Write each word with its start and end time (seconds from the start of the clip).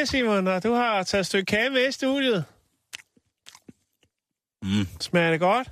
Til, 0.00 0.08
Simon. 0.08 0.46
Og 0.48 0.62
du 0.62 0.72
har 0.72 1.02
taget 1.02 1.20
et 1.20 1.26
stykke 1.26 1.46
kage 1.46 1.70
med 1.70 1.88
i 1.88 1.92
studiet. 1.92 2.44
Mm. 4.62 4.86
Smager 5.00 5.30
det 5.30 5.40
godt? 5.40 5.70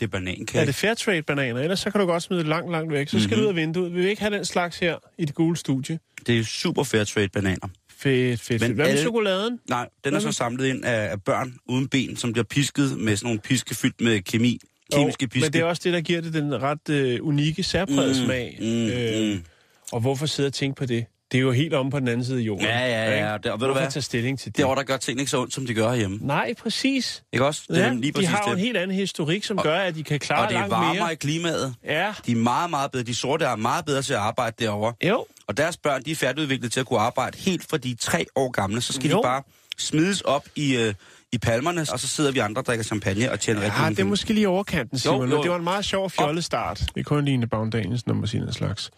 Det 0.00 0.06
er 0.06 0.10
banankage. 0.10 0.60
Er 0.60 0.64
det 0.64 0.74
Fairtrade 0.74 1.22
bananer? 1.22 1.60
Ellers 1.60 1.80
så 1.80 1.90
kan 1.90 2.00
du 2.00 2.06
godt 2.06 2.22
smide 2.22 2.40
det 2.40 2.48
langt, 2.48 2.70
langt 2.72 2.92
væk. 2.92 3.08
Så 3.08 3.20
skal 3.20 3.26
mm-hmm. 3.28 3.36
du 3.38 3.42
ud 3.44 3.48
af 3.48 3.56
vinduet. 3.56 3.94
Vi 3.94 4.00
vil 4.00 4.08
ikke 4.10 4.22
have 4.22 4.36
den 4.36 4.44
slags 4.44 4.78
her 4.78 4.96
i 5.18 5.24
det 5.24 5.34
gule 5.34 5.56
studie. 5.56 5.98
det 6.26 6.38
er 6.38 6.44
super 6.44 6.82
fair 6.82 7.04
trade 7.04 7.28
bananer. 7.28 7.68
Fedt, 7.90 8.40
fedt, 8.40 8.60
Men 8.60 8.68
fedt. 8.68 8.74
Hvad 8.74 8.84
med 8.84 8.90
alle- 8.90 9.02
chokoladen? 9.02 9.60
Nej, 9.68 9.88
den 10.04 10.14
er 10.14 10.18
så 10.20 10.32
samlet 10.32 10.66
ind 10.66 10.84
af, 10.84 11.10
af 11.10 11.22
børn 11.22 11.56
uden 11.66 11.88
ben, 11.88 12.16
som 12.16 12.32
bliver 12.32 12.44
pisket 12.44 12.98
med 12.98 13.16
sådan 13.16 13.26
nogle 13.26 13.40
piske 13.40 13.74
fyldt 13.74 14.00
med 14.00 14.20
kemi. 14.22 14.58
Kemiske 14.92 15.22
Jo, 15.24 15.28
piske. 15.28 15.46
Men 15.46 15.52
det 15.52 15.60
er 15.60 15.64
også 15.64 15.82
det, 15.84 15.92
der 15.92 16.00
giver 16.00 16.20
det 16.20 16.32
den 16.32 16.62
ret 16.62 16.88
øh, 16.90 17.18
unikke 17.22 17.62
særpræget 17.62 18.16
Mm, 18.20 18.24
smag. 18.24 18.58
mm, 18.60 18.66
øh, 18.86 19.36
mm. 19.36 19.44
Og 19.92 20.00
hvorfor 20.00 20.26
sidde 20.26 20.46
og 20.46 20.52
tænke 20.52 20.76
på 20.78 20.86
det? 20.86 21.04
Det 21.32 21.38
er 21.38 21.42
jo 21.42 21.52
helt 21.52 21.74
om 21.74 21.90
på 21.90 22.00
den 22.00 22.08
anden 22.08 22.24
side 22.24 22.38
af 22.38 22.42
jorden. 22.42 22.64
Ja, 22.66 22.78
ja, 22.78 23.10
ja. 23.10 23.14
ikke? 23.34 23.42
Det, 23.42 23.52
og 23.52 23.60
ved 23.60 23.66
du 23.66 23.72
hvad? 23.72 23.90
tage 23.90 24.02
stilling 24.02 24.38
til 24.38 24.46
det? 24.46 24.56
Det 24.56 24.62
er 24.62 24.66
over, 24.66 24.74
der 24.74 24.82
gør 24.82 24.96
ting 24.96 25.18
ikke 25.20 25.30
så 25.30 25.40
ondt, 25.40 25.54
som 25.54 25.66
de 25.66 25.74
gør 25.74 25.88
herhjemme. 25.88 26.18
Nej, 26.20 26.54
præcis. 26.62 27.22
Ikke 27.32 27.46
også? 27.46 27.62
Det 27.68 27.78
er 27.78 27.86
Ja, 27.86 27.92
lige 27.92 28.02
de 28.02 28.12
præcis 28.12 28.28
har 28.30 28.42
jo 28.46 28.50
en 28.52 28.56
det. 28.56 28.64
helt 28.64 28.76
anden 28.76 28.96
historik, 28.96 29.44
som 29.44 29.58
Og- 29.58 29.64
gør, 29.64 29.78
at 29.78 29.94
de 29.94 30.02
kan 30.04 30.18
klare 30.20 30.42
Og 30.42 30.48
det 30.48 30.54
er 30.54 30.58
langt 30.58 30.70
varmere 30.70 30.94
mere. 30.94 31.12
i 31.12 31.16
klimaet. 31.16 31.74
Ja, 31.84 32.12
De 32.26 32.32
er 32.32 32.36
meget, 32.36 32.70
meget 32.70 32.90
bedre. 32.90 33.04
De 33.04 33.14
sorte 33.14 33.44
er 33.44 33.56
meget 33.56 33.84
bedre 33.84 34.02
til 34.02 34.12
at 34.12 34.18
arbejde 34.18 34.56
derovre. 34.64 34.92
jo. 35.08 35.26
Og 35.46 35.56
deres 35.56 35.76
børn, 35.76 36.02
de 36.02 36.10
er 36.10 36.14
færdigudviklet 36.16 36.72
til 36.72 36.80
at 36.80 36.86
kunne 36.86 37.00
arbejde 37.00 37.38
helt 37.38 37.66
fra 37.70 37.76
de 37.76 37.90
er 37.90 37.94
tre 38.00 38.26
år 38.36 38.50
gamle. 38.50 38.80
Så 38.80 38.92
skal 38.92 39.10
Jo. 39.10 39.16
de 39.16 39.22
bare 39.22 39.42
smides 39.78 40.20
op 40.20 40.44
i, 40.56 40.76
øh, 40.76 40.94
i 41.32 41.38
palmerne, 41.38 41.80
og 41.92 42.00
så 42.00 42.08
sidder 42.08 42.32
vi 42.32 42.38
andre 42.38 42.60
og 42.62 42.66
drikker 42.66 42.84
champagne 42.84 43.32
og 43.32 43.40
tjener 43.40 43.60
rigtig 43.60 43.82
Ja, 43.82 43.88
det 43.90 43.98
er 43.98 44.04
måske 44.04 44.32
lige 44.32 44.48
overkanten, 44.48 44.98
Simon. 44.98 45.28
Jo, 45.28 45.36
Jo. 45.36 45.42
Det 45.42 45.50
var 45.50 45.56
en 45.56 45.64
meget 45.64 45.84
sjov 45.84 46.10
fjollet 46.10 46.44
start. 46.44 46.78
Det 46.94 47.00
er 47.00 47.04
kun 47.04 47.24
lige 47.24 47.34
en 47.34 47.48
Bavn 47.48 47.70
Danielsen, 47.70 48.02
når 48.06 48.14
man 48.14 48.26
siger 48.28 48.52
slags. 48.52 48.90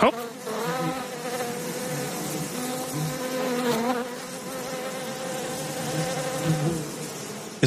Hop. 0.00 0.14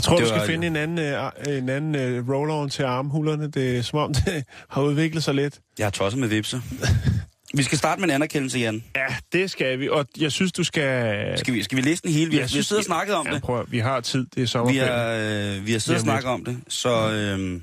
Jeg 0.02 0.06
tror, 0.06 0.20
du 0.20 0.28
skal 0.28 0.42
finde 0.46 0.68
en 0.68 0.76
anden, 0.76 1.00
øh, 1.00 1.58
en 1.58 1.70
anden 1.70 1.96
øh, 1.96 2.30
roll-on 2.30 2.70
til 2.70 2.84
armhulerne. 2.84 3.48
Det 3.52 3.78
er 3.78 3.82
som 3.82 4.00
om, 4.00 4.14
det 4.26 4.44
har 4.70 4.82
udviklet 4.82 5.24
sig 5.24 5.36
lidt. 5.36 5.60
Jeg 5.78 5.86
har 5.86 5.92
tosset 5.92 6.20
med 6.20 6.28
vipse. 6.28 6.62
vi 7.54 7.64
skal 7.64 7.78
starte 7.78 8.02
med 8.02 8.10
en 8.10 8.16
anerkendelse, 8.16 8.60
Jan. 8.60 8.84
Ja, 8.96 9.06
det 9.34 9.52
skal 9.52 9.80
vi. 9.80 9.90
Og 9.90 10.06
jeg 10.20 10.32
synes, 10.32 10.52
du 10.52 10.64
skal... 10.64 11.40
Skal 11.40 11.54
vi, 11.54 11.64
skal 11.64 11.76
vi 11.78 11.82
læse 11.82 12.02
den 12.04 12.12
hele? 12.12 12.32
Vi, 12.32 12.36
har- 12.38 12.42
Jeg 12.44 12.50
vi 12.54 12.58
har 12.58 12.64
siddet 12.64 12.82
og 12.82 12.86
snakket 12.86 13.16
om 13.16 13.28
ja, 13.28 13.34
det. 13.34 13.42
Prøv, 13.42 13.66
vi 13.70 13.80
har 13.80 14.00
tid. 14.02 14.20
Det 14.26 14.38
er 14.38 14.42
Vi 14.42 14.46
sommerferie. 14.48 14.88
har, 14.92 15.58
øh, 15.60 15.66
vi 15.68 15.72
har 15.72 15.80
siddet 15.80 16.00
og 16.00 16.04
snakket 16.04 16.30
om 16.30 16.46
det. 16.46 16.60
Så 16.68 17.12
øh, 17.12 17.62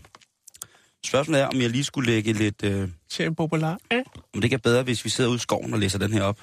spørgsmålet 1.06 1.40
er, 1.42 1.46
om 1.46 1.60
jeg 1.60 1.70
lige 1.70 1.84
skulle 1.84 2.10
lægge 2.12 2.32
lidt... 2.32 2.64
Øh, 2.64 2.88
Til 3.10 3.26
en 3.26 3.34
popular. 3.34 3.78
Ja. 3.92 4.00
om 4.34 4.40
det 4.40 4.52
er 4.52 4.58
bedre, 4.58 4.82
hvis 4.82 5.04
vi 5.04 5.10
sidder 5.10 5.30
ude 5.30 5.36
i 5.36 5.40
skoven 5.40 5.72
og 5.72 5.78
læser 5.78 5.98
den 5.98 6.12
her 6.12 6.22
op. 6.22 6.40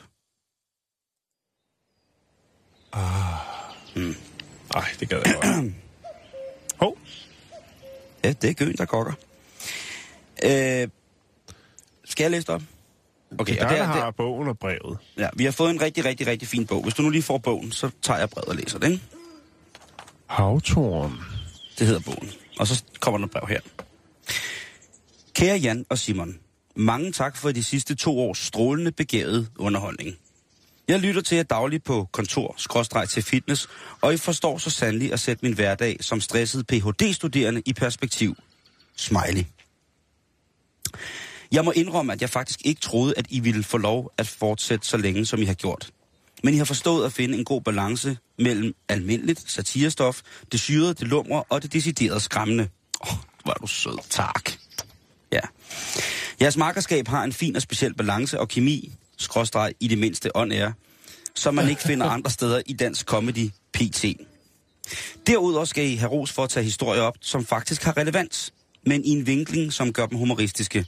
Ej, 4.75 4.85
det 5.00 5.09
gad 5.09 5.22
jeg 5.25 5.35
godt. 5.41 5.73
Ja, 8.25 8.34
det 8.41 8.50
er 8.50 8.53
gøen, 8.53 8.78
der 8.78 8.86
kokker. 8.86 9.13
Øh, 10.44 10.88
skal 12.06 12.24
jeg 12.24 12.31
læse 12.31 12.41
det 12.47 12.50
op? 12.50 12.62
Okay, 13.40 13.53
Det 13.53 13.62
er 13.62 13.68
det 13.68 13.78
der 13.78 13.84
er, 13.84 13.88
har 13.88 14.12
bogen 14.12 14.47
og 14.47 14.59
brevet. 14.59 14.97
det, 15.16 15.22
ja, 15.22 15.30
vi 15.36 15.44
har 15.46 15.52
fået 15.52 15.69
en 15.69 15.81
rigtig, 15.81 16.06
rigtig, 16.06 16.28
rigtig 16.28 16.47
fin 16.47 16.68
bog. 16.68 16.84
Hvis 16.84 16.94
du 16.94 17.02
nu 17.02 17.09
lige 17.09 17.22
får 17.24 17.38
bogen, 17.38 17.72
så 17.72 17.90
tager 18.02 18.19
jeg 18.19 18.30
brevet 18.30 18.50
og 18.50 18.56
læser 18.56 18.80
det, 18.80 18.91
ikke? 18.91 19.03
Havtoren. 20.28 21.13
Det 21.80 21.88
hedder 21.88 22.02
bogen. 22.02 22.31
Og 22.59 22.68
så 22.68 22.84
kommer 23.00 23.18
der 23.18 23.25
et 23.25 23.31
brev 23.31 23.47
her. 23.50 23.59
Kære 25.34 25.57
Jan 25.57 25.86
og 25.90 25.97
Simon, 25.97 26.40
mange 26.75 27.12
tak 27.12 27.38
for 27.38 27.52
de 27.52 27.63
sidste 27.63 27.96
to 27.96 28.19
års 28.19 28.38
strålende 28.38 28.92
begavet 28.92 29.50
underholdning. 29.59 30.18
Jeg 30.88 31.00
lytter 31.00 31.22
til 31.22 31.35
jer 31.35 31.44
dagligt 31.44 31.84
på 31.84 32.09
kontor, 32.12 32.56
skråstreg 32.57 33.09
til 33.09 33.23
fitness, 33.23 33.69
og 34.01 34.13
I 34.13 34.18
forstår 34.18 34.57
så 34.57 34.69
sandelig 34.69 35.13
at 35.13 35.19
sætte 35.19 35.46
min 35.46 35.53
hverdag 35.53 35.97
som 36.01 36.22
stresset 36.22 36.68
Ph.D.-studerende 36.68 37.62
i 37.66 37.73
perspektiv. 37.73 38.35
Smiley. 38.95 39.44
Jeg 41.51 41.66
må 41.66 41.72
indrømme, 41.72 42.13
at 42.13 42.22
jeg 42.22 42.29
faktisk 42.29 42.59
ikke 42.66 42.81
troede, 42.81 43.13
at 43.18 43.25
I 43.29 43.40
ville 43.40 43.63
få 43.63 43.78
lov 43.78 44.12
at 44.18 44.28
fortsætte 44.28 44.88
så 44.88 44.97
længe, 44.97 45.25
som 45.25 45.41
I 45.41 45.45
har 45.45 45.53
gjort. 45.53 45.91
Men 46.44 46.53
I 46.53 46.57
har 46.57 46.66
forstået 46.66 47.06
at 47.06 47.13
finde 47.13 47.38
en 47.38 47.45
god 47.45 47.62
balance 47.62 48.18
mellem 48.40 48.75
almindeligt 48.90 49.51
satirestof, 49.51 50.22
det 50.51 50.59
syrede, 50.59 50.94
det 50.94 51.07
lumre 51.07 51.44
og 51.50 51.63
det 51.63 51.74
deciderede 51.74 52.19
skræmmende. 52.19 52.69
Åh, 53.01 53.13
oh, 53.13 53.19
hvor 53.44 53.53
er 53.53 53.57
du 53.57 53.68
sød. 53.68 53.97
Tak. 54.09 54.51
Ja. 55.31 55.40
Jeres 56.41 56.57
markerskab 56.57 57.07
har 57.07 57.24
en 57.24 57.34
fin 57.34 57.56
og 57.56 57.62
speciel 57.62 57.94
balance 57.94 58.40
og 58.40 58.47
kemi, 58.47 58.94
skråstreg 59.17 59.73
i 59.79 59.87
det 59.87 59.97
mindste 59.97 60.35
on 60.37 60.51
air, 60.51 60.71
som 61.35 61.55
man 61.55 61.69
ikke 61.69 61.81
finder 61.81 62.05
andre 62.05 62.31
steder 62.31 62.61
i 62.65 62.73
dansk 62.73 63.05
comedy 63.05 63.49
PT. 63.73 64.05
Derudover 65.27 65.65
skal 65.65 65.85
I 65.85 65.95
have 65.95 66.11
ros 66.11 66.31
for 66.31 66.43
at 66.43 66.49
tage 66.49 66.63
historier 66.63 67.01
op, 67.01 67.17
som 67.21 67.45
faktisk 67.45 67.83
har 67.83 67.97
relevans, 67.97 68.53
men 68.85 69.05
i 69.05 69.09
en 69.09 69.27
vinkling, 69.27 69.73
som 69.73 69.93
gør 69.93 70.05
dem 70.05 70.17
humoristiske. 70.17 70.85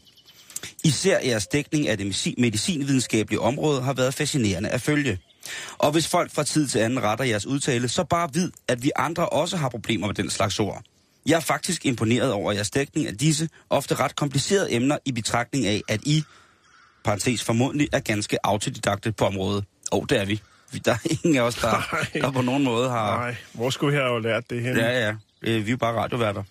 Især 0.83 1.19
jeres 1.19 1.47
dækning 1.47 1.87
af 1.87 1.97
det 1.97 2.35
medicinvidenskabelige 2.37 3.39
område 3.39 3.81
har 3.81 3.93
været 3.93 4.13
fascinerende 4.13 4.69
at 4.69 4.81
følge. 4.81 5.19
Og 5.77 5.91
hvis 5.91 6.07
folk 6.07 6.31
fra 6.31 6.43
tid 6.43 6.67
til 6.67 6.79
anden 6.79 7.03
retter 7.03 7.25
jeres 7.25 7.45
udtale, 7.45 7.87
så 7.87 8.03
bare 8.03 8.29
vid, 8.33 8.51
at 8.67 8.83
vi 8.83 8.91
andre 8.95 9.29
også 9.29 9.57
har 9.57 9.69
problemer 9.69 10.07
med 10.07 10.15
den 10.15 10.29
slags 10.29 10.59
ord. 10.59 10.83
Jeg 11.25 11.35
er 11.35 11.39
faktisk 11.39 11.85
imponeret 11.85 12.31
over 12.31 12.51
jeres 12.51 12.69
dækning 12.69 13.07
af 13.07 13.17
disse 13.17 13.49
ofte 13.69 13.95
ret 13.95 14.15
komplicerede 14.15 14.73
emner 14.73 14.97
i 15.05 15.11
betragtning 15.11 15.65
af, 15.65 15.81
at 15.87 15.99
I, 16.03 16.23
parentes 17.03 17.43
formodentlig, 17.43 17.87
er 17.93 17.99
ganske 17.99 18.37
autodidakte 18.45 19.11
på 19.11 19.25
området. 19.25 19.63
Og 19.91 19.99
oh, 19.99 20.05
det 20.09 20.19
er 20.21 20.25
vi. 20.25 20.41
Vi- 20.71 20.79
Der 20.79 20.91
er 20.93 20.97
ingen 21.23 21.35
af 21.37 21.41
os, 21.41 21.55
der, 21.55 21.71
Nej. 22.13 22.21
der 22.21 22.31
på 22.31 22.41
nogen 22.41 22.63
måde 22.63 22.89
har... 22.89 23.17
Nej, 23.17 23.35
hvor 23.53 23.69
skulle 23.69 23.97
jeg 23.97 24.05
have 24.05 24.21
lært 24.21 24.49
det 24.49 24.61
her? 24.61 24.77
Ja, 24.77 25.05
ja. 25.07 25.13
Øh, 25.41 25.65
Vi 25.65 25.69
er 25.69 25.71
jo 25.71 25.77
bare 25.77 25.93
radioværter. 25.93 26.43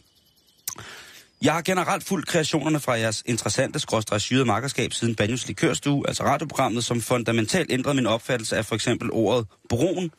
Jeg 1.43 1.53
har 1.55 1.62
generelt 1.62 2.05
fulgt 2.05 2.29
kreationerne 2.29 2.81
fra 2.81 2.93
jeres 2.93 3.23
interessante 3.27 3.79
skråstrej 3.81 4.19
syrede 4.19 4.45
makkerskab 4.45 4.93
siden 4.93 5.15
Banjos 5.15 5.47
Likørstue, 5.47 6.05
altså 6.09 6.25
radioprogrammet, 6.25 6.85
som 6.85 7.01
fundamentalt 7.01 7.73
ændrede 7.73 7.95
min 7.97 8.06
opfattelse 8.06 8.56
af 8.56 8.65
for 8.67 8.75
eksempel 8.75 9.09
ordet 9.12 9.47
brun. 9.69 10.11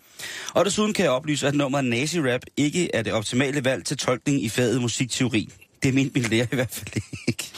Og 0.54 0.66
desuden 0.66 0.94
kan 0.94 1.04
jeg 1.06 1.12
oplyse, 1.12 1.48
at 1.48 1.56
nummeret 1.56 1.86
nazi-rap 1.86 2.42
ikke 2.58 2.96
er 2.96 3.02
det 3.02 3.14
optimale 3.14 3.66
valg 3.66 3.86
til 3.86 3.98
tolkning 3.98 4.44
i 4.44 4.50
faget 4.50 4.82
musikteori. 4.82 5.50
Det 5.84 5.94
mente 5.94 6.20
min 6.20 6.30
lærer 6.30 6.48
i 6.52 6.56
hvert 6.56 6.72
fald 6.72 7.04
ikke. 7.28 7.52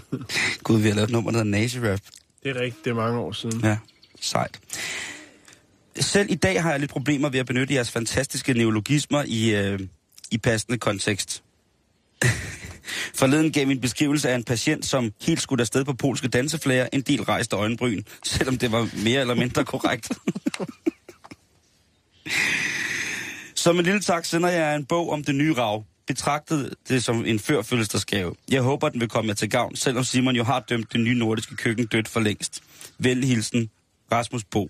Gud, 0.64 0.80
vi 0.80 0.88
har 0.88 0.94
lavet 0.94 1.08
et 1.08 1.12
nummer, 1.12 1.30
der 1.30 1.38
hedder 1.38 1.50
nazi-rap. 1.50 2.00
Det 2.42 2.56
er 2.56 2.60
rigtigt, 2.60 2.84
det 2.84 2.90
er 2.90 2.94
mange 2.94 3.18
år 3.18 3.32
siden. 3.32 3.60
Ja, 3.60 3.78
sejt. 4.20 4.60
Selv 6.00 6.30
i 6.30 6.34
dag 6.34 6.62
har 6.62 6.70
jeg 6.70 6.80
lidt 6.80 6.90
problemer 6.90 7.28
ved 7.28 7.40
at 7.40 7.46
benytte 7.46 7.74
jeres 7.74 7.90
fantastiske 7.90 8.54
neologismer 8.54 9.24
i, 9.26 9.54
øh, 9.54 9.80
i 10.30 10.38
passende 10.38 10.78
kontekst. 10.78 11.42
Forleden 13.14 13.52
gav 13.52 13.66
min 13.66 13.80
beskrivelse 13.80 14.30
af 14.30 14.34
en 14.34 14.44
patient, 14.44 14.86
som 14.86 15.12
helt 15.22 15.42
skulle 15.42 15.60
afsted 15.60 15.84
på 15.84 15.92
polske 15.92 16.28
danseflager, 16.28 16.88
en 16.92 17.00
del 17.00 17.22
rejste 17.22 17.56
øjenbryn, 17.56 18.02
selvom 18.24 18.58
det 18.58 18.72
var 18.72 18.88
mere 19.04 19.20
eller 19.20 19.34
mindre 19.34 19.64
korrekt. 19.64 20.12
Som 23.54 23.78
en 23.78 23.84
lille 23.84 24.00
tak 24.00 24.24
sender 24.24 24.48
jeg 24.48 24.76
en 24.76 24.84
bog 24.84 25.10
om 25.10 25.24
det 25.24 25.34
nye 25.34 25.54
rav. 25.54 25.84
Betragtet 26.06 26.74
det 26.88 27.04
som 27.04 27.24
en 27.24 27.38
førfødselsdagsgave. 27.38 28.34
Jeg 28.50 28.62
håber, 28.62 28.88
den 28.88 29.00
vil 29.00 29.08
komme 29.08 29.28
jer 29.28 29.34
til 29.34 29.50
gavn, 29.50 29.76
selvom 29.76 30.04
Simon 30.04 30.36
jo 30.36 30.44
har 30.44 30.60
dømt 30.60 30.92
det 30.92 31.00
nye 31.00 31.14
nordiske 31.14 31.56
køkken 31.56 31.86
dødt 31.86 32.08
for 32.08 32.20
længst. 32.20 32.62
Vel 32.98 33.24
hilsen, 33.24 33.70
Rasmus 34.12 34.44
Bo. 34.44 34.68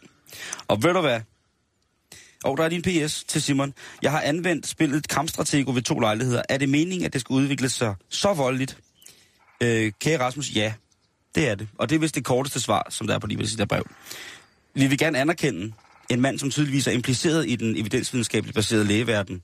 Og 0.69 0.83
ved 0.83 0.95
du 0.95 1.01
hvad? 1.01 1.21
Og 2.45 2.57
der 2.57 2.65
er 2.65 2.69
din 2.69 2.83
PS 2.83 3.25
til 3.25 3.43
Simon. 3.43 3.75
Jeg 4.03 4.11
har 4.11 4.21
anvendt 4.21 4.67
spillet 4.67 5.09
Kampstratego 5.09 5.73
ved 5.73 5.83
to 5.83 5.99
lejligheder. 5.99 6.43
Er 6.49 6.59
det 6.59 6.69
meningen, 6.69 7.07
at 7.07 7.13
det 7.13 7.21
skal 7.21 7.35
udvikle 7.35 7.69
sig 7.69 7.95
så 8.09 8.35
voldeligt? 8.35 8.79
Øh, 9.63 9.93
kære 10.01 10.21
Rasmus, 10.21 10.55
ja. 10.55 10.73
Det 11.35 11.49
er 11.49 11.55
det. 11.55 11.69
Og 11.79 11.89
det 11.89 11.97
er 11.97 12.01
vist 12.01 12.15
det 12.15 12.25
korteste 12.25 12.61
svar, 12.61 12.87
som 12.91 13.07
der 13.07 13.15
er 13.15 13.19
på 13.19 13.27
lige 13.27 13.39
ved 13.39 13.57
der 13.57 13.65
brev. 13.65 13.85
Vi 14.75 14.87
vil 14.87 14.99
gerne 14.99 15.19
anerkende, 15.19 15.73
en 16.11 16.21
mand, 16.21 16.39
som 16.39 16.51
tydeligvis 16.51 16.87
er 16.87 16.93
impliceret 16.93 17.49
i 17.49 17.57
den 17.57 17.77
evidensvidenskabeligt 17.77 18.55
baserede 18.55 18.85
lægeverden, 18.85 19.43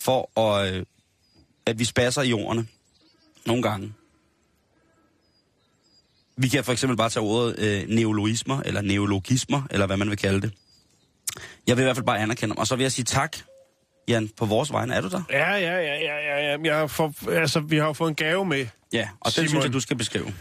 for 0.00 0.40
at, 0.40 0.74
øh, 0.74 0.84
at 1.66 1.78
vi 1.78 1.84
spasser 1.84 2.22
i 2.22 2.32
ordene 2.32 2.66
nogle 3.46 3.62
gange. 3.62 3.92
Vi 6.36 6.48
kan 6.48 6.64
for 6.64 6.72
eksempel 6.72 6.96
bare 6.96 7.10
tage 7.10 7.22
ordet 7.22 7.58
øh, 7.58 7.88
neologismer, 7.88 8.60
eller 8.64 8.80
neologismer, 8.80 9.62
eller 9.70 9.86
hvad 9.86 9.96
man 9.96 10.10
vil 10.10 10.16
kalde 10.18 10.40
det. 10.40 10.52
Jeg 11.66 11.76
vil 11.76 11.82
i 11.82 11.84
hvert 11.84 11.96
fald 11.96 12.06
bare 12.06 12.18
anerkende 12.18 12.54
dem. 12.54 12.58
Og 12.58 12.66
så 12.66 12.76
vil 12.76 12.84
jeg 12.84 12.92
sige 12.92 13.04
tak, 13.04 13.36
Jan, 14.08 14.30
på 14.36 14.46
vores 14.46 14.72
vegne. 14.72 14.94
Er 14.94 15.00
du 15.00 15.08
der? 15.08 15.22
Ja, 15.30 15.54
ja, 15.54 15.76
ja, 15.76 15.94
ja, 15.94 16.56
ja. 16.56 16.56
Jeg 16.64 16.90
for, 16.90 17.30
altså, 17.30 17.60
vi 17.60 17.76
har 17.76 17.86
jo 17.86 17.92
fået 17.92 18.08
en 18.08 18.14
gave 18.14 18.44
med. 18.44 18.66
Ja, 18.92 19.08
og 19.20 19.26
den 19.26 19.32
Simon. 19.32 19.48
synes 19.48 19.64
jeg, 19.64 19.72
du 19.72 19.80
skal 19.80 19.96
beskrive. 19.96 20.34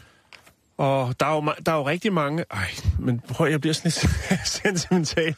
Og 0.78 1.20
der 1.20 1.26
er, 1.26 1.36
jo, 1.36 1.54
der 1.66 1.72
er 1.72 1.76
jo 1.76 1.88
rigtig 1.88 2.14
mange... 2.14 2.46
Ej, 2.52 2.72
men 3.00 3.20
prøv, 3.20 3.50
jeg 3.50 3.62
bliver 3.62 3.74
sådan 3.74 3.92
lidt 3.96 4.48
sentimental. 4.64 5.36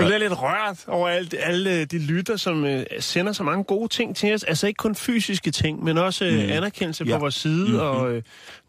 Jeg 0.00 0.06
bliver 0.08 0.18
lidt 0.28 0.42
rørt 0.42 0.84
over 0.88 1.08
alle, 1.08 1.28
alle 1.38 1.84
de 1.84 1.98
lytter, 1.98 2.36
som 2.36 2.64
uh, 2.64 2.70
sender 3.00 3.32
så 3.32 3.42
mange 3.42 3.64
gode 3.64 3.88
ting 3.88 4.16
til 4.16 4.34
os. 4.34 4.42
Altså 4.42 4.66
ikke 4.66 4.76
kun 4.78 4.94
fysiske 4.94 5.50
ting, 5.50 5.84
men 5.84 5.98
også 5.98 6.24
uh, 6.26 6.32
Mm. 6.32 6.38
anerkendelse 6.50 7.04
Ja. 7.04 7.12
på 7.12 7.18
vores 7.18 7.34
side. 7.34 7.68
Mhm. 7.68 7.78
Og 7.78 8.02
uh, 8.06 8.12
nu 8.14 8.20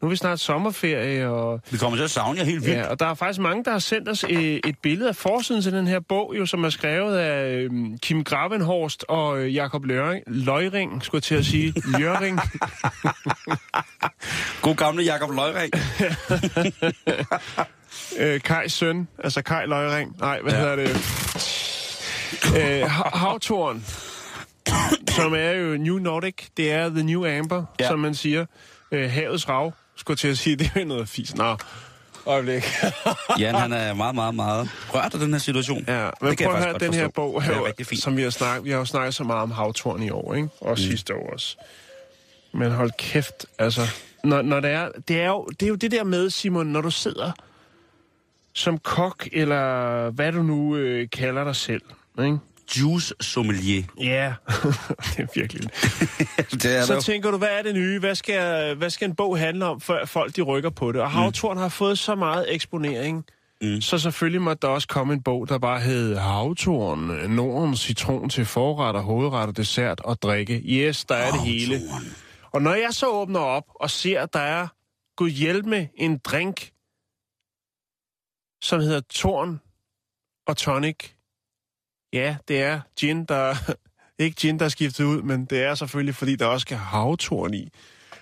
er 0.02 0.08
vi 0.10 0.16
snart 0.16 0.40
sommerferie, 0.40 1.30
og, 1.30 1.62
Vi 1.72 1.78
kommer 1.78 1.98
til 1.98 2.04
at 2.04 2.12
savne 2.12 2.40
jer 2.40 2.46
helt 2.46 2.66
vildt. 2.66 2.78
ja, 2.78 2.88
og 2.88 3.00
der 3.00 3.06
er 3.06 3.14
faktisk 3.14 3.40
mange, 3.40 3.64
der 3.64 3.72
har 3.72 3.80
sendt 3.80 4.10
os 4.10 4.24
uh, 4.24 4.30
et 4.32 4.76
billede 4.84 5.10
af 5.10 5.16
forsiden 5.16 5.62
til 5.62 5.72
den 5.72 5.88
her 5.88 6.00
bog, 6.00 6.34
jo, 6.38 6.46
som 6.46 6.64
er 6.64 6.70
skrevet 6.70 7.18
af 7.18 7.66
uh, 7.72 7.98
Kim 8.02 8.24
Gravenhorst 8.24 9.06
og 9.08 9.38
uh, 9.40 9.56
Jakob 9.56 9.86
Løring, 9.86 10.24
Løjring, 10.28 11.04
skulle 11.04 11.20
jeg 11.20 11.24
til 11.24 11.36
at 11.36 11.46
sige. 11.46 11.74
Løring. 12.00 12.40
God 14.62 14.76
gamle 14.76 15.04
Jakob 15.04 15.30
Løjring. 15.36 15.74
øh, 18.20 18.42
Kajs 18.42 18.74
søn, 18.74 19.08
altså 19.24 19.42
Kaj 19.42 19.66
Løjring. 19.66 20.16
Nej, 20.20 20.40
hvad 20.42 20.54
Ja. 20.54 20.60
hedder 20.60 20.76
det? 20.76 20.90
Øh, 22.58 22.82
Ha- 22.90 23.18
Havtoren, 23.18 23.86
som 25.16 25.34
er 25.34 25.52
jo 25.52 25.78
New 25.78 25.98
Nordic. 25.98 26.36
Det 26.58 26.72
er 26.72 26.90
The 26.90 27.04
New 27.04 27.38
Amber, 27.38 27.66
Ja. 27.80 27.88
som 27.88 28.00
man 28.00 28.16
siger. 28.16 28.46
Øh, 28.92 29.12
havets 29.12 29.50
rav, 29.50 29.74
skulle 29.96 30.18
til 30.18 30.28
at 30.28 30.38
sige. 30.38 30.56
Det 30.60 30.72
er 30.76 30.80
jo 30.80 30.86
noget 30.88 31.10
fis. 31.10 31.36
Nå, 31.36 31.58
øjeblik. 32.26 32.64
Jan, 33.40 33.56
han 33.56 33.74
er 33.74 33.94
meget, 33.94 34.16
meget, 34.16 34.36
meget 34.36 34.70
rørt 34.94 35.14
af 35.14 35.20
den 35.20 35.32
her 35.34 35.40
situation. 35.40 35.86
ja, 35.88 36.10
men 36.22 36.32
Det 36.32 36.46
prøv 36.46 36.56
at 36.56 36.64
høre 36.64 36.80
den 36.80 36.94
her 36.94 37.08
bog, 37.08 37.36
er 37.38 37.42
her, 37.42 37.74
fint. 37.84 38.02
som 38.02 38.18
vi 38.18 38.22
har 38.24 38.30
snakket, 38.30 38.66
vi 38.66 38.70
har 38.72 38.78
jo 38.78 38.86
snakket 38.86 39.16
så 39.16 39.24
meget 39.24 39.42
om 39.42 39.52
havtoren 39.52 40.04
i 40.04 40.10
år, 40.10 40.34
ikke? 40.34 40.50
Og 40.62 40.70
mm. 40.72 40.78
sidste 40.78 41.16
år 41.16 41.34
også. 41.34 41.58
Men 42.54 42.72
hold 42.72 42.92
kæft, 42.98 43.46
altså... 43.60 43.82
Når, 44.24 44.42
når 44.42 44.60
det, 44.60 44.72
er, 44.72 44.90
det, 45.08 45.22
er 45.22 45.28
jo, 45.28 45.46
det 45.60 45.64
er 45.66 45.70
jo 45.70 45.76
det 45.76 45.92
der 45.92 46.04
med, 46.04 46.30
Simon, 46.30 46.68
når 46.68 46.82
du 46.82 46.92
sidder 46.92 47.32
som 48.54 48.78
kok, 48.78 49.28
eller 49.34 50.10
hvad 50.10 50.32
du 50.32 50.44
nu 50.44 50.76
øh, 50.76 51.10
kalder 51.10 51.44
dig 51.44 51.56
selv, 51.56 51.82
ikke? 52.24 52.38
Juice 52.80 53.14
sommelier. 53.22 53.84
Ja, 54.00 54.34
det 55.16 55.20
er 55.20 55.28
virkelig. 55.36 55.70
det 56.64 56.78
er 56.78 56.84
Så 56.86 56.94
der. 56.94 57.00
tænker 57.02 57.32
du, 57.32 57.38
hvad 57.38 57.48
er 57.60 57.62
det 57.64 57.76
nye? 57.76 58.00
Hvad 58.00 58.16
skal, 58.16 58.76
hvad 58.76 58.90
skal 58.90 59.10
en 59.10 59.16
bog 59.16 59.40
handle 59.40 59.66
om, 59.66 59.82
før 59.82 60.06
folk 60.06 60.36
de 60.36 60.42
rykker 60.42 60.70
på 60.70 60.92
det? 60.92 61.02
Og 61.02 61.12
Havtorn 61.12 61.58
har 61.58 61.70
fået 61.70 62.00
så 62.00 62.16
meget 62.16 62.46
eksponering, 62.54 63.26
Mm. 63.64 63.82
så 63.82 63.98
selvfølgelig 63.98 64.42
må 64.42 64.54
der 64.54 64.68
også 64.68 64.88
komme 64.88 65.14
en 65.14 65.24
bog, 65.24 65.50
der 65.50 65.58
bare 65.60 65.80
hed 65.80 66.16
Havtorn, 66.18 67.00
Nordens 67.32 67.80
citron 67.80 68.30
til 68.30 68.46
forretter, 68.46 69.02
hovedretter, 69.02 69.54
dessert 69.54 70.00
og 70.00 70.22
drikke. 70.22 70.62
Yes, 70.66 71.06
der 71.06 71.16
er 71.16 71.32
det 71.32 71.40
hele. 71.42 71.76
Havtorn. 71.80 72.06
Og 72.52 72.62
når 72.62 72.74
jeg 72.74 72.88
så 72.92 73.08
åbner 73.08 73.40
op 73.40 73.64
og 73.76 73.90
ser, 73.90 74.22
at 74.22 74.34
der 74.34 74.40
er, 74.40 74.68
gud 75.18 75.30
hjælp 75.30 75.66
med, 75.66 75.88
en 75.96 76.18
drink, 76.18 76.70
som 78.62 78.80
hedder 78.80 79.02
Torn 79.10 79.62
og 80.48 80.58
Tonic. 80.58 81.10
Ja, 82.14 82.38
det 82.48 82.62
er 82.62 82.82
gin, 83.00 83.26
der... 83.26 83.56
Ikke 84.20 84.36
gin, 84.36 84.60
der 84.60 84.66
er 84.66 84.70
skiftet 84.70 85.04
ud, 85.06 85.22
men 85.22 85.46
det 85.46 85.64
er 85.64 85.76
selvfølgelig, 85.76 86.16
fordi 86.16 86.36
der 86.36 86.46
også 86.46 86.62
skal 86.62 86.78
havtorn 86.78 87.54
i. 87.54 87.70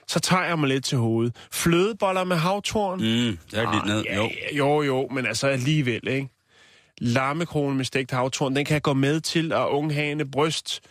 Så 0.08 0.20
tager 0.20 0.44
jeg 0.44 0.60
mig 0.60 0.70
lidt 0.70 0.86
til 0.86 0.98
hovedet. 0.98 1.36
Flødeboller 1.52 2.24
med 2.24 2.36
havtorn? 2.38 2.98
Mm, 3.00 3.38
det 3.52 3.60
er 3.60 3.74
lidt 3.74 3.86
ned. 3.86 4.04
ja, 4.04 4.16
Jo. 4.16 4.30
jo, 4.58 4.82
jo, 4.82 5.08
men 5.12 5.26
altså 5.26 5.48
alligevel, 5.48 6.08
ikke? 6.08 6.30
Lammekronen 6.98 7.78
med 7.78 7.86
stegt 7.86 8.12
havtorn, 8.12 8.56
den 8.56 8.66
kan 8.66 8.82
gå 8.82 8.94
med 8.94 9.22
til 9.22 9.54
at 9.54 9.68
unghane 9.68 10.32
bryst. 10.32 10.82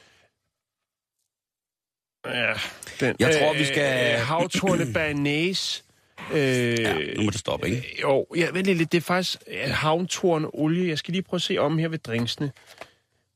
Ja, 2.27 2.55
den. 3.01 3.17
Jeg 3.19 3.39
tror, 3.41 3.53
vi 3.59 3.65
skal- 3.65 4.15
Øh, 4.21 4.27
havtorne 4.27 4.93
banæs. 4.95 5.85
Øh, 6.33 6.39
Ja, 6.81 7.15
nu 7.17 7.23
må 7.23 7.31
det 7.31 7.39
stoppe, 7.41 7.69
ikke? 7.69 7.97
jo, 8.03 8.27
ja, 8.37 8.51
vent 8.51 8.67
lidt. 8.67 8.93
Det 8.93 8.99
er 8.99 9.03
faktisk 9.03 9.39
øh, 9.47 9.71
havtorn 9.71 10.51
olie. 10.53 10.89
Jeg 10.89 10.99
skal 10.99 11.13
lige 11.13 11.23
prøve 11.23 11.39
at 11.39 11.43
se 11.43 11.59
om 11.59 11.79
her 11.79 11.89
ved 11.89 11.99
drinksene. 11.99 12.53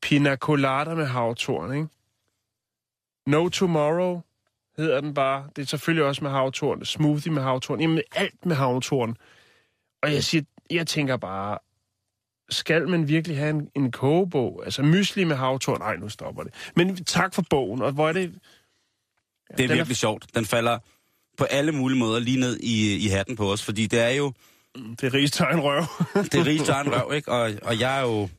Pina 0.01 0.35
colada 0.35 0.93
med 0.95 1.05
havtorn, 1.05 1.73
ikke? 1.73 1.87
No 3.27 3.49
Tomorrow 3.49 4.21
hedder 4.77 5.01
den 5.01 5.13
bare. 5.13 5.49
Det 5.55 5.61
er 5.61 5.65
selvfølgelig 5.65 6.05
også 6.05 6.23
med 6.23 6.31
havtorn. 6.31 6.85
Smoothie 6.85 7.31
med 7.31 7.41
havtorn. 7.41 7.81
Jamen, 7.81 8.01
alt 8.15 8.45
med 8.45 8.55
havtorn. 8.55 9.17
Og 10.03 10.13
jeg 10.13 10.23
siger, 10.23 10.43
jeg 10.69 10.87
tænker 10.87 11.17
bare, 11.17 11.57
skal 12.49 12.87
man 12.89 13.07
virkelig 13.07 13.37
have 13.37 13.49
en, 13.49 13.69
en 13.75 13.91
kogebog? 13.91 14.61
Altså 14.65 14.83
mysli 14.83 15.23
med 15.23 15.35
havtorn? 15.35 15.79
Nej, 15.79 15.95
nu 15.95 16.09
stopper 16.09 16.43
det. 16.43 16.53
Men 16.75 16.95
tak 17.05 17.33
for 17.33 17.43
bogen, 17.49 17.81
og 17.81 17.91
hvor 17.91 18.09
er 18.09 18.13
det... 18.13 18.33
Det 19.47 19.53
er 19.53 19.55
den 19.57 19.71
er- 19.71 19.75
virkelig 19.75 19.97
sjovt. 19.97 20.25
Den 20.35 20.45
falder 20.45 20.79
på 21.37 21.43
alle 21.43 21.71
mulige 21.71 21.99
måder 21.99 22.19
lige 22.19 22.39
ned 22.39 22.59
i, 22.59 22.95
i 22.95 23.07
hatten 23.07 23.35
på 23.35 23.51
os, 23.51 23.63
fordi 23.63 23.87
det 23.87 23.99
er 23.99 24.09
jo 24.09 24.33
Det 24.75 25.03
er 25.03 25.13
rigets 25.13 25.37
tegn 25.37 25.59
røv. 25.59 25.85
det 26.31 26.35
er 26.35 26.73
egen 26.73 26.93
røv, 26.95 27.13
ikke? 27.13 27.31
Og, 27.31 27.51
og 27.61 27.79
jeg 27.79 27.97
er 27.97 28.01
jo... 28.01 28.29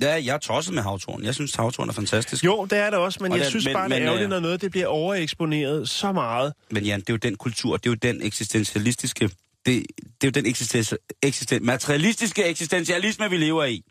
Ja, 0.00 0.12
jeg 0.24 0.34
er 0.34 0.38
tosset 0.38 0.74
med 0.74 0.82
havtorn. 0.82 1.24
Jeg 1.24 1.34
synes, 1.34 1.54
havtorn 1.54 1.88
er 1.88 1.92
fantastisk. 1.92 2.44
jo, 2.44 2.64
det 2.64 2.78
er 2.78 2.90
det 2.90 2.98
også, 2.98 3.18
men 3.22 3.32
Og 3.32 3.38
jeg 3.38 3.44
den- 3.44 3.50
synes 3.50 3.64
men- 3.64 3.74
bare, 3.74 3.88
det 3.88 3.96
er 3.96 4.02
ærgerligt, 4.02 4.24
øh, 4.24 4.30
når 4.30 4.40
noget 4.40 4.60
det 4.60 4.70
bliver 4.70 4.86
overeksponeret 4.86 5.88
så 5.88 6.12
meget. 6.12 6.52
Men 6.70 6.84
Jan, 6.84 7.00
det 7.00 7.08
er 7.08 7.12
jo 7.12 7.16
den 7.16 7.36
kultur, 7.36 7.76
det 7.76 7.86
er 7.86 7.90
jo 7.90 7.94
den 7.94 8.22
eksistentialistiske... 8.22 9.24
Det, 9.66 9.86
det 9.96 10.04
er 10.22 10.26
jo 10.26 10.30
den 10.30 10.46
eksisten, 10.46 10.98
eksisten, 11.22 11.66
materialistiske 11.66 12.44
eksistentialisme, 12.44 13.30
vi 13.30 13.36
lever 13.36 13.64
i. 13.64 13.82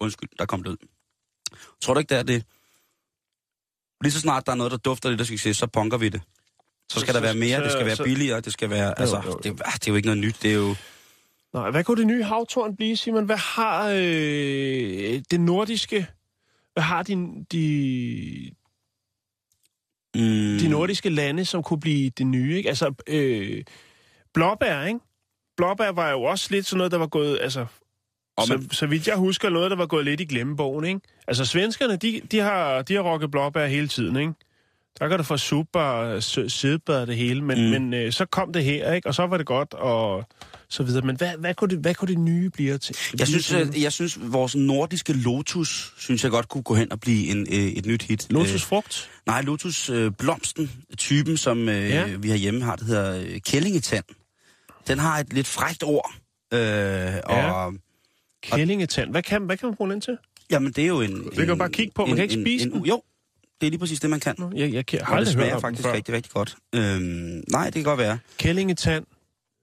Undskyld, 0.00 0.28
der 0.38 0.46
kom 0.46 0.62
det 0.62 0.70
ud. 0.70 0.76
Tror 1.82 1.94
du 1.94 2.00
ikke, 2.00 2.08
det 2.08 2.18
er 2.18 2.22
det? 2.22 2.44
Lige 4.02 4.12
så 4.12 4.20
snart 4.20 4.46
der 4.46 4.52
er 4.52 4.56
noget, 4.56 4.70
der 4.72 4.78
dufter 4.78 5.10
lidt 5.10 5.20
af 5.20 5.26
succes, 5.26 5.56
så 5.56 5.66
punker 5.66 5.98
vi 5.98 6.08
det. 6.08 6.20
Så 6.90 7.00
skal 7.00 7.14
der 7.14 7.20
være 7.20 7.34
mere, 7.34 7.64
det 7.64 7.72
skal 7.72 7.86
være 7.86 7.96
billigere, 8.04 8.40
det 8.40 8.52
skal 8.52 8.70
være... 8.70 9.00
Altså, 9.00 9.38
det, 9.42 9.50
ah, 9.64 9.72
det 9.72 9.88
er 9.88 9.92
jo 9.92 9.94
ikke 9.94 10.06
noget 10.08 10.20
nyt, 10.20 10.36
det 10.42 10.50
er 10.50 10.54
jo... 10.56 10.74
Nej, 11.54 11.70
hvad 11.70 11.84
kunne 11.84 11.96
det 11.98 12.06
nye 12.06 12.22
havtorn 12.24 12.76
blive, 12.76 12.96
Simon? 12.96 13.24
Hvad 13.24 13.36
har 13.36 13.88
øh, 13.88 15.22
det 15.30 15.40
nordiske... 15.40 16.06
Hvad 16.72 16.82
har 16.82 17.02
de, 17.02 17.44
de, 17.52 18.50
Mm, 20.14 20.58
de 20.60 20.68
nordiske 20.68 21.10
lande, 21.10 21.44
som 21.44 21.62
kunne 21.62 21.80
blive 21.80 22.10
det 22.18 22.26
nye? 22.26 22.56
Ikke? 22.56 22.68
Altså, 22.68 22.94
øh, 23.06 23.64
blåbær, 24.34 24.82
ikke? 24.84 25.00
Blåbær 25.56 25.90
var 25.90 26.10
jo 26.10 26.22
også 26.22 26.48
lidt 26.50 26.66
sådan 26.66 26.78
noget, 26.78 26.92
der 26.92 26.98
var 26.98 27.06
gået... 27.06 27.38
Altså, 27.40 27.66
Og 28.36 28.46
så, 28.46 28.56
man- 28.56 28.70
så 28.70 28.86
vidt 28.86 29.08
jeg 29.08 29.16
husker, 29.16 29.48
noget, 29.50 29.70
der 29.70 29.76
var 29.76 29.86
gået 29.86 30.04
lidt 30.04 30.20
i 30.20 30.24
glemmebogen, 30.24 30.84
ikke? 30.84 31.00
Altså, 31.28 31.44
svenskerne, 31.44 31.96
de, 31.96 32.20
de, 32.30 32.38
har, 32.38 32.82
de 32.82 32.94
har 32.94 33.02
rokket 33.02 33.30
blåbær 33.30 33.66
hele 33.66 33.88
tiden, 33.88 34.16
ikke? 34.16 34.32
Der 34.98 35.08
kan 35.08 35.18
du 35.18 35.22
få 35.24 35.36
super, 35.36 36.16
sædbær 36.48 37.04
det 37.04 37.16
hele, 37.16 37.44
men, 37.44 37.64
Mm. 37.64 37.70
men 37.70 37.94
øh, 37.94 38.12
så 38.12 38.24
kom 38.24 38.52
det 38.52 38.64
her, 38.64 38.92
ikke? 38.92 39.08
Og 39.08 39.14
så 39.14 39.26
var 39.26 39.36
det 39.36 39.46
godt, 39.46 39.74
og 39.74 40.24
så 40.68 40.82
videre. 40.82 41.06
Men 41.06 41.16
hvad, 41.16 41.30
hvad, 41.38 41.54
kunne, 41.54 41.68
det, 41.70 41.78
hvad 41.78 41.94
kunne 41.94 42.08
det 42.08 42.18
nye 42.18 42.50
blive 42.50 42.78
til? 42.78 42.96
Jeg 43.18 43.26
synes, 43.26 43.52
øh, 43.52 43.82
jeg 43.82 43.92
synes, 43.92 44.18
vores 44.22 44.56
nordiske 44.56 45.12
Lotus, 45.12 45.94
synes 45.98 46.22
jeg 46.24 46.30
godt 46.30 46.48
kunne 46.48 46.62
gå 46.62 46.74
hen 46.74 46.92
og 46.92 47.00
blive 47.00 47.28
en, 47.30 47.46
øh, 47.52 47.58
et 47.58 47.86
nyt 47.86 48.02
hit. 48.02 48.26
Øh, 48.30 48.34
Lotusfrugt? 48.36 49.10
nej, 49.26 49.42
Lotus 49.42 49.90
øh, 49.90 50.12
Blomsten, 50.18 50.70
typen, 50.98 51.36
som 51.36 51.68
øh, 51.68 51.90
Ja. 51.90 52.04
vi 52.16 52.28
har 52.28 52.36
hjemme, 52.36 52.62
har, 52.62 52.76
det 52.76 52.86
hedder 52.86 53.20
øh, 53.20 53.40
kællingetand. 53.40 54.04
Den 54.88 54.98
har 54.98 55.18
et 55.18 55.32
lidt 55.32 55.46
frækt 55.46 55.82
ord. 55.82 56.12
Øh, 56.54 57.12
og, 57.24 57.74
Kællingetand. 58.42 59.10
Hvad 59.10 59.22
kan, 59.22 59.42
hvad 59.42 59.56
kan 59.56 59.68
man 59.68 59.76
bruge 59.76 59.90
den 59.90 60.00
til? 60.00 60.18
jamen, 60.50 60.72
det 60.72 60.84
er 60.84 60.88
jo 60.88 61.00
en... 61.00 61.24
Det 61.24 61.34
kan 61.36 61.50
en, 61.50 61.58
bare 61.58 61.70
kigge 61.70 61.92
på. 61.94 62.06
Man 62.06 62.16
kan 62.16 62.22
ikke 62.22 62.42
spise 62.42 62.70
den. 62.70 62.84
Jo, 62.84 63.02
det 63.60 63.66
er 63.66 63.70
lige 63.70 63.78
præcis 63.78 64.00
det, 64.00 64.10
man 64.10 64.20
kan. 64.20 64.52
Jeg, 64.56 64.72
jeg, 64.72 64.94
jeg 64.94 65.00
har 65.06 65.14
Og 65.14 65.20
det 65.20 65.28
smager 65.32 65.58
faktisk 65.58 65.82
før. 65.82 65.92
rigtig, 65.92 66.14
rigtig 66.14 66.32
godt. 66.32 66.56
Øhm, 66.74 67.42
nej, 67.48 67.64
det 67.64 67.74
kan 67.74 67.82
godt 67.82 67.98
være. 67.98 68.18
Kællingetand. 68.38 69.06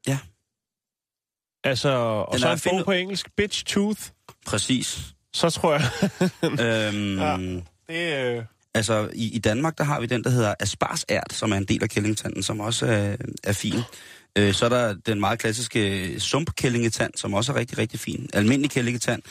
Ja. 0.08 0.18
Altså, 1.64 1.90
og 1.90 2.34
Den 2.34 2.40
så 2.40 2.52
en 2.52 2.60
bog 2.70 2.86
på 2.86 2.92
engelsk. 2.92 3.28
Bitch 3.38 3.66
Tooth. 3.66 4.02
Præcis. 4.46 5.00
Så 5.34 5.50
tror 5.50 5.74
jeg... 5.74 5.84
øhm, 6.94 7.18
Ja. 7.20 7.38
det, 7.90 8.38
øh, 8.38 8.44
Altså, 8.74 9.10
i, 9.14 9.36
i 9.36 9.40
Danmark, 9.40 9.78
der 9.78 9.84
har 9.84 10.00
vi 10.00 10.06
den, 10.06 10.24
der 10.24 10.30
hedder 10.30 10.54
asparsært, 10.60 11.34
som 11.34 11.52
er 11.52 11.56
en 11.58 11.66
del 11.66 11.84
af 11.84 11.90
kællingetanden, 11.90 12.44
som 12.44 12.60
også 12.60 12.86
er, 12.86 13.16
er 13.44 13.54
fin. 13.54 13.80
Øh, 14.38 14.54
så 14.54 14.66
er 14.66 14.70
der 14.70 14.94
den 15.06 15.20
meget 15.20 15.40
klassiske 15.40 16.16
sumpkællingetand, 16.20 17.14
som 17.16 17.34
også 17.34 17.52
er 17.52 17.56
rigtig, 17.56 17.78
rigtig 17.78 18.00
fin. 18.00 18.30
Almindelig 18.34 18.72
kællingetand. 18.72 19.22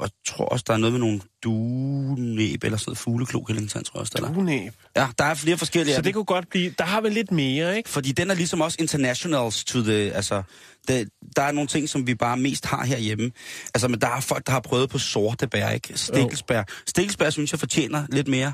Jeg 0.00 0.10
tror 0.26 0.44
også, 0.44 0.64
der 0.66 0.72
er 0.72 0.76
noget 0.76 0.92
med 0.92 1.00
nogle 1.00 1.20
duenæb 1.44 2.64
eller 2.64 2.78
sådan 2.78 2.90
noget 2.90 2.98
fugleklo-kællingsand, 2.98 3.84
tror 3.84 3.98
jeg 3.98 4.00
også, 4.00 4.12
der 4.16 4.28
er. 4.28 4.36
Unæb. 4.36 4.72
Ja, 4.96 5.08
der 5.18 5.24
er 5.24 5.34
flere 5.34 5.58
forskellige 5.58 5.94
Så 5.94 6.02
det 6.02 6.14
kunne 6.14 6.24
godt 6.24 6.48
blive... 6.48 6.74
Der 6.78 6.84
har 6.84 7.00
vi 7.00 7.08
lidt 7.08 7.32
mere, 7.32 7.76
ikke? 7.76 7.88
Fordi 7.88 8.12
den 8.12 8.30
er 8.30 8.34
ligesom 8.34 8.60
også 8.60 8.76
internationals 8.80 9.64
to 9.64 9.82
the... 9.82 10.12
Altså, 10.12 10.42
det, 10.88 11.08
der 11.36 11.42
er 11.42 11.52
nogle 11.52 11.68
ting, 11.68 11.88
som 11.88 12.06
vi 12.06 12.14
bare 12.14 12.36
mest 12.36 12.66
har 12.66 12.84
herhjemme. 12.84 13.32
Altså, 13.74 13.88
men 13.88 14.00
der 14.00 14.08
er 14.08 14.20
folk, 14.20 14.46
der 14.46 14.52
har 14.52 14.60
prøvet 14.60 14.90
på 14.90 14.98
sorte 14.98 15.46
bær, 15.46 15.70
ikke? 15.70 15.98
Stikkelsbær. 15.98 16.62
Stikkelsbær, 16.86 17.30
synes 17.30 17.52
jeg, 17.52 17.60
fortjener 17.60 18.06
lidt 18.08 18.28
mere. 18.28 18.52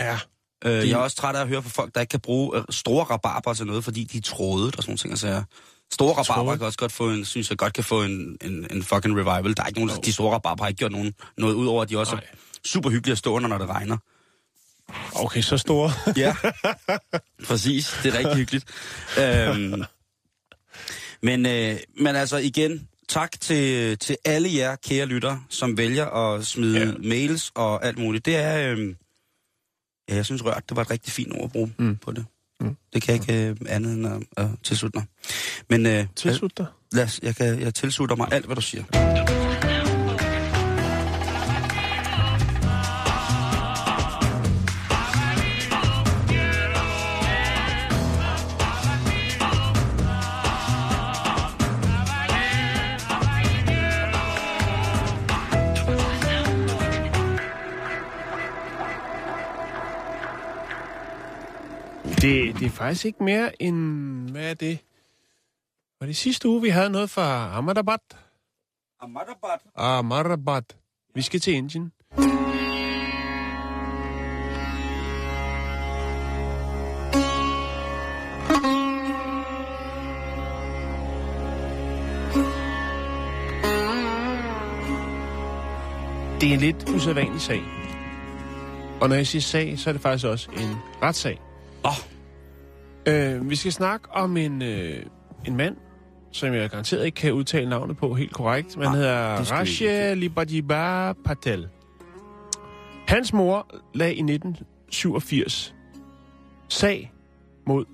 Ja. 0.00 0.18
Øh, 0.64 0.88
jeg 0.88 0.94
er 0.94 1.02
også 1.02 1.16
træt 1.16 1.36
af 1.36 1.40
at 1.40 1.48
høre 1.48 1.62
fra 1.62 1.70
folk, 1.70 1.94
der 1.94 2.00
ikke 2.00 2.10
kan 2.10 2.20
bruge 2.20 2.58
øh, 2.58 2.64
store 2.70 3.04
rabarber 3.04 3.54
til 3.54 3.66
noget, 3.66 3.84
fordi 3.84 4.04
de 4.04 4.18
er 4.18 4.22
trådet 4.22 4.76
og 4.76 4.82
sådan 4.82 4.90
nogle 4.90 4.98
ting. 4.98 5.12
Altså, 5.12 5.42
store 5.92 6.14
rabarber 6.14 6.56
kan 6.56 6.66
også 6.66 6.78
godt 6.78 6.92
få 6.92 7.10
en, 7.10 7.24
synes 7.24 7.50
jeg 7.50 7.58
godt 7.58 7.72
kan 7.72 7.84
få 7.84 8.02
en, 8.02 8.38
en, 8.40 8.66
en 8.70 8.82
fucking 8.82 9.14
revival. 9.16 9.56
Der 9.56 9.62
er 9.62 9.66
ikke 9.66 9.80
nogen, 9.80 9.90
der, 9.90 10.00
de 10.00 10.12
store 10.12 10.34
rabarber 10.34 10.64
har 10.64 10.68
ikke 10.68 10.78
gjort 10.78 10.92
nogen, 10.92 11.14
noget, 11.38 11.54
udover 11.54 11.82
at 11.82 11.90
de 11.90 11.98
også 11.98 12.14
Nej. 12.14 12.24
er 12.32 12.36
super 12.64 12.90
hyggelige 12.90 13.12
at 13.12 13.18
stå 13.18 13.32
under, 13.32 13.48
når 13.48 13.58
det 13.58 13.68
regner. 13.68 13.96
Okay, 15.14 15.40
så 15.40 15.58
store. 15.58 15.92
Ja, 16.16 16.34
præcis. 17.48 17.94
Det 18.02 18.14
er 18.14 18.18
rigtig 18.18 18.36
hyggeligt. 18.36 18.64
Øhm, 19.20 19.82
men, 21.22 21.46
øh, 21.46 21.76
men 21.96 22.16
altså 22.16 22.36
igen, 22.36 22.88
tak 23.08 23.40
til, 23.40 23.98
til 23.98 24.16
alle 24.24 24.54
jer 24.54 24.76
kære 24.76 25.06
lytter, 25.06 25.38
som 25.48 25.76
vælger 25.76 26.06
at 26.06 26.46
smide 26.46 26.78
Ja. 26.78 26.92
mails 27.08 27.52
og 27.54 27.84
alt 27.86 27.98
muligt. 27.98 28.26
Det 28.26 28.36
er, 28.36 28.72
øh, 28.72 28.94
ja, 30.08 30.14
jeg 30.14 30.24
synes 30.24 30.44
rørt, 30.44 30.68
det 30.68 30.76
var 30.76 30.82
et 30.82 30.90
rigtig 30.90 31.12
fint 31.12 31.32
ord 31.32 31.44
at 31.44 31.52
bruge 31.52 31.72
mm. 31.78 31.96
på 31.96 32.12
det. 32.12 32.26
Mm. 32.60 32.66
Mm. 32.66 32.76
Det 32.92 33.02
kan 33.02 33.14
jeg 33.14 33.30
ikke 33.30 33.48
øh, 33.48 33.56
andet 33.68 33.92
end 33.92 34.06
at, 34.06 34.44
at 34.44 34.48
tilslutte 34.62 34.98
mig. 34.98 35.06
Men 35.70 35.86
øh, 35.86 36.06
Tilslut 36.16 36.58
dig. 36.58 36.66
lad 36.92 37.04
os, 37.04 37.20
jeg, 37.22 37.36
kan, 37.36 37.60
jeg 37.60 37.74
tilslutter 37.74 38.16
mig 38.16 38.28
alt, 38.32 38.46
hvad 38.46 38.56
du 38.56 38.62
siger. 38.62 38.84
Det, 62.50 62.58
det 62.58 62.66
er 62.66 62.70
faktisk 62.70 63.04
ikke 63.04 63.24
mere 63.24 63.62
end... 63.62 64.30
Hvad 64.30 64.50
er 64.50 64.54
det? 64.54 64.78
Var 66.00 66.06
det 66.06 66.16
sidste 66.16 66.48
uge, 66.48 66.62
vi 66.62 66.68
havde 66.68 66.90
noget 66.90 67.10
fra 67.10 67.56
Ahmedabad? 67.56 67.98
Ahmedabad. 69.76 70.62
Vi 71.14 71.22
skal 71.22 71.40
til 71.40 71.54
Indien. 71.54 71.92
Det 86.40 86.48
er 86.48 86.54
en 86.54 86.60
lidt 86.60 86.88
usædvanlig 86.88 87.40
sag. 87.40 87.62
Og 89.00 89.08
når 89.08 89.16
jeg 89.16 89.26
siger 89.26 89.42
sag, 89.42 89.78
så 89.78 89.90
er 89.90 89.92
det 89.92 90.02
faktisk 90.02 90.26
også 90.26 90.50
en 90.50 90.76
retssag. 91.02 91.40
Åh, 91.84 92.19
Øh, 93.10 93.50
vi 93.50 93.56
skal 93.56 93.72
snakke 93.72 94.08
om 94.10 94.36
en, 94.36 94.62
øh, 94.62 95.02
en 95.44 95.56
mand, 95.56 95.76
som 96.32 96.54
jeg 96.54 96.70
garanteret 96.70 97.06
ikke 97.06 97.16
kan 97.16 97.32
udtale 97.32 97.68
navnet 97.68 97.96
på 97.96 98.14
helt 98.14 98.32
korrekt. 98.32 98.76
Man 98.76 98.86
Nej, 98.86 98.96
hedder. 98.96 99.52
Rashia 99.52 100.14
Libajiba 100.14 101.12
Patel. 101.12 101.68
Hans 103.06 103.32
mor 103.32 103.66
lagde 103.94 104.14
i 104.14 104.22
1987 104.22 105.74
sag 106.68 107.12
mod 107.66 107.84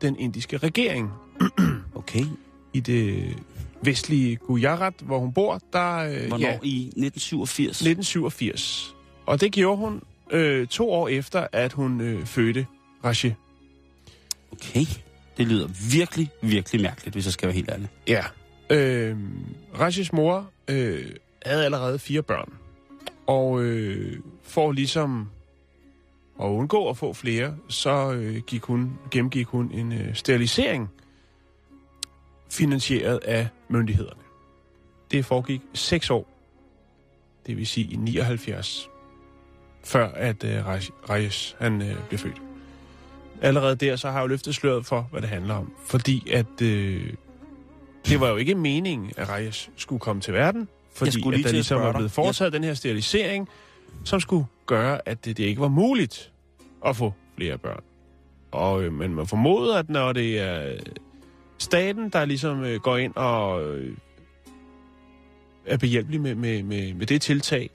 den 0.00 0.18
indiske 0.18 0.56
regering. 0.56 1.10
okay. 1.94 2.24
I 2.72 2.80
det 2.80 3.36
vestlige 3.82 4.36
Gujarat, 4.36 4.94
hvor 5.00 5.18
hun 5.18 5.32
bor, 5.32 5.60
der... 5.72 5.96
Øh, 5.96 6.28
Hvornår? 6.28 6.46
ja, 6.46 6.58
I 6.62 6.84
1987? 6.86 7.68
1987. 7.68 8.94
Og 9.26 9.40
det 9.40 9.52
gjorde 9.52 9.76
hun 9.76 10.02
øh, 10.30 10.66
to 10.66 10.90
år 10.90 11.08
efter, 11.08 11.46
at 11.52 11.72
hun 11.72 12.00
øh, 12.00 12.26
fødte 12.26 12.66
Rashia. 13.04 13.34
Okay. 14.54 14.86
Det 15.36 15.46
lyder 15.46 15.68
virkelig, 15.90 16.30
virkelig 16.42 16.82
mærkeligt, 16.82 17.14
hvis 17.14 17.24
jeg 17.24 17.32
skal 17.32 17.46
være 17.46 17.54
helt 17.54 17.70
ærlig. 17.70 17.88
Ja. 18.08 18.24
Øh, 18.70 19.16
Rashis 19.78 20.12
mor 20.12 20.50
øh, 20.68 21.10
havde 21.46 21.64
allerede 21.64 21.98
fire 21.98 22.22
børn. 22.22 22.52
Og 23.26 23.62
øh, 23.62 24.20
for 24.42 24.72
ligesom 24.72 25.30
at 26.40 26.44
undgå 26.44 26.88
at 26.88 26.96
få 26.96 27.12
flere, 27.12 27.56
så 27.68 28.12
øh, 28.12 28.36
gik 28.36 28.62
hun, 28.62 28.98
gennemgik 29.10 29.46
hun 29.46 29.70
en 29.72 29.92
øh, 29.92 30.14
sterilisering 30.14 30.90
finansieret 32.50 33.18
af 33.18 33.48
myndighederne. 33.68 34.20
Det 35.10 35.24
foregik 35.24 35.60
seks 35.74 36.10
år, 36.10 36.28
det 37.46 37.56
vil 37.56 37.66
sige 37.66 37.92
i 37.92 37.96
79, 37.96 38.88
før 39.84 40.08
at 40.08 40.44
øh, 40.44 40.66
Rajesh 41.08 41.54
han 41.58 41.82
øh, 41.82 42.08
blev 42.08 42.18
født. 42.18 42.43
Allerede 43.42 43.76
der, 43.76 43.96
så 43.96 44.08
har 44.10 44.18
jeg 44.18 44.22
jo 44.22 44.26
løftet 44.26 44.54
sløret 44.54 44.86
for, 44.86 45.08
hvad 45.10 45.20
det 45.20 45.28
handler 45.28 45.54
om. 45.54 45.72
Fordi 45.86 46.30
at 46.30 46.62
øh, 46.62 47.12
det 48.08 48.20
var 48.20 48.28
jo 48.28 48.36
ikke 48.36 48.54
meningen, 48.54 49.12
at 49.16 49.28
Rajesh 49.28 49.68
skulle 49.76 50.00
komme 50.00 50.22
til 50.22 50.34
verden. 50.34 50.68
Fordi 50.94 51.10
skulle 51.10 51.34
at 51.34 51.38
lige 51.38 51.48
der 51.48 51.52
ligesom 51.52 51.80
var 51.80 51.92
blevet 51.92 52.10
foretaget 52.10 52.52
den 52.52 52.64
her 52.64 52.74
sterilisering, 52.74 53.48
som 54.04 54.20
skulle 54.20 54.46
gøre, 54.66 55.08
at 55.08 55.24
det, 55.24 55.36
det 55.36 55.44
ikke 55.44 55.60
var 55.60 55.68
muligt 55.68 56.32
at 56.86 56.96
få 56.96 57.12
flere 57.36 57.58
børn. 57.58 57.82
Og, 58.52 58.82
øh, 58.82 58.92
men 58.92 59.14
man 59.14 59.26
formoder, 59.26 59.78
at 59.78 59.90
når 59.90 60.12
det 60.12 60.40
er 60.40 60.76
staten, 61.58 62.08
der 62.08 62.24
ligesom 62.24 62.64
øh, 62.64 62.80
går 62.80 62.96
ind 62.96 63.12
og 63.16 63.64
øh, 63.64 63.96
er 65.66 65.76
behjælpelig 65.76 66.20
med, 66.20 66.34
med, 66.34 66.62
med, 66.62 66.94
med 66.94 67.06
det 67.06 67.22
tiltag, 67.22 67.70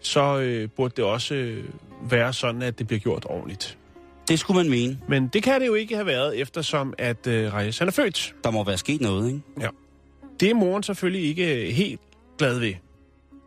så 0.00 0.38
øh, 0.38 0.68
burde 0.68 0.94
det 0.96 1.04
også 1.04 1.34
øh, 1.34 1.64
være 2.10 2.32
sådan, 2.32 2.62
at 2.62 2.78
det 2.78 2.86
bliver 2.86 3.00
gjort 3.00 3.26
ordentligt. 3.28 3.77
Det 4.28 4.38
skulle 4.38 4.56
man 4.62 4.70
mene. 4.70 4.98
Men 5.08 5.28
det 5.28 5.42
kan 5.42 5.60
det 5.60 5.66
jo 5.66 5.74
ikke 5.74 5.94
have 5.94 6.06
været, 6.06 6.40
eftersom 6.40 6.94
at 6.98 7.26
øh, 7.26 7.54
Reyes 7.54 7.78
han 7.78 7.88
er 7.88 7.92
født. 7.92 8.34
Der 8.44 8.50
må 8.50 8.64
være 8.64 8.78
sket 8.78 9.00
noget, 9.00 9.28
ikke? 9.28 9.68
Det 10.40 10.50
er 10.50 10.54
moren 10.54 10.82
selvfølgelig 10.82 11.28
ikke 11.28 11.66
øh, 11.66 11.68
helt 11.74 12.00
glad 12.38 12.58
ved. 12.58 12.74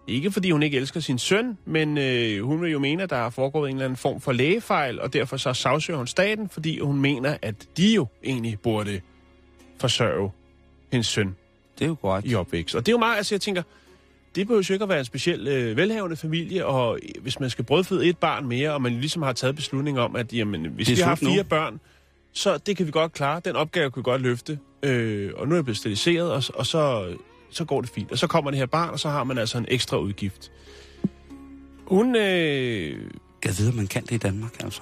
Ikke 0.08 0.32
fordi 0.32 0.52
hun 0.52 0.64
ikke 0.64 0.78
elsker 0.78 1.00
sin 1.00 1.20
søn, 1.20 1.58
men 1.66 1.98
øh, 1.98 2.44
hun 2.44 2.62
vil 2.62 2.72
jo 2.72 2.80
mene, 2.80 3.04
at 3.04 3.10
der 3.10 3.16
er 3.16 3.30
foregået 3.30 3.70
en 3.70 3.76
eller 3.76 3.86
anden 3.86 3.98
form 3.98 4.22
for 4.22 4.32
lægefejl, 4.32 5.00
og 5.02 5.14
derfor 5.14 5.38
så 5.38 5.54
sagsøger 5.54 5.98
hun 5.98 6.08
staten, 6.08 6.50
fordi 6.50 6.80
hun 6.80 7.02
mener, 7.02 7.38
at 7.42 7.56
de 7.78 7.94
jo 7.94 8.08
egentlig 8.24 8.60
burde 8.60 9.02
forsørge 9.80 10.32
hendes 10.92 11.08
søn 11.08 11.36
Det 11.80 11.86
er 11.86 11.90
jo 11.90 11.96
korrekt. 11.96 12.28
i 12.32 12.36
opvækst. 12.36 12.76
Og 12.76 12.86
det 12.86 12.92
er 12.92 12.94
jo 12.94 13.00
meget, 13.00 13.18
altså 13.18 13.36
jeg 13.36 13.42
tænker, 13.42 13.64
det 14.36 14.48
behøver 14.48 14.66
jo 14.70 14.74
ikke 14.74 14.84
at 14.84 14.90
være 14.90 15.00
en 15.00 15.06
speciel 15.06 15.48
øh, 15.48 15.78
velhavende 15.78 16.16
familie, 16.16 16.66
og 16.66 17.00
hvis 17.22 17.40
man 17.40 17.50
skal 17.50 17.66
brødføde 17.66 18.06
et 18.06 18.18
barn 18.18 18.48
mere, 18.48 18.74
og 18.74 18.82
man 18.82 18.92
ligesom 18.92 19.22
har 19.22 19.34
taget 19.34 19.56
beslutning 19.56 20.00
om, 20.00 20.16
at 20.16 20.34
jamen, 20.34 20.66
hvis 20.76 20.90
vi 20.90 20.96
har 20.96 21.16
slut 21.16 21.30
nu. 21.30 21.34
fire 21.34 21.44
børn, 21.44 21.80
så 22.34 22.58
det 22.58 22.78
kan 22.78 22.86
vi 22.86 22.92
godt 22.92 23.14
klare, 23.14 23.42
den 23.46 23.56
opgave 23.56 23.92
kan 23.92 24.00
vi 24.00 24.04
godt 24.04 24.22
løfte, 24.22 24.60
øh, 24.84 25.32
og 25.36 25.48
nu 25.48 25.54
er 25.54 25.58
det 25.58 25.66
blevet 25.66 25.78
steriliseret, 25.78 26.32
og, 26.32 26.44
og 26.56 26.66
så, 26.66 27.14
så 27.50 27.66
går 27.66 27.82
det 27.82 27.90
fint. 27.90 28.12
Og 28.12 28.18
så 28.18 28.28
kommer 28.28 28.52
det 28.52 28.58
her 28.58 28.66
barn, 28.66 28.90
og 28.90 29.00
så 29.00 29.10
har 29.10 29.24
man 29.24 29.38
altså 29.38 29.58
en 29.58 29.66
ekstra 29.68 29.98
udgift. 29.98 30.52
Hun, 31.88 32.16
øh, 32.16 32.22
Jeg 33.46 33.54
ved, 33.60 33.68
at 33.68 33.76
man 33.76 33.88
kan 33.88 34.04
det 34.04 34.12
i 34.12 34.18
Danmark, 34.18 34.64
altså. 34.64 34.82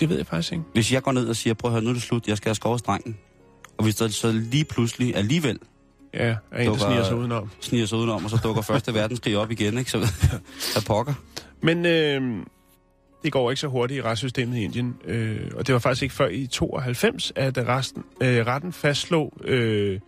det 0.00 0.08
ved 0.08 0.16
jeg 0.16 0.26
faktisk 0.26 0.52
ikke. 0.52 0.64
Hvis 0.72 0.92
jeg 0.92 1.02
går 1.02 1.12
ned 1.12 1.28
og 1.28 1.36
siger, 1.36 1.54
prøv 1.54 1.68
at 1.68 1.72
høre, 1.72 1.82
nu 1.82 1.90
er 1.90 1.94
det 1.94 2.02
slut, 2.02 2.28
jeg 2.28 2.36
skal 2.36 2.48
have 2.48 2.54
skåret 2.54 2.80
strengen. 2.80 3.16
Og 3.78 3.84
hvis 3.84 3.96
der 3.96 4.08
så 4.08 4.32
lige 4.32 4.64
pludselig 4.64 5.16
alligevel 5.16 5.58
Ja, 6.14 6.20
er 6.20 6.34
en, 6.58 6.58
der 6.58 6.64
Dukker- 6.64 6.78
sniger 6.86 7.04
sig 7.04 7.16
udenom. 7.16 7.50
sniger 7.60 7.86
sig 7.86 7.98
udenom, 7.98 8.24
og 8.24 8.30
så 8.30 8.36
dukker 8.44 8.62
Første 8.62 8.94
Verdenskrig 8.94 9.36
op 9.36 9.50
igen, 9.50 9.78
ikke? 9.78 9.90
Så 9.90 9.98
der 10.74 10.80
pokker. 10.86 11.14
Men 11.60 11.86
øh, 11.86 12.46
det 13.24 13.32
går 13.32 13.50
ikke 13.50 13.60
så 13.60 13.66
hurtigt 13.68 13.98
i 13.98 14.02
retssystemet 14.02 14.56
i 14.56 14.64
Indien. 14.64 14.96
Øh, 15.04 15.50
og 15.56 15.66
det 15.66 15.72
var 15.72 15.78
faktisk 15.78 16.02
ikke 16.02 16.14
før 16.14 16.28
i 16.28 16.46
92, 16.46 17.32
at 17.36 17.58
resten, 17.58 18.04
øh, 18.20 18.46
retten 18.46 18.72
fastslog, 18.72 19.32
øh, 19.44 20.00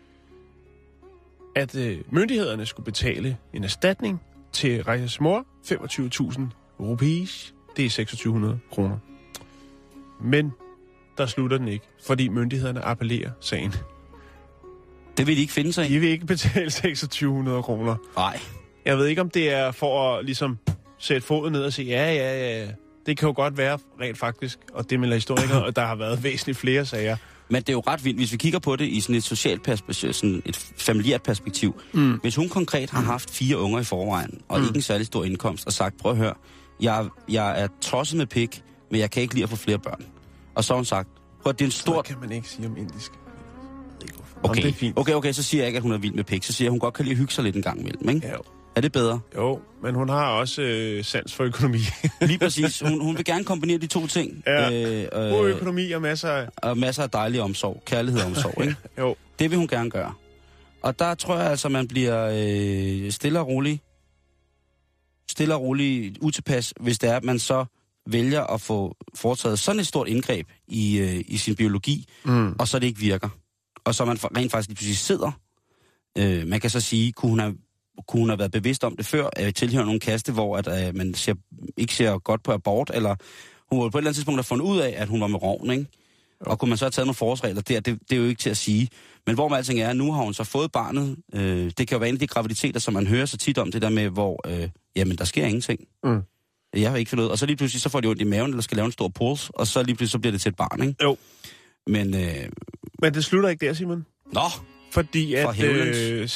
at 1.56 1.76
øh, 1.76 1.98
myndighederne 2.10 2.66
skulle 2.66 2.84
betale 2.84 3.36
en 3.54 3.64
erstatning 3.64 4.20
til 4.52 4.82
Rajas 4.84 5.20
mor, 5.20 5.46
25.000 5.64 6.42
rupees. 6.80 7.54
Det 7.76 7.84
er 7.84 7.88
2600 7.90 8.58
kroner. 8.72 8.98
Men 10.20 10.52
der 11.18 11.26
slutter 11.26 11.58
den 11.58 11.68
ikke, 11.68 11.84
fordi 12.06 12.28
myndighederne 12.28 12.84
appellerer 12.84 13.30
sagen. 13.40 13.72
Det 15.16 15.26
vil 15.26 15.36
de 15.36 15.40
ikke 15.40 15.52
finde 15.52 15.72
sig 15.72 15.90
i. 15.90 15.94
De 15.94 15.98
vil 15.98 16.08
ikke 16.08 16.26
betale 16.26 16.70
2600 16.80 17.62
kroner. 17.62 17.96
Nej. 18.16 18.40
Jeg 18.84 18.98
ved 18.98 19.06
ikke, 19.06 19.20
om 19.20 19.30
det 19.30 19.52
er 19.52 19.70
for 19.70 20.16
at 20.16 20.24
ligesom 20.24 20.58
sætte 20.98 21.26
foden 21.26 21.52
ned 21.52 21.64
og 21.64 21.72
sige, 21.72 21.88
ja, 21.88 22.14
ja, 22.14 22.58
ja, 22.60 22.68
det 23.06 23.18
kan 23.18 23.26
jo 23.26 23.32
godt 23.36 23.56
være 23.56 23.78
rent 24.00 24.18
faktisk, 24.18 24.58
og 24.72 24.90
det 24.90 25.00
melder 25.00 25.16
historikere, 25.16 25.64
og 25.66 25.76
der 25.76 25.86
har 25.86 25.94
været 25.94 26.24
væsentligt 26.24 26.58
flere 26.58 26.86
sager. 26.86 27.16
Men 27.48 27.62
det 27.62 27.68
er 27.68 27.72
jo 27.72 27.82
ret 27.86 28.04
vildt, 28.04 28.18
hvis 28.18 28.32
vi 28.32 28.36
kigger 28.36 28.58
på 28.58 28.76
det 28.76 28.84
i 28.84 29.00
sådan 29.00 29.14
et 29.14 29.22
socialt 29.22 29.62
perspektiv, 29.62 30.12
sådan 30.12 30.42
et 30.46 30.56
familiært 30.76 31.22
perspektiv. 31.22 31.80
Mm. 31.92 32.12
Hvis 32.22 32.36
hun 32.36 32.48
konkret 32.48 32.90
har 32.90 33.00
haft 33.00 33.30
fire 33.30 33.58
unger 33.58 33.80
i 33.80 33.84
forvejen, 33.84 34.40
og 34.48 34.58
mm. 34.58 34.66
ikke 34.66 34.76
en 34.76 34.82
særlig 34.82 35.06
stor 35.06 35.24
indkomst, 35.24 35.66
og 35.66 35.72
sagt, 35.72 35.98
prøv 35.98 36.12
at 36.12 36.18
høre, 36.18 36.34
jeg, 36.80 37.06
jeg 37.28 37.62
er 37.62 37.68
tosset 37.80 38.18
med 38.18 38.26
pik, 38.26 38.62
men 38.90 39.00
jeg 39.00 39.10
kan 39.10 39.22
ikke 39.22 39.34
lide 39.34 39.42
at 39.42 39.50
få 39.50 39.56
flere 39.56 39.78
børn. 39.78 40.04
Og 40.54 40.64
så 40.64 40.72
har 40.72 40.76
hun 40.76 40.84
sagt, 40.84 41.08
prøv 41.42 41.50
at 41.50 41.58
det 41.58 41.64
er 41.64 41.68
en 41.68 41.72
Stor... 41.72 41.92
stor... 41.92 42.02
kan 42.02 42.16
man 42.20 42.32
ikke 42.32 42.48
sige 42.48 42.66
om 42.66 42.76
indisk. 42.76 43.12
Okay. 44.44 44.62
det 44.62 44.68
er 44.68 44.72
fint. 44.72 44.98
okay, 44.98 45.12
okay, 45.14 45.32
så 45.32 45.42
siger 45.42 45.62
jeg 45.62 45.66
ikke, 45.68 45.76
at 45.76 45.82
hun 45.82 45.92
er 45.92 45.98
vild 45.98 46.14
med 46.14 46.24
pik. 46.24 46.44
Så 46.44 46.52
siger 46.52 46.66
jeg, 46.66 46.68
at 46.68 46.72
hun 46.72 46.80
godt 46.80 46.94
kan 46.94 47.04
lide 47.04 47.12
at 47.12 47.18
hygge 47.18 47.32
sig 47.32 47.44
lidt 47.44 47.56
en 47.56 47.62
gang 47.62 47.80
imellem, 47.80 48.08
ikke? 48.08 48.26
Ja, 48.26 48.34
Er 48.76 48.80
det 48.80 48.92
bedre? 48.92 49.20
jo, 49.36 49.60
men 49.82 49.94
hun 49.94 50.08
har 50.08 50.26
også 50.26 50.62
øh, 50.62 51.04
sans 51.04 51.34
for 51.34 51.44
økonomi. 51.44 51.78
Lige 52.20 52.38
præcis. 52.38 52.80
Hun, 52.80 53.00
hun 53.00 53.16
vil 53.16 53.24
gerne 53.24 53.44
kombinere 53.44 53.78
de 53.78 53.86
to 53.86 54.06
ting. 54.06 54.42
Ja. 54.46 54.70
Øh, 54.72 55.08
God 55.12 55.48
øh, 55.48 55.56
økonomi 55.56 55.90
og 55.92 56.02
masser 56.02 56.28
af... 56.28 56.48
og 56.56 56.78
masser 56.78 57.02
af 57.02 57.10
dejlig 57.10 57.40
omsorg. 57.42 57.82
Kærlighed 57.86 58.20
og 58.20 58.26
omsorg, 58.26 58.62
ikke? 58.64 58.76
Jo, 58.98 59.16
Det 59.38 59.50
vil 59.50 59.58
hun 59.58 59.68
gerne 59.68 59.90
gøre. 59.90 60.14
Og 60.82 60.98
der 60.98 61.14
tror 61.14 61.36
jeg 61.38 61.50
altså, 61.50 61.68
man 61.68 61.88
bliver 61.88 62.30
øh, 63.04 63.10
stille 63.12 63.40
og 63.40 63.46
rolig, 63.46 63.80
stille 65.30 65.54
og 65.54 65.60
rolig 65.62 66.14
utilpas, 66.20 66.74
hvis 66.80 66.98
det 66.98 67.10
er, 67.10 67.16
at 67.16 67.24
man 67.24 67.38
så 67.38 67.64
vælger 68.06 68.42
at 68.44 68.60
få 68.60 68.96
foretaget 69.14 69.58
sådan 69.58 69.80
et 69.80 69.86
stort 69.86 70.08
indgreb 70.08 70.46
i, 70.68 70.98
øh, 70.98 71.24
i 71.28 71.36
sin 71.36 71.54
biologi, 71.56 72.08
mm. 72.24 72.52
og 72.58 72.68
så 72.68 72.78
det 72.78 72.86
ikke 72.86 73.00
virker. 73.00 73.28
Og 73.84 73.94
så 73.94 74.04
man 74.04 74.16
rent 74.16 74.52
faktisk 74.52 74.68
lige 74.68 74.76
pludselig 74.76 74.98
sidder. 74.98 75.32
Øh, 76.18 76.46
man 76.46 76.60
kan 76.60 76.70
så 76.70 76.80
sige, 76.80 77.12
kunne 77.12 77.30
hun 77.30 77.38
have, 77.38 77.54
kunne 78.08 78.20
hun 78.20 78.28
have 78.28 78.38
været 78.38 78.52
bevidst 78.52 78.84
om 78.84 78.96
det 78.96 79.06
før, 79.06 79.28
øh, 79.40 79.52
tilhører 79.52 79.84
nogle 79.84 80.00
kaste, 80.00 80.32
hvor 80.32 80.56
at, 80.56 80.88
øh, 80.88 80.94
man 80.94 81.14
ser, 81.14 81.34
ikke 81.76 81.94
ser 81.94 82.18
godt 82.18 82.42
på 82.42 82.52
abort, 82.52 82.90
eller 82.94 83.16
hun 83.70 83.82
var 83.82 83.88
på 83.88 83.98
et 83.98 84.00
eller 84.00 84.08
andet 84.08 84.14
tidspunkt 84.14 84.38
have 84.38 84.44
fundet 84.44 84.64
ud 84.64 84.78
af, 84.78 84.94
at 84.96 85.08
hun 85.08 85.20
var 85.20 85.26
med 85.26 85.42
rovn, 85.42 85.70
ikke? 85.70 85.86
Og 86.40 86.58
kunne 86.58 86.68
man 86.68 86.78
så 86.78 86.84
have 86.84 86.90
taget 86.90 87.06
nogle 87.06 87.14
forårsregler 87.14 87.62
der, 87.62 87.80
det, 87.80 88.00
det 88.10 88.16
er 88.16 88.20
jo 88.20 88.28
ikke 88.28 88.38
til 88.38 88.50
at 88.50 88.56
sige. 88.56 88.88
Men 89.26 89.34
hvor 89.34 89.48
man 89.48 89.58
alting 89.58 89.80
er, 89.80 89.92
nu 89.92 90.12
har 90.12 90.22
hun 90.22 90.34
så 90.34 90.44
fået 90.44 90.72
barnet. 90.72 91.16
Øh, 91.34 91.72
det 91.78 91.88
kan 91.88 91.88
jo 91.90 91.98
være 91.98 92.08
en 92.08 92.14
af 92.14 92.18
de 92.18 92.26
graviditeter, 92.26 92.80
som 92.80 92.94
man 92.94 93.06
hører 93.06 93.26
så 93.26 93.36
tit 93.36 93.58
om, 93.58 93.72
det 93.72 93.82
der 93.82 93.88
med, 93.88 94.08
hvor, 94.08 94.48
øh, 94.48 94.68
jamen, 94.96 95.18
der 95.18 95.24
sker 95.24 95.46
ingenting. 95.46 95.80
Mm. 96.04 96.20
Jeg 96.74 96.90
har 96.90 96.96
ikke 96.96 97.20
ud. 97.20 97.26
Og 97.26 97.38
så 97.38 97.46
lige 97.46 97.56
pludselig, 97.56 97.82
så 97.82 97.88
får 97.88 98.00
de 98.00 98.08
ondt 98.08 98.20
i 98.20 98.24
maven, 98.24 98.50
eller 98.50 98.62
skal 98.62 98.76
lave 98.76 98.86
en 98.86 98.92
stor 98.92 99.08
puls, 99.08 99.50
og 99.54 99.66
så 99.66 99.82
lige 99.82 99.96
pludselig, 99.96 100.10
så 100.10 100.18
bliver 100.18 100.32
det 100.32 100.40
til 100.40 100.48
et 100.48 100.56
barn, 100.56 100.82
ikke? 100.82 101.04
Jo. 101.04 101.16
Men, 101.86 102.14
øh, 102.14 102.48
Men 103.02 103.14
det 103.14 103.24
slutter 103.24 103.48
ikke 103.48 103.66
der, 103.66 103.72
Simon. 103.72 104.06
nå, 104.32 104.40
Fordi 104.92 105.36
For 105.42 105.48
at 105.48 105.64
øh, 105.64 106.28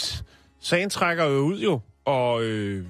sagen 0.61 0.91
trækker 0.91 1.25
jo 1.25 1.39
ud 1.39 1.59
jo, 1.61 1.81
og 2.05 2.43
øh, 2.43 2.87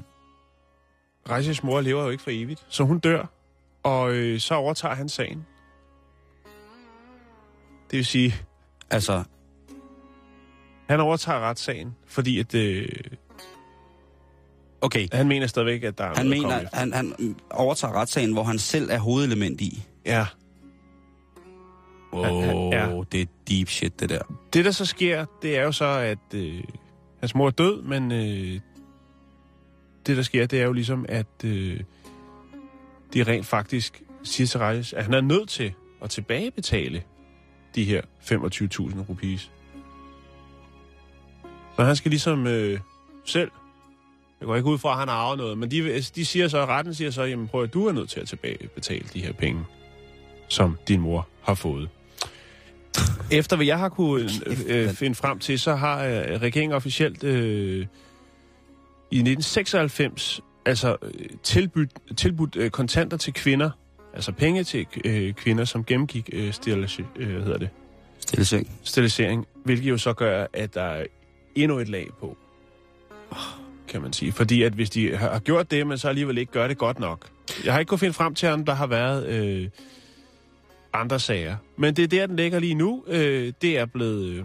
Rejses 1.30 1.62
mor 1.62 1.80
lever 1.80 2.02
jo 2.04 2.10
ikke 2.10 2.22
for 2.22 2.30
evigt, 2.34 2.66
så 2.68 2.84
hun 2.84 2.98
dør, 2.98 3.26
og 3.82 4.12
øh, 4.12 4.40
så 4.40 4.54
overtager 4.54 4.94
han 4.94 5.08
sagen. 5.08 5.46
Det 7.90 7.96
vil 7.96 8.06
sige, 8.06 8.34
altså, 8.90 9.22
han 10.88 11.00
overtager 11.00 11.40
retssagen, 11.40 11.94
fordi 12.06 12.38
at, 12.38 12.54
øh, 12.54 12.88
okay. 14.80 15.08
han 15.12 15.28
mener 15.28 15.46
stadigvæk, 15.46 15.82
at 15.82 15.98
der 15.98 16.04
er 16.04 16.14
Han 16.16 16.26
noget 16.26 16.38
at 16.38 16.42
mener, 16.42 16.60
efter. 16.60 16.76
han, 16.78 16.92
han 16.92 17.36
overtager 17.50 17.94
retssagen, 17.94 18.32
hvor 18.32 18.42
han 18.42 18.58
selv 18.58 18.90
er 18.90 18.98
hovedelement 18.98 19.60
i. 19.60 19.82
Ja. 20.06 20.26
Åh, 22.18 22.54
oh, 22.54 22.72
ja. 22.72 23.02
det 23.12 23.20
er 23.20 23.26
deep 23.48 23.68
shit, 23.68 24.00
det 24.00 24.08
der. 24.08 24.22
Det, 24.52 24.64
der 24.64 24.70
så 24.70 24.86
sker, 24.86 25.24
det 25.42 25.58
er 25.58 25.62
jo 25.62 25.72
så, 25.72 25.84
at 25.84 26.18
øh, 26.34 26.64
hans 27.20 27.34
mor 27.34 27.46
er 27.46 27.50
død, 27.50 27.82
men 27.82 28.12
øh, 28.12 28.60
det, 30.06 30.16
der 30.16 30.22
sker, 30.22 30.46
det 30.46 30.60
er 30.60 30.64
jo 30.64 30.72
ligesom, 30.72 31.06
at 31.08 31.44
øh, 31.44 31.80
de 33.14 33.22
rent 33.22 33.46
faktisk 33.46 34.02
siger 34.22 34.46
til 34.46 34.60
Rejes, 34.60 34.92
at 34.92 35.04
han 35.04 35.14
er 35.14 35.20
nødt 35.20 35.48
til 35.48 35.72
at 36.02 36.10
tilbagebetale 36.10 37.02
de 37.74 37.84
her 37.84 38.02
25.000 38.20 39.08
rupees. 39.08 39.50
Så 41.76 41.84
han 41.84 41.96
skal 41.96 42.10
ligesom 42.10 42.46
øh, 42.46 42.80
selv, 43.24 43.50
jeg 44.40 44.46
går 44.46 44.56
ikke 44.56 44.68
ud 44.68 44.78
fra, 44.78 44.92
at 44.92 44.98
han 44.98 45.08
har 45.08 45.14
arvet 45.14 45.38
noget, 45.38 45.58
men 45.58 45.70
de, 45.70 46.00
de 46.00 46.24
siger 46.24 46.48
så, 46.48 46.64
retten 46.64 46.94
siger 46.94 47.10
så, 47.10 47.22
jamen 47.22 47.48
prøv 47.48 47.62
at 47.62 47.74
du 47.74 47.86
er 47.86 47.92
nødt 47.92 48.10
til 48.10 48.20
at 48.20 48.28
tilbagebetale 48.28 49.08
de 49.12 49.20
her 49.20 49.32
penge, 49.32 49.64
som 50.48 50.78
din 50.88 51.00
mor 51.00 51.28
har 51.42 51.54
fået. 51.54 51.88
Efter 53.30 53.56
hvad 53.56 53.66
jeg 53.66 53.78
har 53.78 53.88
kunne 53.88 54.30
øh, 54.66 54.90
finde 54.90 55.14
frem 55.14 55.38
til, 55.38 55.58
så 55.58 55.74
har 55.74 56.04
øh, 56.04 56.40
regeringen 56.40 56.76
officielt 56.76 57.24
øh, 57.24 57.86
i 59.10 59.18
1996 59.18 60.40
altså 60.66 60.96
øh, 61.02 61.26
tilbudt, 61.42 61.90
tilbudt 62.16 62.56
øh, 62.56 62.70
kontanter 62.70 63.16
til 63.16 63.32
kvinder, 63.32 63.70
altså 64.14 64.32
penge 64.32 64.64
til 64.64 64.86
øh, 65.04 65.32
kvinder, 65.32 65.64
som 65.64 65.84
gennemgik 65.84 66.30
øh, 66.32 66.52
sterilisering, 66.52 67.10
øh, 67.16 67.42
hedder 67.42 67.58
det, 67.58 67.68
Stilleseng. 68.18 68.70
sterilisering, 68.82 69.46
hvilket 69.64 69.90
jo 69.90 69.98
så 69.98 70.12
gør, 70.12 70.46
at 70.52 70.74
der 70.74 70.82
er 70.82 71.04
endnu 71.54 71.78
et 71.78 71.88
lag 71.88 72.08
på, 72.20 72.36
kan 73.88 74.02
man 74.02 74.12
sige. 74.12 74.32
Fordi 74.32 74.62
at 74.62 74.72
hvis 74.72 74.90
de 74.90 75.16
har 75.16 75.38
gjort 75.38 75.70
det, 75.70 75.86
men 75.86 75.98
så 75.98 76.08
alligevel 76.08 76.38
ikke 76.38 76.52
gør 76.52 76.68
det 76.68 76.78
godt 76.78 76.98
nok. 76.98 77.30
Jeg 77.64 77.72
har 77.72 77.80
ikke 77.80 77.88
kunnet 77.88 78.00
finde 78.00 78.14
frem 78.14 78.34
til, 78.34 78.48
om 78.48 78.64
der 78.64 78.74
har 78.74 78.86
været 78.86 79.26
øh, 79.26 79.68
andre 80.96 81.20
sager. 81.20 81.56
Men 81.78 81.96
det 81.96 82.02
er 82.02 82.08
der, 82.08 82.26
den 82.26 82.36
ligger 82.36 82.58
lige 82.58 82.74
nu. 82.74 83.04
Øh, 83.06 83.52
det 83.62 83.78
er 83.78 83.86
blevet... 83.86 84.28
Øh, 84.28 84.44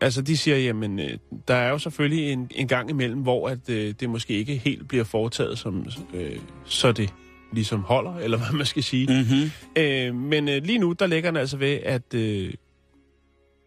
altså, 0.00 0.22
de 0.22 0.36
siger, 0.36 0.56
jamen, 0.56 0.98
øh, 1.00 1.18
der 1.48 1.54
er 1.54 1.68
jo 1.70 1.78
selvfølgelig 1.78 2.32
en, 2.32 2.50
en 2.50 2.68
gang 2.68 2.90
imellem, 2.90 3.20
hvor 3.20 3.48
at, 3.48 3.68
øh, 3.68 3.94
det 4.00 4.10
måske 4.10 4.32
ikke 4.32 4.56
helt 4.56 4.88
bliver 4.88 5.04
foretaget, 5.04 5.58
som, 5.58 5.86
øh, 6.14 6.36
så 6.64 6.92
det 6.92 7.14
ligesom 7.52 7.80
holder, 7.80 8.16
eller 8.16 8.38
hvad 8.38 8.52
man 8.52 8.66
skal 8.66 8.82
sige. 8.82 9.06
Mm-hmm. 9.06 9.50
Øh, 9.76 10.14
men 10.14 10.48
øh, 10.48 10.62
lige 10.62 10.78
nu, 10.78 10.92
der 10.92 11.06
ligger 11.06 11.30
den 11.30 11.36
altså 11.36 11.56
ved, 11.56 11.78
at 11.82 12.14
øh, 12.14 12.52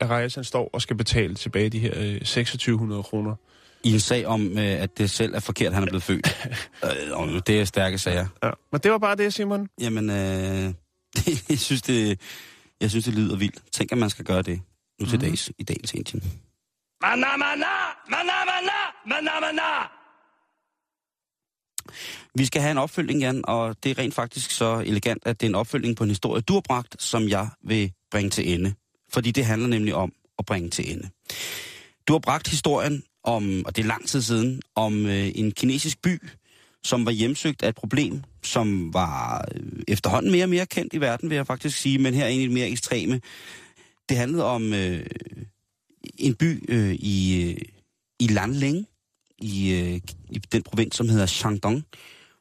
Arias 0.01 0.35
han 0.35 0.43
står 0.43 0.69
og 0.73 0.81
skal 0.81 0.95
betale 0.95 1.35
tilbage 1.35 1.69
de 1.69 1.79
her 1.79 1.93
øh, 1.95 2.19
2600 2.19 3.03
kroner. 3.03 3.35
I 3.83 3.93
en 3.93 3.99
sag 3.99 4.25
om, 4.25 4.57
øh, 4.57 4.81
at 4.81 4.97
det 4.97 5.09
selv 5.09 5.35
er 5.35 5.39
forkert, 5.39 5.73
han 5.73 5.83
er 5.83 5.87
blevet 5.87 6.03
født. 6.03 6.47
øh, 7.33 7.41
det 7.47 7.61
er 7.61 7.65
stærke 7.65 7.97
sager. 7.97 8.25
Ja. 8.43 8.51
Men 8.71 8.81
det 8.81 8.91
var 8.91 8.97
bare 8.97 9.15
det, 9.15 9.33
Simon. 9.33 9.67
Jamen, 9.81 10.09
øh, 10.09 10.73
jeg, 11.49 11.59
synes, 11.59 11.81
det, 11.81 12.19
jeg 12.81 12.89
synes, 12.89 13.05
det 13.05 13.13
lyder 13.13 13.35
vildt. 13.35 13.59
Tænk, 13.71 13.91
at 13.91 13.97
man 13.97 14.09
skal 14.09 14.25
gøre 14.25 14.41
det 14.41 14.61
nu 14.99 15.05
til 15.05 15.17
Mhm. 15.19 15.27
dags 15.27 15.51
i 15.59 15.63
dagens 15.63 15.93
Indien. 15.93 16.23
Mana, 17.01 17.37
mana, 17.37 17.65
mana, 18.09 18.33
mana, 18.45 18.77
mana, 19.05 19.39
mana. 19.39 19.87
Vi 22.35 22.45
skal 22.45 22.61
have 22.61 22.71
en 22.71 22.77
opfølging, 22.77 23.19
Jan, 23.21 23.41
og 23.47 23.83
det 23.83 23.91
er 23.91 23.97
rent 23.97 24.13
faktisk 24.13 24.51
så 24.51 24.83
elegant, 24.85 25.23
at 25.25 25.41
det 25.41 25.45
er 25.45 25.49
en 25.49 25.55
opfølging 25.55 25.95
på 25.97 26.03
en 26.03 26.09
historie, 26.09 26.41
du 26.41 26.53
har 26.53 26.61
bragt, 26.61 27.03
som 27.03 27.27
jeg 27.29 27.49
vil 27.63 27.91
bringe 28.11 28.29
til 28.29 28.53
ende. 28.53 28.73
Fordi 29.09 29.31
det 29.31 29.45
handler 29.45 29.67
nemlig 29.67 29.95
om 29.95 30.11
at 30.39 30.45
bringe 30.45 30.69
til 30.69 30.91
ende. 30.91 31.09
Du 32.07 32.13
har 32.13 32.19
bragt 32.19 32.47
historien 32.47 33.03
om, 33.23 33.65
og 33.65 33.75
det 33.75 33.83
er 33.83 33.87
lang 33.87 34.07
tid 34.07 34.21
siden, 34.21 34.61
om 34.75 35.05
øh, 35.05 35.31
en 35.35 35.51
kinesisk 35.51 36.01
by, 36.01 36.29
som 36.87 37.05
var 37.05 37.11
hjemsøgt 37.11 37.63
af 37.63 37.69
et 37.69 37.75
problem, 37.75 38.23
som 38.43 38.93
var 38.93 39.45
øh, 39.55 39.83
efterhånden 39.87 40.31
mere 40.31 40.45
og 40.45 40.49
mere 40.49 40.65
kendt 40.65 40.93
i 40.93 41.01
verden, 41.01 41.29
vil 41.29 41.35
jeg 41.35 41.47
faktisk 41.47 41.77
sige, 41.77 41.97
men 41.97 42.13
her 42.13 42.23
er 42.23 42.27
egentlig 42.27 42.51
mere 42.51 42.69
ekstreme. 42.69 43.21
Det 44.09 44.17
handlede 44.17 44.45
om 44.45 44.73
øh, 44.73 45.05
en 46.17 46.35
by 46.35 46.65
øh, 46.69 46.93
i, 46.93 47.43
øh, 47.49 47.57
i 48.19 48.27
Lanling, 48.27 48.87
i, 49.39 49.73
øh, 49.73 50.01
i 50.29 50.37
den 50.51 50.63
provins, 50.63 50.95
som 50.95 51.09
hedder 51.09 51.25
Shandong, 51.25 51.83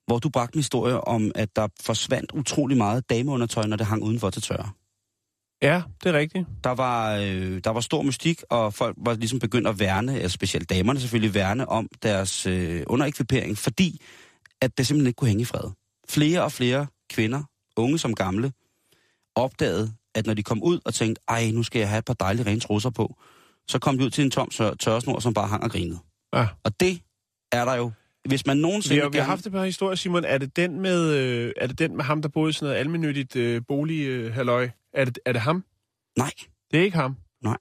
hvor 0.07 0.19
du 0.19 0.29
bragte 0.29 0.57
en 0.57 0.59
historie 0.59 1.01
om, 1.01 1.33
at 1.35 1.57
der 1.57 1.69
forsvandt 1.81 2.33
utrolig 2.33 2.77
meget 2.77 3.11
dameundertøj, 3.11 3.67
når 3.67 3.77
det 3.77 3.87
hang 3.87 4.03
udenfor 4.03 4.31
til 4.31 4.43
tørre. 4.43 4.71
Ja, 5.63 5.83
det 6.05 6.15
er 6.15 6.19
rigtigt. 6.19 6.47
Der 6.65 6.71
var, 6.71 7.17
øh, 7.17 7.61
der 7.65 7.71
var 7.71 7.81
stor 7.81 8.03
mystik, 8.03 8.43
og 8.51 8.75
folk 8.75 8.97
var 8.99 9.15
ligesom 9.15 9.39
begyndt 9.39 9.69
at 9.69 9.79
værne, 9.79 10.15
altså 10.15 10.35
specielt 10.35 10.71
damerne 10.71 11.01
selvfølgelig, 11.01 11.35
værne 11.35 11.69
om 11.69 11.89
deres 12.03 12.47
øh, 12.47 12.83
underekvipering, 12.87 13.59
fordi 13.59 14.01
at 14.63 14.79
det 14.79 14.87
simpelthen 14.87 15.07
ikke 15.07 15.17
kunne 15.17 15.29
hænge 15.29 15.43
i 15.43 15.45
fred. 15.45 15.71
Flere 16.09 16.45
og 16.45 16.53
flere 16.53 16.87
kvinder, 17.11 17.43
unge 17.77 17.99
som 17.99 18.15
gamle, 18.15 18.53
opdagede, 19.35 19.93
at 20.15 20.27
når 20.27 20.35
de 20.35 20.43
kom 20.43 20.63
ud 20.63 20.81
og 20.85 20.95
tænkte, 20.95 21.23
ej, 21.29 21.51
nu 21.51 21.63
skal 21.63 21.79
jeg 21.79 21.89
have 21.89 21.99
et 21.99 22.05
par 22.05 22.15
dejlige 22.15 22.47
rene 22.47 22.61
trusser 22.61 22.91
på, 22.91 23.17
så 23.69 23.79
kom 23.79 23.99
de 23.99 24.05
ud 24.05 24.11
til 24.11 24.25
en 24.25 24.31
tom 24.31 24.49
tør- 24.55 24.75
tørresnor, 24.75 25.19
som 25.21 25.35
bare 25.35 25.49
hang 25.49 25.65
og 25.65 25.71
grinede. 25.71 25.99
Ja. 26.35 26.47
Og 26.65 26.81
det 26.81 27.01
er 27.53 27.65
der 27.65 27.75
jo. 27.75 27.93
Hvis 28.29 28.47
man 28.47 28.57
nogensinde 28.57 28.95
Vi 28.95 29.01
har, 29.01 29.09
vi 29.09 29.19
har 29.19 29.25
haft 29.25 29.47
et 29.47 29.53
par 29.53 29.65
historier, 29.65 29.95
Simon. 29.97 30.25
Er 30.25 30.39
det 30.39 30.57
den 30.57 30.81
med, 30.81 31.13
øh, 31.15 31.53
er 31.57 31.67
det 31.67 31.79
den 31.79 31.97
med 31.97 32.05
ham, 32.05 32.23
der 32.23 32.29
boede 32.29 32.51
i 32.51 32.53
sådan 32.53 32.67
noget 32.67 32.81
almennyttigt 32.81 33.37
øh, 33.37 33.63
bolig, 33.69 34.07
øh, 34.07 34.35
halløj? 34.35 34.69
Er 34.95 35.05
det, 35.05 35.19
er 35.27 35.33
det 35.33 35.41
ham? 35.41 35.65
Nej, 36.19 36.31
Det 36.71 36.81
er 36.81 36.85
ikke 36.85 36.97
ham? 36.97 37.17
Nej. 37.43 37.57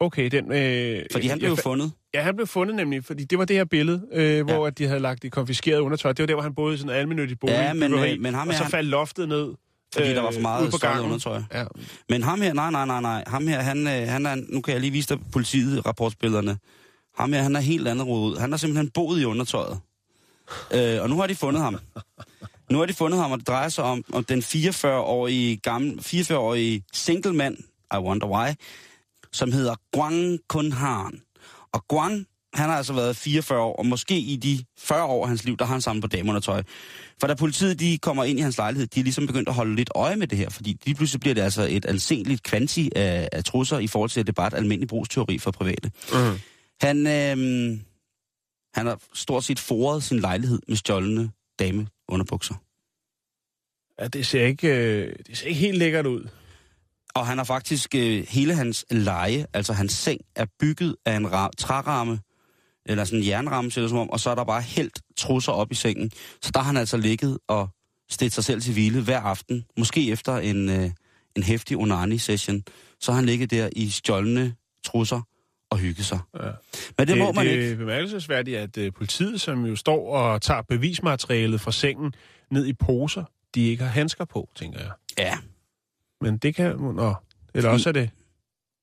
Okay, 0.00 0.30
den... 0.30 0.52
Øh, 0.52 1.06
fordi 1.12 1.26
han 1.26 1.38
blev 1.38 1.50
jo 1.50 1.56
fundet. 1.56 1.92
Ja, 2.14 2.22
han 2.22 2.34
blev 2.36 2.46
fundet 2.46 2.76
nemlig, 2.76 3.04
fordi 3.04 3.24
det 3.24 3.38
var 3.38 3.44
det 3.44 3.56
her 3.56 3.64
billede, 3.64 4.02
øh, 4.12 4.44
hvor 4.46 4.66
at 4.66 4.78
de 4.78 4.86
havde 4.86 5.00
lagt 5.00 5.22
det 5.22 5.32
konfiskerede 5.32 5.82
undertøj. 5.82 6.12
Det 6.12 6.22
var 6.22 6.26
der, 6.26 6.34
hvor 6.34 6.42
han 6.42 6.54
boede 6.54 6.74
i 6.74 6.78
sådan 6.78 6.90
en 6.90 6.96
almennyttig 6.96 7.38
bolig. 7.38 7.52
Ja, 7.52 7.72
men, 7.72 7.90
byggeri, 7.90 8.12
øh, 8.14 8.20
men 8.20 8.34
ham 8.34 8.48
og 8.48 8.54
så 8.54 8.62
han- 8.62 8.70
faldt 8.70 8.88
loftet 8.90 9.28
ned. 9.28 9.54
Fordi 9.94 10.08
der 10.14 10.20
var 10.22 10.30
for 10.30 10.40
meget 10.40 10.74
stjålet 10.74 11.00
undertøj. 11.00 11.42
Ja. 11.54 11.64
Men 12.08 12.22
ham 12.22 12.40
her, 12.40 12.52
nej, 12.52 12.70
nej, 12.70 12.86
nej, 12.86 13.00
nej. 13.00 13.24
Ham 13.26 13.46
her, 13.46 13.60
han, 13.60 13.86
øh, 13.86 14.08
han 14.08 14.26
er, 14.26 14.34
nu 14.48 14.60
kan 14.60 14.72
jeg 14.72 14.80
lige 14.80 14.90
vise 14.90 15.08
dig 15.08 15.18
politiet 15.32 15.86
rapportbillederne. 15.86 16.58
Ham 17.18 17.32
her, 17.32 17.42
han 17.42 17.56
er 17.56 17.60
helt 17.60 17.88
andet 17.88 18.06
rodet. 18.06 18.40
Han 18.40 18.50
har 18.52 18.56
simpelthen 18.56 18.90
boet 18.90 19.20
i 19.20 19.24
undertøjet. 19.24 19.80
Øh, 20.74 21.02
og 21.02 21.10
nu 21.10 21.16
har 21.20 21.26
de 21.26 21.34
fundet 21.34 21.62
ham. 21.62 21.78
Nu 22.70 22.78
har 22.78 22.86
de 22.86 22.94
fundet 22.94 23.20
ham, 23.20 23.32
og 23.32 23.38
det 23.38 23.46
drejer 23.48 23.68
sig 23.68 23.84
om, 23.84 24.04
om 24.12 24.24
den 24.24 24.38
44-årige, 24.42 25.56
gamle, 25.56 25.92
44-årige 26.00 26.84
single 26.92 27.32
mand, 27.32 27.56
I 27.94 27.96
Wonder 27.96 28.26
Why, 28.26 28.48
som 29.32 29.52
hedder 29.52 29.74
Guang 29.92 30.38
Kun 30.48 30.72
Han. 30.72 31.20
Og 31.72 31.88
Guang, 31.88 32.26
han 32.54 32.68
har 32.68 32.76
altså 32.76 32.92
været 32.92 33.16
44 33.16 33.60
år, 33.60 33.76
og 33.76 33.86
måske 33.86 34.18
i 34.18 34.36
de 34.36 34.64
40 34.78 35.04
år 35.04 35.22
af 35.22 35.28
hans 35.28 35.44
liv, 35.44 35.56
der 35.56 35.64
har 35.64 35.72
han 35.72 35.80
samlet 35.80 36.02
på 36.02 36.08
dameundertøj. 36.08 36.62
For 37.20 37.26
da 37.26 37.34
politiet 37.34 37.80
de 37.80 37.98
kommer 37.98 38.24
ind 38.24 38.38
i 38.38 38.42
hans 38.42 38.56
lejlighed, 38.58 38.86
de 38.86 39.00
er 39.00 39.04
ligesom 39.04 39.26
begyndt 39.26 39.48
at 39.48 39.54
holde 39.54 39.76
lidt 39.76 39.90
øje 39.94 40.16
med 40.16 40.26
det 40.26 40.38
her, 40.38 40.50
fordi 40.50 40.72
de 40.72 40.94
pludselig 40.94 41.20
bliver 41.20 41.34
det 41.34 41.42
altså 41.42 41.66
et 41.70 41.84
ansenligt 41.84 42.42
kvanti 42.42 42.90
af, 42.96 43.28
af 43.32 43.44
trusser 43.44 43.78
i 43.78 43.86
forhold 43.86 44.10
til, 44.10 44.20
at 44.20 44.26
det 44.26 44.34
bare 44.34 44.46
er 44.46 44.50
et 44.50 44.56
almindeligt 44.56 44.88
brugsteori 44.88 45.38
for 45.38 45.50
private. 45.50 45.90
Mm. 46.12 46.38
Han, 46.80 47.06
øh, 47.06 47.78
han 48.74 48.86
har 48.86 49.00
stort 49.14 49.44
set 49.44 49.58
foret 49.58 50.02
sin 50.02 50.18
lejlighed 50.18 50.58
med 50.68 50.76
stjålne 50.76 51.30
dame 51.58 51.86
underbukser. 52.08 52.54
Ja, 54.00 54.08
det 54.08 54.26
ser 54.26 54.46
ikke, 54.46 54.68
øh, 54.68 55.14
det 55.26 55.38
ser 55.38 55.46
ikke 55.46 55.60
helt 55.60 55.78
lækkert 55.78 56.06
ud. 56.06 56.28
Og 57.14 57.26
han 57.26 57.38
har 57.38 57.44
faktisk 57.44 57.94
øh, 57.94 58.26
hele 58.28 58.54
hans 58.54 58.84
leje, 58.90 59.46
altså 59.54 59.72
hans 59.72 59.92
seng, 59.92 60.20
er 60.36 60.46
bygget 60.60 60.96
af 61.06 61.16
en 61.16 61.26
ra- 61.26 61.50
træramme, 61.58 62.20
eller 62.86 63.04
sådan 63.04 63.18
en 63.18 63.26
jernramme, 63.26 63.70
ser 63.70 63.80
det 63.80 63.90
som 63.90 63.98
om, 63.98 64.10
og 64.10 64.20
så 64.20 64.30
er 64.30 64.34
der 64.34 64.44
bare 64.44 64.62
helt 64.62 65.00
trusser 65.16 65.52
op 65.52 65.72
i 65.72 65.74
sengen. 65.74 66.10
Så 66.42 66.50
der 66.54 66.60
har 66.60 66.66
han 66.66 66.76
altså 66.76 66.96
ligget 66.96 67.38
og 67.48 67.68
stedt 68.10 68.32
sig 68.32 68.44
selv 68.44 68.60
til 68.60 68.72
hvile 68.72 69.02
hver 69.02 69.20
aften, 69.20 69.64
måske 69.78 70.10
efter 70.10 70.36
en, 70.36 70.68
øh, 70.68 70.90
en 71.36 71.42
hæftig 71.42 71.76
onani-session. 71.76 72.62
Så 73.00 73.12
har 73.12 73.16
han 73.16 73.26
ligget 73.26 73.50
der 73.50 73.68
i 73.76 73.90
stjålne 73.90 74.54
trusser 74.84 75.20
og 75.70 75.78
hygget 75.78 76.06
sig. 76.06 76.18
Ja. 76.34 76.40
Men 76.42 76.52
det, 76.98 77.08
det 77.08 77.18
må 77.18 77.32
man 77.32 77.46
det 77.46 77.52
ikke. 77.52 77.70
er 77.70 77.76
bemærkelsesværdigt, 77.76 78.58
at 78.58 78.76
uh, 78.78 78.92
politiet, 78.96 79.40
som 79.40 79.66
jo 79.66 79.76
står 79.76 80.16
og 80.16 80.42
tager 80.42 80.62
bevismaterialet 80.62 81.60
fra 81.60 81.72
sengen 81.72 82.12
ned 82.50 82.66
i 82.66 82.72
poser, 82.72 83.24
de 83.54 83.66
ikke 83.66 83.82
har 83.82 83.90
handsker 83.90 84.24
på, 84.24 84.48
tænker 84.56 84.80
jeg. 84.80 84.90
Ja, 85.18 85.38
Men 86.20 86.38
det 86.38 86.54
kan... 86.54 86.76
Nå, 86.76 87.14
eller 87.54 87.70
også 87.70 87.88
er 87.88 87.92
det 87.92 88.10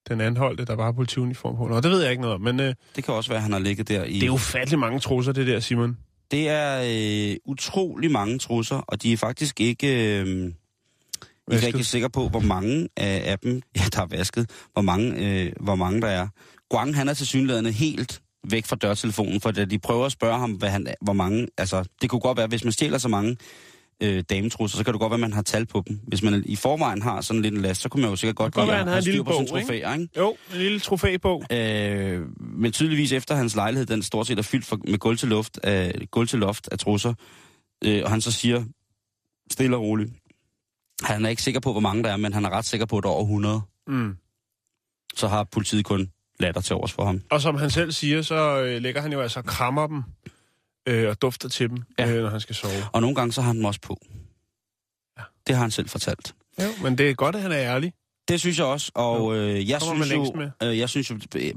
den 0.10 0.22
anholdte, 0.22 0.66
der 0.66 0.76
bare 0.76 0.86
har 0.86 0.92
politiuniform 0.92 1.58
på. 1.58 1.68
Nå, 1.68 1.80
det 1.80 1.92
ved 1.92 2.02
jeg 2.02 2.12
ikke 2.12 2.22
noget 2.22 2.36
om, 2.36 2.42
men 2.42 2.60
uh, 2.60 2.66
det 2.96 3.04
kan 3.04 3.14
også 3.14 3.30
være, 3.30 3.38
at 3.38 3.44
han 3.44 3.52
har 3.52 3.60
ligget 3.60 3.88
der 3.88 4.04
i... 4.04 4.20
det 4.20 4.28
er 4.28 4.32
ufattelig 4.32 4.80
mange 4.80 5.00
trusser, 5.00 5.32
det 5.32 5.48
der, 5.48 5.60
Simon. 5.60 5.98
Det 6.32 6.50
er 6.50 6.82
øh, 7.32 7.38
utrolig 7.46 8.12
mange 8.12 8.40
trusser, 8.40 8.76
og 8.76 9.04
de 9.04 9.14
er 9.14 9.18
faktisk 9.18 9.62
ikke... 9.62 9.88
Øh, 10.22 10.52
jeg 11.52 11.64
er 11.64 11.68
ikke 11.68 11.84
sikker 11.84 12.08
på, 12.08 12.30
hvor 12.30 12.40
mange 12.40 12.90
af, 12.98 13.32
af 13.32 13.40
dem, 13.40 13.62
ja, 13.78 13.82
der 13.94 14.02
er 14.02 14.06
vasket, 14.06 14.50
hvor 14.74 14.82
mange, 14.82 15.14
øh, 15.18 15.52
hvor 15.60 15.76
mange 15.76 16.02
der 16.02 16.08
er. 16.08 16.28
Guang, 16.70 16.96
han 16.96 17.10
er 17.10 17.14
til 17.14 17.28
synligheden 17.28 17.66
helt 17.66 18.22
væk 18.50 18.66
fra 18.66 18.76
dørtelefonen, 18.76 19.42
for 19.42 19.52
da 19.52 19.66
de 19.66 19.80
prøver 19.80 20.06
at 20.06 20.12
spørge 20.12 20.40
ham, 20.40 20.52
hvad 20.52 20.70
han, 20.70 20.88
hvor 21.02 21.14
mange... 21.14 21.48
Altså, 21.58 21.86
det 22.02 22.10
kunne 22.10 22.20
godt 22.20 22.38
være, 22.38 22.48
hvis 22.48 22.64
man 22.64 22.74
stjæler 22.74 22.98
så 22.98 23.08
mange 23.08 23.38
øh, 24.04 24.24
dametrusser, 24.30 24.78
så 24.78 24.84
kan 24.84 24.94
det 24.94 25.00
godt 25.00 25.10
være, 25.10 25.16
at 25.16 25.20
man 25.20 25.34
har 25.34 25.42
tal 25.42 25.66
på 25.66 25.84
dem. 25.88 26.00
Hvis 26.08 26.24
man 26.24 26.44
i 26.46 26.56
forvejen 26.56 27.02
har 27.02 27.22
sådan 27.22 27.38
en 27.38 27.42
lille 27.44 27.62
last, 27.62 27.82
så 27.82 27.90
kunne 27.90 28.02
man 28.02 28.10
jo 28.10 28.16
sikkert 28.16 28.36
godt 28.36 28.56
lide 28.56 28.72
at 28.72 28.88
have 28.88 28.98
en 28.98 29.04
lille 29.04 29.14
styr 29.14 29.24
på 29.24 29.32
sine 29.32 29.48
bog, 29.48 29.58
ikke? 29.58 29.68
trofæer, 29.68 29.94
ikke? 29.94 30.10
Jo, 30.18 30.36
en 30.54 30.58
lille 30.58 30.80
trofæbog. 30.80 31.44
Øh, 31.52 32.22
men 32.40 32.72
tydeligvis 32.72 33.12
efter 33.12 33.36
hans 33.36 33.56
lejlighed, 33.56 33.86
den 33.86 34.04
stort 34.04 34.28
set 34.28 34.40
er 34.40 34.44
fyldt 34.44 34.66
for, 34.66 34.80
med 34.88 34.98
gulv 34.98 35.18
til, 35.18 35.30
luft 35.30 35.60
af, 35.64 36.08
gulv 36.12 36.28
til 36.28 36.40
loft 36.40 36.70
af 36.72 36.80
trusser, 36.80 37.14
øh, 37.86 38.02
og 38.04 38.10
han 38.10 38.22
så 38.22 38.32
siger 38.32 38.64
stille 39.52 39.76
og 39.76 39.82
roligt, 39.82 40.12
han 41.04 41.26
er 41.26 41.30
ikke 41.30 41.42
sikker 41.42 41.60
på, 41.60 41.72
hvor 41.72 41.82
mange 41.82 42.04
der 42.04 42.12
er, 42.12 42.18
men 42.18 42.34
han 42.34 42.46
er 42.46 42.50
ret 42.50 42.66
sikker 42.66 42.86
på, 42.86 42.98
at 42.98 43.04
der 43.04 43.10
er 43.10 43.14
over 43.14 43.24
100. 43.24 43.62
Mm. 43.88 44.16
Så 45.16 45.28
har 45.28 45.44
politiet 45.44 45.86
kun 45.86 46.10
latter 46.40 46.62
til 46.62 46.76
overs 46.76 46.94
for 46.94 47.06
ham. 47.06 47.22
Og 47.32 47.42
som 47.42 47.56
han 47.56 47.70
selv 47.70 47.92
siger, 47.92 48.22
så 48.22 48.62
øh, 48.62 48.82
lægger 48.82 49.02
han 49.02 49.14
jo 49.14 49.22
altså 49.22 49.42
krammer 49.42 49.88
dem 49.88 50.04
øh, 50.88 51.10
og 51.10 51.22
dufter 51.22 51.50
til 51.50 51.70
dem, 51.70 51.78
Ja. 52.00 52.12
øh, 52.12 52.24
når 52.24 52.30
han 52.30 52.40
skal 52.40 52.56
sove. 52.56 52.74
Og 52.94 53.02
nogle 53.02 53.16
gange 53.16 53.32
så 53.34 53.42
har 53.42 53.48
han 53.48 53.58
dem 53.58 53.66
også 53.66 53.82
på. 53.82 53.98
Ja. 55.18 55.24
Det 55.48 55.56
har 55.56 55.62
han 55.62 55.72
selv 55.72 55.90
fortalt. 55.90 56.36
Jo, 56.62 56.68
men 56.84 56.98
det 56.98 57.10
er 57.10 57.14
godt, 57.14 57.36
at 57.36 57.42
han 57.42 57.52
er 57.52 57.58
ærlig. 57.60 57.94
Det 58.28 58.40
synes 58.40 58.58
jeg 58.58 58.66
også, 58.66 58.92
og 58.96 59.36
øh, 59.38 59.70
jeg, 59.70 59.80
Kommer 59.80 59.96
man 59.96 60.08
synes 60.08 60.30
jo, 60.62 60.68
øh, 60.68 60.78
jeg 60.78 60.90
synes 60.90 61.10
jo, 61.10 61.16
øh, 61.36 61.52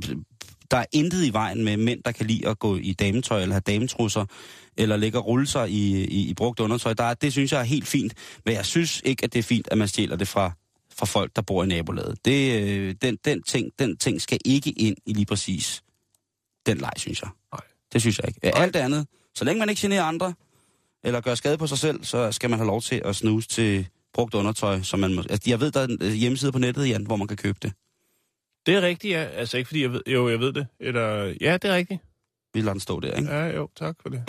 der 0.70 0.76
er 0.76 0.84
intet 0.92 1.24
i 1.24 1.32
vejen 1.32 1.64
med 1.64 1.76
mænd, 1.76 2.02
der 2.02 2.12
kan 2.12 2.26
lide 2.26 2.48
at 2.48 2.58
gå 2.58 2.76
i 2.76 2.92
dametøj, 2.92 3.42
eller 3.42 3.52
have 3.54 3.60
dametrusser, 3.60 4.24
eller 4.76 4.96
ligge 4.96 5.18
og 5.18 5.26
rulle 5.26 5.46
sig 5.46 5.70
i, 5.70 6.04
i, 6.04 6.28
i 6.28 6.34
brugt 6.34 6.60
undertøj. 6.60 6.92
Der 6.94 7.04
er, 7.04 7.14
det 7.14 7.32
synes 7.32 7.52
jeg 7.52 7.60
er 7.60 7.64
helt 7.64 7.86
fint, 7.86 8.14
men 8.44 8.54
jeg 8.54 8.66
synes 8.66 9.02
ikke, 9.04 9.24
at 9.24 9.32
det 9.32 9.38
er 9.38 9.42
fint, 9.42 9.68
at 9.70 9.78
man 9.78 9.88
stjæler 9.88 10.16
det 10.16 10.28
fra, 10.28 10.52
fra 10.98 11.06
folk, 11.06 11.36
der 11.36 11.42
bor 11.42 11.64
i 11.64 11.66
nabolaget. 11.66 12.24
Det, 12.24 12.62
øh, 12.62 12.94
den, 13.02 13.18
den, 13.24 13.42
ting, 13.42 13.70
den 13.78 13.96
ting 13.96 14.20
skal 14.20 14.38
ikke 14.44 14.70
ind 14.70 14.96
i 15.06 15.12
lige 15.12 15.26
præcis 15.26 15.82
den 16.66 16.78
leg, 16.78 16.92
synes 16.96 17.22
jeg. 17.22 17.30
Nej. 17.52 17.60
Det 17.92 18.00
synes 18.00 18.18
jeg 18.18 18.28
ikke. 18.28 18.56
Alt 18.56 18.74
det 18.74 18.80
andet, 18.80 19.06
så 19.34 19.44
længe 19.44 19.58
man 19.58 19.68
ikke 19.68 19.80
generer 19.80 20.04
andre, 20.04 20.34
eller 21.04 21.20
gør 21.20 21.34
skade 21.34 21.58
på 21.58 21.66
sig 21.66 21.78
selv, 21.78 22.04
så 22.04 22.32
skal 22.32 22.50
man 22.50 22.58
have 22.58 22.66
lov 22.66 22.82
til 22.82 23.02
at 23.04 23.16
snuse 23.16 23.48
til 23.48 23.86
brugt 24.14 24.34
undertøj, 24.34 24.82
som 24.82 25.00
man 25.00 25.14
må... 25.14 25.22
Altså, 25.30 25.50
jeg 25.50 25.60
ved, 25.60 25.70
der 25.70 25.80
er 25.80 25.84
en 25.84 25.98
øh, 26.00 26.12
hjemmeside 26.12 26.52
på 26.52 26.58
nettet, 26.58 26.88
Jan, 26.88 27.06
hvor 27.06 27.16
man 27.16 27.28
kan 27.28 27.36
købe 27.36 27.58
det. 27.62 27.72
Det 28.66 28.74
er 28.74 28.82
rigtigt, 28.82 29.12
ja. 29.12 29.24
Altså 29.24 29.56
ikke 29.56 29.68
fordi 29.68 29.82
jeg 29.82 29.92
ved... 29.92 30.02
Jo, 30.06 30.28
jeg 30.28 30.40
ved 30.40 30.52
det. 30.52 30.66
Eller... 30.80 31.34
Ja, 31.40 31.52
det 31.52 31.64
er 31.64 31.74
rigtigt. 31.74 32.00
Vi 32.54 32.60
lader 32.60 32.72
den 32.72 32.80
stå 32.80 33.00
der, 33.00 33.14
ikke? 33.14 33.30
Ja, 33.34 33.46
jo, 33.46 33.68
tak 33.76 33.96
for 34.02 34.08
det. 34.08 34.22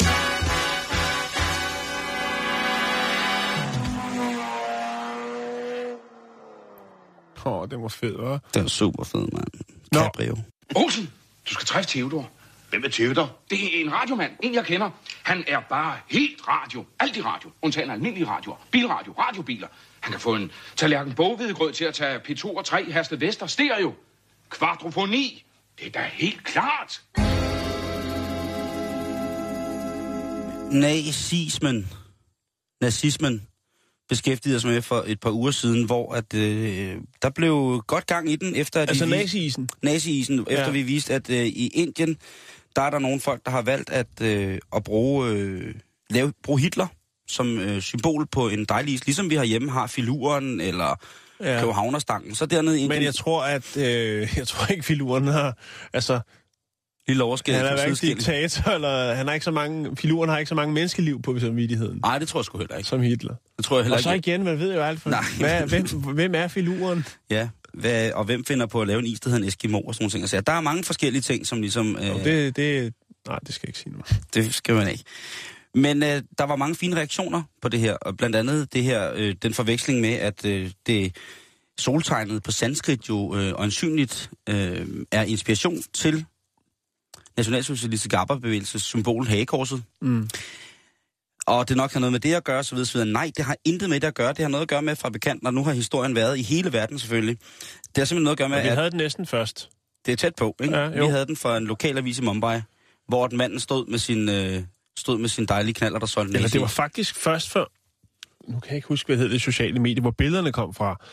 Åh, 7.45 7.61
oh, 7.61 7.69
den 7.69 7.81
var 7.81 7.87
fed, 7.87 8.15
hva'? 8.15 8.49
Den 8.53 8.63
er 8.63 8.67
super 8.67 9.03
fed, 9.03 9.27
mand. 9.33 9.47
Nå. 9.91 9.99
Cabrio. 9.99 10.37
Olsen, 10.75 11.09
du 11.49 11.53
skal 11.53 11.65
træffe 11.65 11.89
Theodor. 11.89 12.31
Hvem 12.69 12.83
er 12.83 12.89
Theodor? 12.89 13.37
Det 13.49 13.63
er 13.63 13.81
en 13.85 13.93
radiomand, 13.93 14.31
en 14.43 14.53
jeg 14.53 14.65
kender. 14.65 14.89
Han 15.23 15.43
er 15.47 15.59
bare 15.69 15.97
helt 16.07 16.47
radio. 16.47 16.85
Alt 16.99 17.17
i 17.17 17.21
radio. 17.21 17.51
Undtagen 17.61 17.89
almindelige 17.91 18.27
radioer. 18.27 18.55
Bilradio, 18.71 19.13
radiobiler. 19.19 19.67
Han 19.99 20.11
kan 20.11 20.21
få 20.21 20.35
en 20.35 20.51
tallerken 20.75 21.13
boghvedegrød 21.15 21.71
til 21.73 21.85
at 21.85 21.93
tage 21.93 22.19
P2 22.19 22.57
og 22.57 22.65
3 22.65 22.91
Herste 22.91 23.21
Vester 23.21 23.47
stereo. 23.47 23.93
Kvadrofoni. 24.49 25.45
Det 25.79 25.87
er 25.87 25.91
da 25.91 26.09
helt 26.13 26.43
klart. 26.43 27.01
Nazismen, 30.71 31.87
nazismen 32.81 33.41
beskæftigede 34.09 34.55
os 34.57 34.65
med 34.65 34.81
for 34.81 35.03
et 35.07 35.19
par 35.19 35.31
uger 35.31 35.51
siden, 35.51 35.83
hvor 35.85 36.13
at, 36.13 36.33
øh, 36.33 36.95
der 37.21 37.29
blev 37.29 37.83
godt 37.87 38.07
gang 38.07 38.29
i 38.31 38.35
den, 38.35 38.55
efter 38.55 38.81
at 38.81 38.89
Altså 38.89 39.05
vi 39.05 39.11
nazi-isen. 39.11 39.69
nazi-isen, 39.83 40.39
efter 40.39 40.65
Ja. 40.65 40.71
vi 40.71 40.81
viste, 40.81 41.13
at 41.13 41.29
øh, 41.29 41.45
i 41.45 41.67
Indien, 41.67 42.17
der 42.75 42.81
er 42.81 42.89
der 42.89 42.99
nogle 42.99 43.19
folk, 43.19 43.45
der 43.45 43.51
har 43.51 43.61
valgt 43.61 43.89
at, 43.89 44.07
øh, 44.21 44.59
at 44.75 44.83
bruge, 44.83 45.29
øh, 45.29 45.75
lave, 46.09 46.33
bruge 46.43 46.59
Hitler 46.59 46.87
som 47.27 47.59
øh, 47.59 47.81
symbol 47.81 48.25
på 48.25 48.47
en 48.47 48.65
dejlig 48.65 48.93
is, 48.93 49.05
ligesom 49.05 49.29
vi 49.29 49.35
herhjemme 49.35 49.71
har 49.71 49.87
filuren 49.87 50.61
eller 50.61 50.95
ja. 51.43 51.59
Københavnerstangen. 51.59 52.35
Så 52.35 52.45
dernede 52.45 52.81
i 52.81 52.87
Men 52.87 53.03
jeg 53.03 53.15
tror, 53.15 53.43
at... 53.43 53.77
Øh, 53.77 54.27
jeg 54.37 54.47
tror 54.47 54.67
ikke, 54.71 54.83
filuren 54.83 55.27
har... 55.27 55.57
Altså, 55.93 56.19
lille 57.07 57.23
overskæg 57.23 57.55
han 57.55 57.65
er 57.65 57.73
hverken 57.73 57.95
diktator, 57.95 58.71
eller... 58.71 59.13
Han 59.13 59.27
har 59.27 59.33
ikke 59.33 59.43
så 59.43 59.51
mange... 59.51 59.95
Filuren 59.95 60.29
har 60.29 60.37
ikke 60.37 60.49
så 60.49 60.55
mange 60.55 60.73
menneskeliv 60.73 61.21
på 61.21 61.39
samvittigheden, 61.39 61.99
Nej, 62.03 62.19
det 62.19 62.27
tror 62.27 62.39
jeg 62.39 62.45
sgu 62.45 62.57
heller 62.57 62.75
ikke. 62.75 62.89
som 62.89 63.01
Hitler. 63.01 63.35
Det 63.57 63.65
tror 63.65 63.77
jeg 63.77 63.83
heller 63.83 63.97
Og 63.97 64.03
så 64.03 64.13
ikke. 64.13 64.31
igen, 64.31 64.43
man 64.43 64.59
ved 64.59 64.73
jo 64.75 64.81
alt 64.81 65.01
for... 65.01 65.09
Nej. 65.09 65.23
Hvad, 65.39 65.67
hvem, 65.67 65.85
hvem 66.13 66.35
er 66.35 66.47
filuren? 66.47 67.05
Ja, 67.29 67.49
hvad, 67.73 68.11
og 68.11 68.25
hvem 68.25 68.45
finder 68.45 68.65
på 68.65 68.81
at 68.81 68.87
lave 68.87 68.99
en 68.99 69.05
is, 69.05 69.19
der 69.19 69.29
hedder 69.29 69.43
en 69.43 69.47
Eskimo 69.47 69.81
og 69.81 69.95
sådan 69.95 70.03
nogle 70.03 70.11
ting. 70.11 70.29
Så 70.29 70.41
der 70.41 70.53
er 70.53 70.61
mange 70.61 70.83
forskellige 70.83 71.21
ting, 71.21 71.47
som 71.47 71.61
ligesom... 71.61 71.95
Øh, 71.95 72.23
det, 72.23 72.55
det... 72.55 72.93
Nej, 73.27 73.39
det 73.39 73.55
skal 73.55 73.67
jeg 73.67 73.69
ikke 73.69 73.79
sige 73.79 73.93
nu. 73.93 73.99
Det 74.33 74.53
skal 74.53 74.75
man 74.75 74.89
ikke. 74.89 75.03
Men 75.75 76.03
øh, 76.03 76.21
der 76.37 76.43
var 76.43 76.55
mange 76.55 76.75
fine 76.75 76.95
reaktioner 76.95 77.43
på 77.61 77.69
det 77.69 77.79
her, 77.79 77.93
og 77.93 78.17
blandt 78.17 78.35
andet 78.35 78.73
det 78.73 78.83
her, 78.83 79.11
øh, 79.15 79.35
den 79.41 79.53
forveksling 79.53 80.01
med, 80.01 80.13
at 80.13 80.45
øh, 80.45 80.71
det 80.87 81.15
soltegnet 81.79 82.43
på 82.43 82.51
sanskrit 82.51 83.09
jo 83.09 83.35
øh, 83.35 83.53
øjensynligt 83.55 84.29
øh, 84.49 84.87
er 85.11 85.23
inspiration 85.23 85.81
til 85.93 86.25
Nationalsocialistisk 87.37 88.13
Arbejderbevægelses 88.13 88.83
symbol 88.83 89.27
hagekorset. 89.27 89.83
Mm. 90.01 90.29
Og 91.49 91.69
det 91.69 91.77
nok 91.77 91.93
har 91.93 91.99
noget 91.99 92.11
med 92.11 92.19
det 92.19 92.33
at 92.33 92.43
gøre, 92.43 92.63
så 92.63 92.75
videre, 92.75 92.85
så 92.85 92.93
videre. 92.93 93.09
Nej, 93.09 93.31
det 93.37 93.45
har 93.45 93.57
intet 93.65 93.89
med 93.89 93.99
det 93.99 94.07
at 94.07 94.15
gøre. 94.15 94.29
Det 94.29 94.39
har 94.39 94.47
noget 94.47 94.61
at 94.61 94.67
gøre 94.67 94.81
med 94.81 94.95
fabrikanten, 94.95 95.47
og 95.47 95.53
nu 95.53 95.63
har 95.63 95.73
historien 95.73 96.15
været 96.15 96.37
i 96.37 96.41
hele 96.41 96.73
verden 96.73 96.99
selvfølgelig. 96.99 97.37
Det 97.39 97.97
har 97.97 98.05
simpelthen 98.05 98.23
noget 98.23 98.35
at 98.35 98.37
gøre 98.37 98.49
med, 98.49 98.57
Og 98.57 98.63
vi 98.63 98.67
at 98.67 98.75
havde 98.75 98.91
den 98.91 98.97
næsten 98.97 99.25
først. 99.25 99.69
det 100.05 100.11
er 100.11 100.15
tæt 100.15 100.35
på, 100.35 100.55
ikke? 100.61 100.77
Ja, 100.77 100.87
vi 100.89 100.97
jo. 100.97 101.09
havde 101.09 101.25
den 101.25 101.35
for 101.35 101.55
en 101.55 101.65
lokalavis 101.65 102.19
i 102.19 102.21
Mumbai, 102.21 102.61
hvor 103.07 103.27
den 103.27 103.37
manden 103.37 103.59
stod 103.59 103.87
med 103.87 103.99
sin, 103.99 104.29
øh, 104.29 104.63
stod 104.97 105.17
med 105.17 105.29
sin 105.29 105.45
dejlige 105.45 105.73
knaller, 105.73 105.99
der 105.99 106.05
solgte 106.05 106.35
Eller 106.35 106.49
det 106.49 106.61
var 106.61 106.67
faktisk 106.67 107.15
først 107.15 107.49
for... 107.49 107.71
Nu 108.47 108.59
kan 108.59 108.69
jeg 108.69 108.75
ikke 108.75 108.87
huske, 108.87 109.07
hvad 109.07 109.17
hed, 109.17 109.29
det 109.29 109.41
sociale 109.41 109.79
medie, 109.79 110.01
hvor 110.01 110.11
billederne 110.11 110.51
kom 110.51 110.73
fra. 110.73 111.05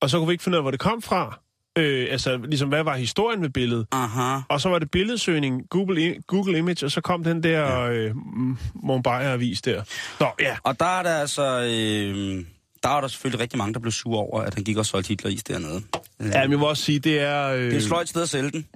Og 0.00 0.10
så 0.10 0.18
kunne 0.18 0.26
vi 0.26 0.32
ikke 0.32 0.44
finde 0.44 0.56
ud 0.56 0.58
af, 0.58 0.62
hvor 0.62 0.70
det 0.70 0.80
kom 0.80 1.02
fra. 1.02 1.40
Øh, 1.80 2.08
altså, 2.10 2.36
ligesom, 2.36 2.68
hvad 2.68 2.82
var 2.82 2.96
historien 2.96 3.40
med 3.40 3.50
billedet? 3.50 3.86
Aha. 3.92 4.40
Og 4.48 4.60
så 4.60 4.68
var 4.68 4.78
det 4.78 4.90
billedsøgning, 4.90 5.62
Google, 5.70 6.14
Google 6.26 6.58
Image, 6.58 6.86
og 6.86 6.90
så 6.90 7.00
kom 7.00 7.24
den 7.24 7.42
der 7.42 7.60
ja. 7.60 7.90
øh, 7.90 8.14
Mumbai-avis 8.74 9.60
der. 9.62 9.82
Nå, 10.20 10.26
ja. 10.40 10.56
Og 10.62 10.80
der 10.80 10.98
er 10.98 11.02
der 11.02 11.14
altså... 11.14 11.60
Øh, 11.60 12.44
der 12.82 12.88
er 12.88 13.00
der 13.00 13.08
selvfølgelig 13.08 13.40
rigtig 13.40 13.58
mange, 13.58 13.74
der 13.74 13.80
blev 13.80 13.92
sure 13.92 14.18
over, 14.18 14.40
at 14.40 14.54
han 14.54 14.64
gik 14.64 14.76
og 14.76 14.86
solgte 14.86 15.08
Hitler-is 15.08 15.42
dernede. 15.42 15.82
Ja, 16.20 16.24
men 16.24 16.32
jeg 16.32 16.50
vil 16.50 16.58
også 16.58 16.82
sige, 16.82 16.98
det 16.98 17.20
er... 17.20 17.46
Øh, 17.46 17.62
Det 17.62 17.72
er 17.72 17.76
et 17.76 17.82
sløjt 17.82 18.08
sted 18.08 18.22
at 18.22 18.28
sælge 18.28 18.50
den. 18.50 18.66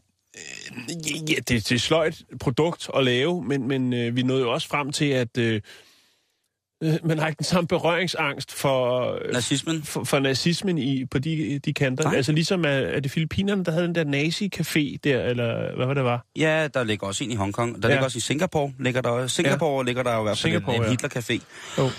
Ja, 1.29 1.35
det, 1.35 1.49
det 1.49 1.71
er 1.71 1.75
et 1.75 1.81
sløjt 1.81 2.23
produkt 2.41 2.91
at 2.97 3.05
lave, 3.05 3.45
men, 3.45 3.69
men 3.69 3.93
øh, 3.93 4.17
vi 4.17 4.23
nåede 4.23 4.43
jo 4.43 4.53
også 4.53 4.69
frem 4.69 4.93
til, 4.93 5.05
at 5.05 5.39
øh, 5.39 5.55
øh, 5.55 5.61
man 7.05 7.19
har 7.19 7.27
ikke 7.27 7.39
den 7.39 7.45
samme 7.45 7.69
berøringsangst 7.69 8.53
for, 8.53 9.13
øh, 9.15 9.33
Nazismen? 9.33 9.83
for, 9.83 10.05
for 10.05 10.19
nazismen 10.19 10.79
i, 10.79 11.05
på 11.05 11.19
de, 11.19 11.59
de 11.65 11.73
kanter. 11.75 12.05
Nej. 12.05 12.17
Altså 12.17 12.33
ligesom 12.33 12.65
er, 12.65 12.69
er 12.69 13.01
det 13.01 13.11
Filippinerne, 13.11 13.65
der 13.65 13.73
havde 13.73 13.87
den 13.87 13.95
der 13.95 14.05
nazi-café 14.05 14.99
der, 15.05 15.23
eller 15.23 15.77
hvad 15.77 15.87
var 15.87 15.95
det 15.95 16.05
var? 16.05 16.27
Ja, 16.37 16.69
der 16.75 16.85
ligger 16.85 17.07
også 17.07 17.25
en 17.25 17.31
i 17.31 17.35
Hongkong. 17.35 17.83
Der 17.83 17.89
Ja. 17.89 17.95
ligger 17.95 18.05
også 18.05 18.19
i 18.19 18.21
Singapore. 18.21 18.73
Ligger 18.81 19.01
der, 19.03 19.27
Singapore 19.27 19.77
ja. 19.77 19.83
ligger 19.83 20.03
der 20.03 20.15
jo 20.15 20.21
i 20.21 20.23
hvert 20.23 20.39
fald 20.39 20.53
Singapore, 20.53 20.77
en, 20.77 20.83
en 20.83 20.89
ja. 20.89 20.95
Hitler-café. 20.95 21.41
Jo. 21.79 21.91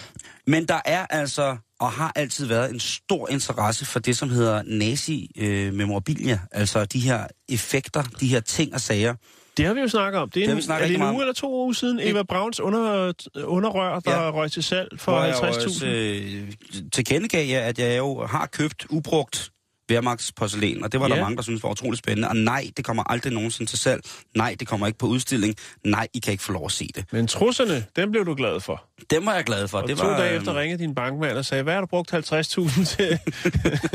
Men 0.48 0.66
der 0.68 0.80
er 0.86 1.06
altså, 1.10 1.58
og 1.80 1.92
har 1.92 2.12
altid 2.16 2.46
været, 2.46 2.72
en 2.74 2.80
stor 2.80 3.30
interesse 3.30 3.86
for 3.86 4.00
det, 4.00 4.18
som 4.18 4.30
hedder 4.30 4.62
nazi-memorabilia. 4.66 6.40
altså 6.52 6.86
de 6.86 7.00
her 7.00 7.28
effekter, 7.50 8.04
de 8.20 8.28
her 8.28 8.40
ting 8.40 8.74
og 8.74 8.82
sager. 8.82 9.16
Det 9.58 9.66
har 9.66 9.74
vi 9.74 9.80
jo 9.82 9.88
snakket 9.88 10.22
om. 10.22 10.30
Det 10.30 10.44
er, 10.44 10.48
Det 10.48 10.52
en, 10.52 10.58
vi 10.58 10.64
er 10.74 10.80
det 10.80 10.92
en 10.94 10.98
meget 11.00 11.10
om. 11.10 11.16
uge 11.16 11.24
eller 11.24 11.34
to 11.34 11.64
uger 11.64 11.74
siden, 11.74 12.00
Eva 12.04 12.24
Brauns 12.24 12.60
under, 12.60 13.14
underrør, 13.44 14.00
der 14.00 14.12
Ja. 14.12 14.32
røg 14.32 14.52
til 14.52 14.64
salg 14.64 15.00
for 15.00 15.12
Hvor 15.12 15.24
jeg 15.24 15.36
jo 15.42 15.48
også 15.48 15.60
50.000. 15.60 15.86
øh, 15.86 16.52
tilkendegav 16.94 17.48
jer, 17.48 17.62
at 17.62 17.80
jeg 17.80 17.98
jo 17.98 18.26
har 18.26 18.46
købt 18.46 18.86
ubrugt 18.90 19.52
Wehrmachts 19.92 20.32
porcelæn, 20.32 20.84
og 20.84 20.92
det 20.92 21.00
var. 21.00 21.08
Ja. 21.08 21.16
der 21.16 21.22
mange, 21.22 21.38
der 21.38 21.44
synes 21.44 21.64
var 21.64 21.70
utroligt 21.70 22.00
spændende. 22.00 22.28
Og 22.28 22.36
nej, 22.36 22.70
det 22.78 22.86
kommer 22.86 23.04
aldrig 23.04 23.34
nogensinde 23.34 23.72
til 23.72 23.80
salg. 23.80 24.02
Nej, 24.36 24.56
det 24.60 24.68
kommer 24.68 24.88
ikke 24.88 25.00
på 25.00 25.08
udstilling. 25.08 25.56
Nej, 25.84 26.08
I 26.14 26.20
kan 26.20 26.32
ikke 26.32 26.44
få 26.44 26.52
lov 26.52 26.66
at 26.66 26.72
se 26.72 26.90
det. 26.96 27.06
Men 27.12 27.28
trusserne, 27.28 27.86
dem 27.96 28.12
blev 28.12 28.26
du 28.26 28.36
glad 28.36 28.60
for. 28.60 28.84
Dem 29.10 29.26
var 29.26 29.36
jeg 29.36 29.44
glad 29.44 29.68
for. 29.68 29.78
Og 29.78 29.88
det 29.88 29.98
to 29.98 30.08
var, 30.08 30.18
dage 30.18 30.30
øhm, 30.30 30.40
efter 30.40 30.60
ringede 30.60 30.84
din 30.84 30.96
bankmand 30.96 31.38
og 31.38 31.46
sagde, 31.46 31.64
hvad 31.64 31.74
har 31.74 31.82
du 31.82 31.88
brugt 31.88 32.14
50.000 32.14 32.86
til? 32.96 33.20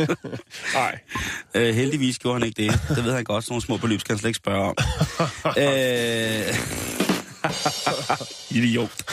Nej. 0.74 0.98
Øh, 1.54 1.74
heldigvis 1.74 2.18
gjorde 2.18 2.38
han 2.38 2.48
ikke 2.48 2.62
det. 2.62 2.80
Det 2.96 3.04
ved 3.04 3.12
han 3.12 3.24
godt, 3.24 3.44
sådan 3.44 3.52
nogle 3.52 3.62
små 3.62 3.76
beløb 3.76 4.00
skal 4.00 4.12
han 4.12 4.18
slet 4.18 4.28
ikke 4.28 4.36
spørge 4.36 4.64
om. 4.64 4.76
øh... 5.62 7.00
Idiot. 8.50 9.04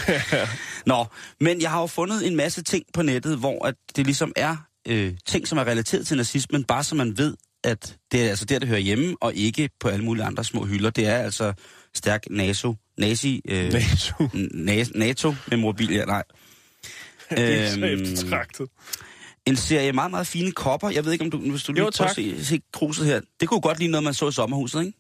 Nå, 0.86 1.06
men 1.40 1.62
jeg 1.62 1.72
har 1.72 1.82
jo 1.82 1.88
fundet 1.88 2.28
en 2.28 2.36
masse 2.36 2.64
ting 2.64 2.84
på 2.94 3.02
nettet, 3.02 3.38
hvor 3.38 3.66
at 3.66 3.76
det 3.96 4.06
ligesom 4.06 4.32
er 4.36 4.56
øh, 4.88 5.14
ting, 5.26 5.48
som 5.48 5.58
er 5.58 5.64
relateret 5.68 6.08
til 6.08 6.18
nazismen, 6.18 6.64
bare 6.64 6.84
så 6.84 6.96
man 6.96 7.18
ved, 7.18 7.38
at 7.64 7.98
det 8.12 8.26
er 8.26 8.30
altså 8.30 8.46
der, 8.46 8.60
det 8.60 8.68
hører 8.68 8.80
hjemme, 8.80 9.16
og 9.22 9.34
ikke 9.36 9.70
på 9.80 9.88
alle 9.88 10.06
mulige 10.06 10.26
andre 10.26 10.44
små 10.44 10.66
hylder. 10.66 10.90
Det 10.90 11.08
er 11.08 11.18
altså 11.18 11.54
stærk 11.96 12.24
NATO, 12.30 12.76
nazi, 12.98 13.42
øh, 13.50 13.74
NATO. 13.74 14.14
Na- 14.24 14.92
NATO 15.00 15.34
memorabilia, 15.52 16.06
nej. 16.06 16.24
Det 17.30 17.40
er 17.62 17.70
så 17.72 17.80
Øhm, 17.80 18.02
eftertragtet. 18.04 18.68
en 19.46 19.56
serie 19.56 19.92
meget, 19.92 20.12
meget 20.12 20.28
fine 20.28 20.52
kopper. 20.52 20.90
Jeg 20.90 21.06
ved 21.06 21.12
ikke, 21.12 21.26
om 21.26 21.32
du, 21.32 21.38
hvis 21.38 21.64
du 21.64 21.74
lige 21.74 21.84
Jo, 21.84 21.92
prøver 21.98 22.10
at 22.10 22.16
se, 22.16 22.46
se 22.46 22.62
kruset 22.74 23.06
her. 23.06 23.22
Det 23.40 23.48
kunne 23.50 23.62
godt 23.62 23.80
ligne 23.80 23.92
noget, 23.92 24.04
man 24.04 24.14
så 24.14 24.28
i 24.28 24.32
sommerhuset, 24.32 24.86
ikke? 24.86 24.98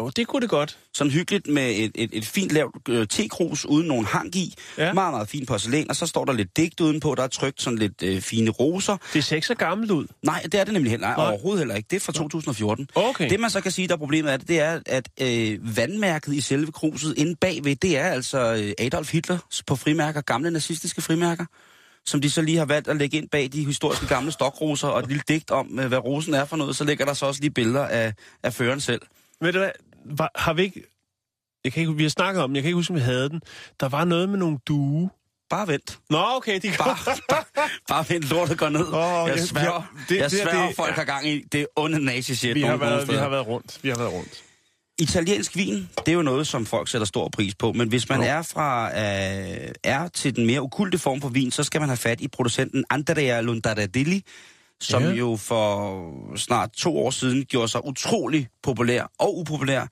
Jo, 0.00 0.08
det 0.08 0.26
kunne 0.26 0.42
det 0.42 0.50
godt. 0.50 0.78
Sådan 0.94 1.10
hyggeligt 1.10 1.46
med 1.46 1.70
et, 1.70 1.90
et, 1.94 2.10
et 2.12 2.26
fint 2.26 2.52
lavt 2.52 2.88
øh, 2.88 3.06
tekrus 3.06 3.66
uden 3.66 3.88
nogen 3.88 4.04
hang 4.04 4.36
i. 4.36 4.54
Ja. 4.78 4.92
Meget, 4.92 5.12
meget 5.12 5.28
fint 5.28 5.48
porcelæn. 5.48 5.88
Og 5.90 5.96
så 5.96 6.06
står 6.06 6.24
der 6.24 6.32
lidt 6.32 6.56
digt 6.56 6.80
udenpå. 6.80 7.14
Der 7.14 7.22
er 7.22 7.26
trykt 7.28 7.62
sådan 7.62 7.78
lidt 7.78 8.02
øh, 8.02 8.20
fine 8.20 8.50
roser. 8.50 8.96
Det 9.12 9.24
ser 9.24 9.36
ikke 9.36 9.46
så 9.46 9.54
gammelt 9.54 9.90
ud. 9.90 10.06
Nej, 10.22 10.42
det 10.42 10.54
er 10.54 10.64
det 10.64 10.72
nemlig 10.72 10.90
heller, 10.90 11.06
Nej. 11.16 11.26
overhovedet 11.26 11.58
heller 11.60 11.74
ikke. 11.74 11.86
Det 11.90 11.96
er 11.96 12.00
fra 12.00 12.12
2014. 12.12 12.88
Okay. 12.94 13.30
Det 13.30 13.40
man 13.40 13.50
så 13.50 13.60
kan 13.60 13.72
sige, 13.72 13.88
der 13.88 13.94
er 13.94 13.98
problemet 13.98 14.32
er, 14.32 14.36
det, 14.36 14.48
det 14.48 14.60
er, 14.60 14.80
at 14.86 15.08
øh, 15.20 15.76
vandmærket 15.76 16.34
i 16.34 16.40
selve 16.40 16.72
kruset 16.72 17.14
inde 17.18 17.36
bagved, 17.36 17.76
det 17.76 17.98
er 17.98 18.08
altså 18.08 18.54
øh, 18.54 18.86
Adolf 18.86 19.12
Hitler 19.12 19.38
på 19.66 19.76
frimærker, 19.76 20.20
gamle 20.20 20.50
nazistiske 20.50 21.02
frimærker, 21.02 21.44
som 22.06 22.20
de 22.20 22.30
så 22.30 22.42
lige 22.42 22.58
har 22.58 22.64
valgt 22.64 22.88
at 22.88 22.96
lægge 22.96 23.16
ind 23.16 23.28
bag 23.28 23.48
de 23.52 23.64
historiske 23.64 24.06
gamle 24.06 24.32
stokroser, 24.32 24.88
og 24.88 25.00
et 25.00 25.08
lille 25.08 25.22
digt 25.28 25.50
om, 25.50 25.78
øh, 25.78 25.86
hvad 25.86 25.98
rosen 25.98 26.34
er 26.34 26.44
for 26.44 26.56
noget, 26.56 26.76
så 26.76 26.84
ligger 26.84 27.04
der 27.04 27.14
så 27.14 27.26
også 27.26 27.40
lige 27.40 27.50
billeder 27.50 27.86
af, 27.86 28.14
af 28.42 28.54
føreren 28.54 28.80
selv. 28.80 29.00
Ved 29.40 29.52
du 29.52 29.58
hvad, 29.58 29.70
var, 30.04 30.30
har 30.34 30.52
vi 30.52 30.62
ikke... 30.62 30.82
Jeg 31.64 31.72
kan 31.72 31.80
ikke, 31.80 31.94
vi 31.96 32.02
har 32.02 32.10
snakket 32.10 32.42
om 32.42 32.50
den, 32.50 32.56
jeg 32.56 32.62
kan 32.62 32.68
ikke 32.68 32.74
huske, 32.76 32.90
om 32.90 32.96
vi 32.96 33.00
havde 33.00 33.28
den. 33.28 33.40
Der 33.80 33.88
var 33.88 34.04
noget 34.04 34.28
med 34.28 34.38
nogle 34.38 34.58
due. 34.68 35.10
Bare 35.50 35.68
vent. 35.68 35.98
Nå, 36.10 36.24
okay, 36.36 36.60
de 36.62 36.68
kom. 36.72 36.86
Bare, 36.86 37.16
bare, 37.28 37.44
bare 37.88 38.04
vent, 38.08 38.30
lortet 38.30 38.58
går 38.58 38.68
ned. 38.68 38.86
Åh, 38.86 39.28
jeg 39.28 39.40
sværger, 39.40 39.72
ja, 40.10 40.14
det- 40.14 40.20
jeg 40.20 40.30
sværger 40.30 40.66
det- 40.66 40.76
folk 40.76 40.94
har 40.94 41.04
gang 41.04 41.28
i 41.28 41.40
det 41.52 41.66
onde 41.76 42.04
nazi-shit. 42.04 42.54
vi, 42.54 42.60
har 42.62 42.76
været, 42.76 43.08
vi 43.08 43.14
har 43.14 43.28
været 43.28 43.46
rundt. 43.46 43.78
Vi 43.82 43.88
har 43.88 43.96
været 43.96 44.12
rundt. 44.12 44.42
Italiensk 44.98 45.56
vin, 45.56 45.88
det 45.98 46.08
er 46.08 46.12
jo 46.12 46.22
noget, 46.22 46.46
som 46.46 46.66
folk 46.66 46.88
sætter 46.88 47.06
stor 47.06 47.28
pris 47.28 47.54
på, 47.54 47.72
men 47.72 47.88
hvis 47.88 48.08
man 48.08 48.20
Jo. 48.20 48.26
er 48.28 48.42
fra 48.42 48.88
øh, 48.88 49.68
er 49.84 50.08
til 50.08 50.36
den 50.36 50.46
mere 50.46 50.60
okulte 50.60 50.98
form 50.98 51.20
for 51.20 51.28
vin, 51.28 51.50
så 51.50 51.64
skal 51.64 51.80
man 51.80 51.88
have 51.88 51.96
fat 51.96 52.20
i 52.20 52.28
producenten 52.28 52.84
Andrea 52.90 53.40
Lundardelli, 53.40 54.24
som 54.80 55.02
Ja. 55.02 55.10
jo 55.10 55.36
for 55.36 56.36
snart 56.36 56.70
to 56.72 56.98
år 56.98 57.10
siden 57.10 57.44
gjorde 57.44 57.68
sig 57.68 57.86
utrolig 57.86 58.48
populær 58.62 59.10
og 59.18 59.38
upopulær 59.38 59.86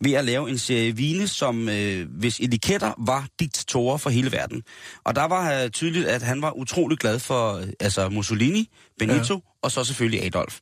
ved 0.00 0.12
at 0.12 0.24
lave 0.24 0.50
en 0.50 0.58
serie 0.58 0.96
vine, 0.96 1.28
som 1.28 1.68
øh, 1.68 2.06
hvis 2.18 2.40
etiketter 2.40 2.92
var 3.06 3.26
diktatorer 3.40 3.96
for 3.96 4.10
hele 4.10 4.32
verden. 4.32 4.62
Og 5.04 5.16
der 5.16 5.24
var 5.24 5.62
øh, 5.62 5.70
tydeligt, 5.70 6.06
at 6.06 6.22
han 6.22 6.42
var 6.42 6.52
utrolig 6.56 6.98
glad 6.98 7.18
for 7.18 7.52
øh, 7.52 7.66
altså 7.80 8.08
Mussolini, 8.08 8.68
Benito 8.98 9.34
ja. 9.34 9.40
og 9.62 9.70
så 9.72 9.84
selvfølgelig 9.84 10.24
Adolf. 10.26 10.58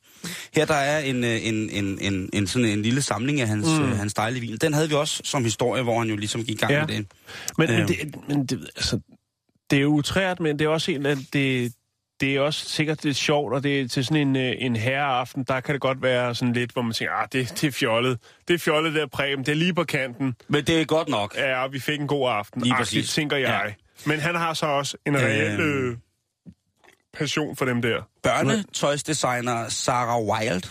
Her 0.55 0.65
der 0.65 0.73
er 0.73 0.99
en, 0.99 1.23
øh, 1.23 1.45
en, 1.47 1.69
en, 1.69 1.99
en, 2.01 2.29
en, 2.33 2.47
sådan 2.47 2.67
en 2.69 2.81
lille 2.81 3.01
samling 3.01 3.41
af 3.41 3.47
hans, 3.47 3.67
mm. 3.67 3.83
øh, 3.83 3.97
hans 3.97 4.13
dejlige 4.13 4.41
vin. 4.41 4.57
Den 4.57 4.73
havde 4.73 4.89
vi 4.89 4.95
også 4.95 5.21
som 5.23 5.43
historie, 5.43 5.83
hvor 5.83 5.99
han 5.99 6.09
jo 6.09 6.15
ligesom 6.15 6.43
gik 6.43 6.55
i 6.55 6.59
gang 6.59 6.71
Ja. 6.71 6.79
med 6.85 6.87
det. 6.87 7.05
Men, 7.57 7.69
Øhm. 7.69 7.79
men, 7.79 7.87
det, 7.87 7.97
men 8.27 8.45
det, 8.45 8.69
altså, 8.75 8.99
det 9.69 9.77
er 9.77 9.81
jo 9.81 9.89
utrært, 9.93 10.39
men 10.39 10.59
det 10.59 10.65
er 10.65 10.69
også 10.69 10.91
en 10.91 11.05
af 11.05 11.17
det, 11.33 11.73
det 12.21 12.35
er 12.35 12.39
også 12.41 12.69
sikkert 12.69 13.03
lidt 13.03 13.17
sjovt, 13.17 13.53
og 13.53 13.63
det 13.63 13.81
er 13.81 13.87
til 13.87 14.05
sådan 14.05 14.27
en, 14.27 14.35
øh, 14.35 14.53
en 14.57 14.75
herreaften, 14.75 15.43
der 15.43 15.59
kan 15.59 15.73
det 15.73 15.81
godt 15.81 16.01
være 16.01 16.35
sådan 16.35 16.53
lidt, 16.53 16.71
hvor 16.71 16.81
man 16.81 16.93
tænker, 16.93 17.13
ah, 17.13 17.27
det, 17.31 17.49
det 17.61 17.67
er 17.67 17.71
fjollet. 17.71 18.19
Det 18.47 18.53
er 18.53 18.57
fjollet 18.57 18.93
der 18.93 19.05
præm, 19.07 19.43
det 19.43 19.51
er 19.51 19.55
lige 19.55 19.73
på 19.73 19.83
kanten. 19.83 20.35
Men 20.47 20.63
det 20.65 20.81
er 20.81 20.85
godt 20.85 21.09
nok. 21.09 21.35
Ja, 21.37 21.67
vi 21.67 21.79
fik 21.79 21.99
en 21.99 22.07
god 22.07 22.29
aften. 22.31 22.61
Lige 22.61 22.73
Agtigt, 22.73 22.85
præcis. 23.01 23.13
tænker 23.13 23.37
jeg. 23.37 23.61
Ja. 23.65 23.73
Men 24.05 24.19
han 24.19 24.35
har 24.35 24.53
så 24.53 24.65
også 24.65 24.97
en 25.05 25.17
reel 25.17 25.59
Øhm. 25.59 25.89
øh, 25.91 25.97
passion 27.13 27.55
for 27.55 27.65
dem 27.65 27.81
der. 27.81 28.01
Børnetøjsdesigner 28.23 29.69
Sarah 29.69 30.21
Wild, 30.23 30.63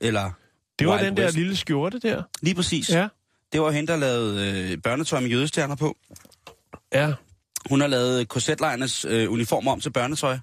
eller 0.00 0.30
Det 0.78 0.86
var 0.86 0.94
Wild 0.96 1.06
den 1.06 1.16
der 1.16 1.24
West. 1.24 1.36
lille 1.36 1.56
skjorte 1.56 1.98
der. 1.98 2.22
Lige 2.42 2.54
præcis. 2.54 2.90
Ja. 2.90 3.08
Det 3.52 3.60
var 3.60 3.70
hende, 3.70 3.92
der 3.92 3.98
lavede 3.98 4.70
øh, 4.72 4.78
børnetøj 4.82 5.20
med 5.20 5.28
jødestjerner 5.28 5.76
på. 5.76 5.96
Ja. 6.94 7.12
Hun 7.68 7.80
har 7.80 7.88
lavet 7.88 8.28
korsetlejrnes 8.28 9.04
øh, 9.04 9.32
uniformer 9.32 9.72
om 9.72 9.80
til 9.80 9.90
børnetøj. 9.92 10.38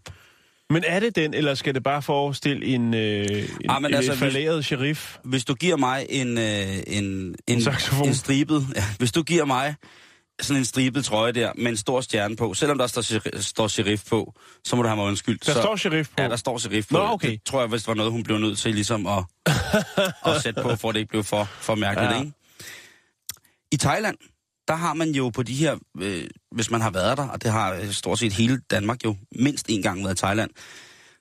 Men 0.69 0.83
er 0.87 0.99
det 0.99 1.15
den, 1.15 1.33
eller 1.33 1.55
skal 1.55 1.73
det 1.75 1.83
bare 1.83 2.01
forestille 2.01 2.65
en, 2.65 2.93
øh, 2.93 3.25
en, 3.25 3.47
Ah, 3.69 3.81
men 3.81 3.91
en 3.91 3.95
altså, 3.97 4.15
hvis- 4.15 4.65
sheriff? 4.65 5.17
Hvis 5.23 5.45
du 5.45 5.53
giver 5.53 5.77
mig 5.77 6.05
en, 6.09 6.37
øh, 6.37 6.77
en, 6.87 7.35
en, 7.47 7.61
saxofon. 7.61 8.07
en 8.07 8.15
stribet, 8.15 8.67
ja, 8.75 8.83
hvis 8.97 9.11
du 9.11 9.23
giver 9.23 9.45
mig 9.45 9.75
sådan 10.41 10.61
en 10.61 10.65
stribet 10.65 11.05
trøje 11.05 11.31
der 11.31 11.51
med 11.57 11.67
en 11.71 11.77
stor 11.77 12.01
stjerne 12.01 12.35
på, 12.35 12.53
selvom 12.53 12.77
der 12.77 12.87
står, 12.87 13.39
står 13.41 13.67
sheriff 13.67 14.03
på, 14.09 14.33
så 14.63 14.75
må 14.75 14.81
du 14.81 14.87
have 14.87 14.95
mig 14.95 15.05
undskyldt. 15.05 15.45
Der 15.45 15.53
så, 15.53 15.61
står 15.61 15.75
sheriff 15.75 16.09
på. 16.09 16.21
Ja, 16.21 16.29
der 16.29 16.35
står 16.35 16.57
sheriff 16.57 16.87
på. 16.89 16.97
Nå, 16.97 17.03
okay. 17.03 17.31
Det 17.31 17.43
tror 17.45 17.59
jeg, 17.59 17.69
hvis 17.69 17.81
det 17.81 17.87
var 17.87 17.93
noget, 17.93 18.11
hun 18.11 18.23
blev 18.23 18.37
nødt 18.37 18.57
til 18.57 18.73
ligesom 18.75 19.07
at, 19.07 19.23
at 20.25 20.41
sætte 20.41 20.61
på, 20.61 20.75
for 20.75 20.89
at 20.89 20.95
det 20.95 20.99
ikke 20.99 21.09
blev 21.09 21.23
for, 21.23 21.43
for 21.43 21.75
mærkeligt. 21.75 22.11
Ja. 22.11 22.19
Ikke? 22.19 22.31
I 23.71 23.77
Thailand, 23.77 24.17
der 24.67 24.75
har 24.75 24.93
man 24.93 25.11
jo 25.11 25.29
på 25.29 25.43
de 25.43 25.53
her, 25.53 25.75
øh, 26.01 26.27
hvis 26.51 26.71
man 26.71 26.81
har 26.81 26.89
været 26.89 27.17
der, 27.17 27.27
og 27.27 27.43
det 27.43 27.51
har 27.51 27.73
øh, 27.73 27.91
stort 27.91 28.19
set 28.19 28.33
hele 28.33 28.61
Danmark 28.71 29.05
jo 29.05 29.15
mindst 29.39 29.65
en 29.69 29.81
gang 29.81 30.03
været 30.03 30.13
i 30.13 30.17
Thailand, 30.17 30.51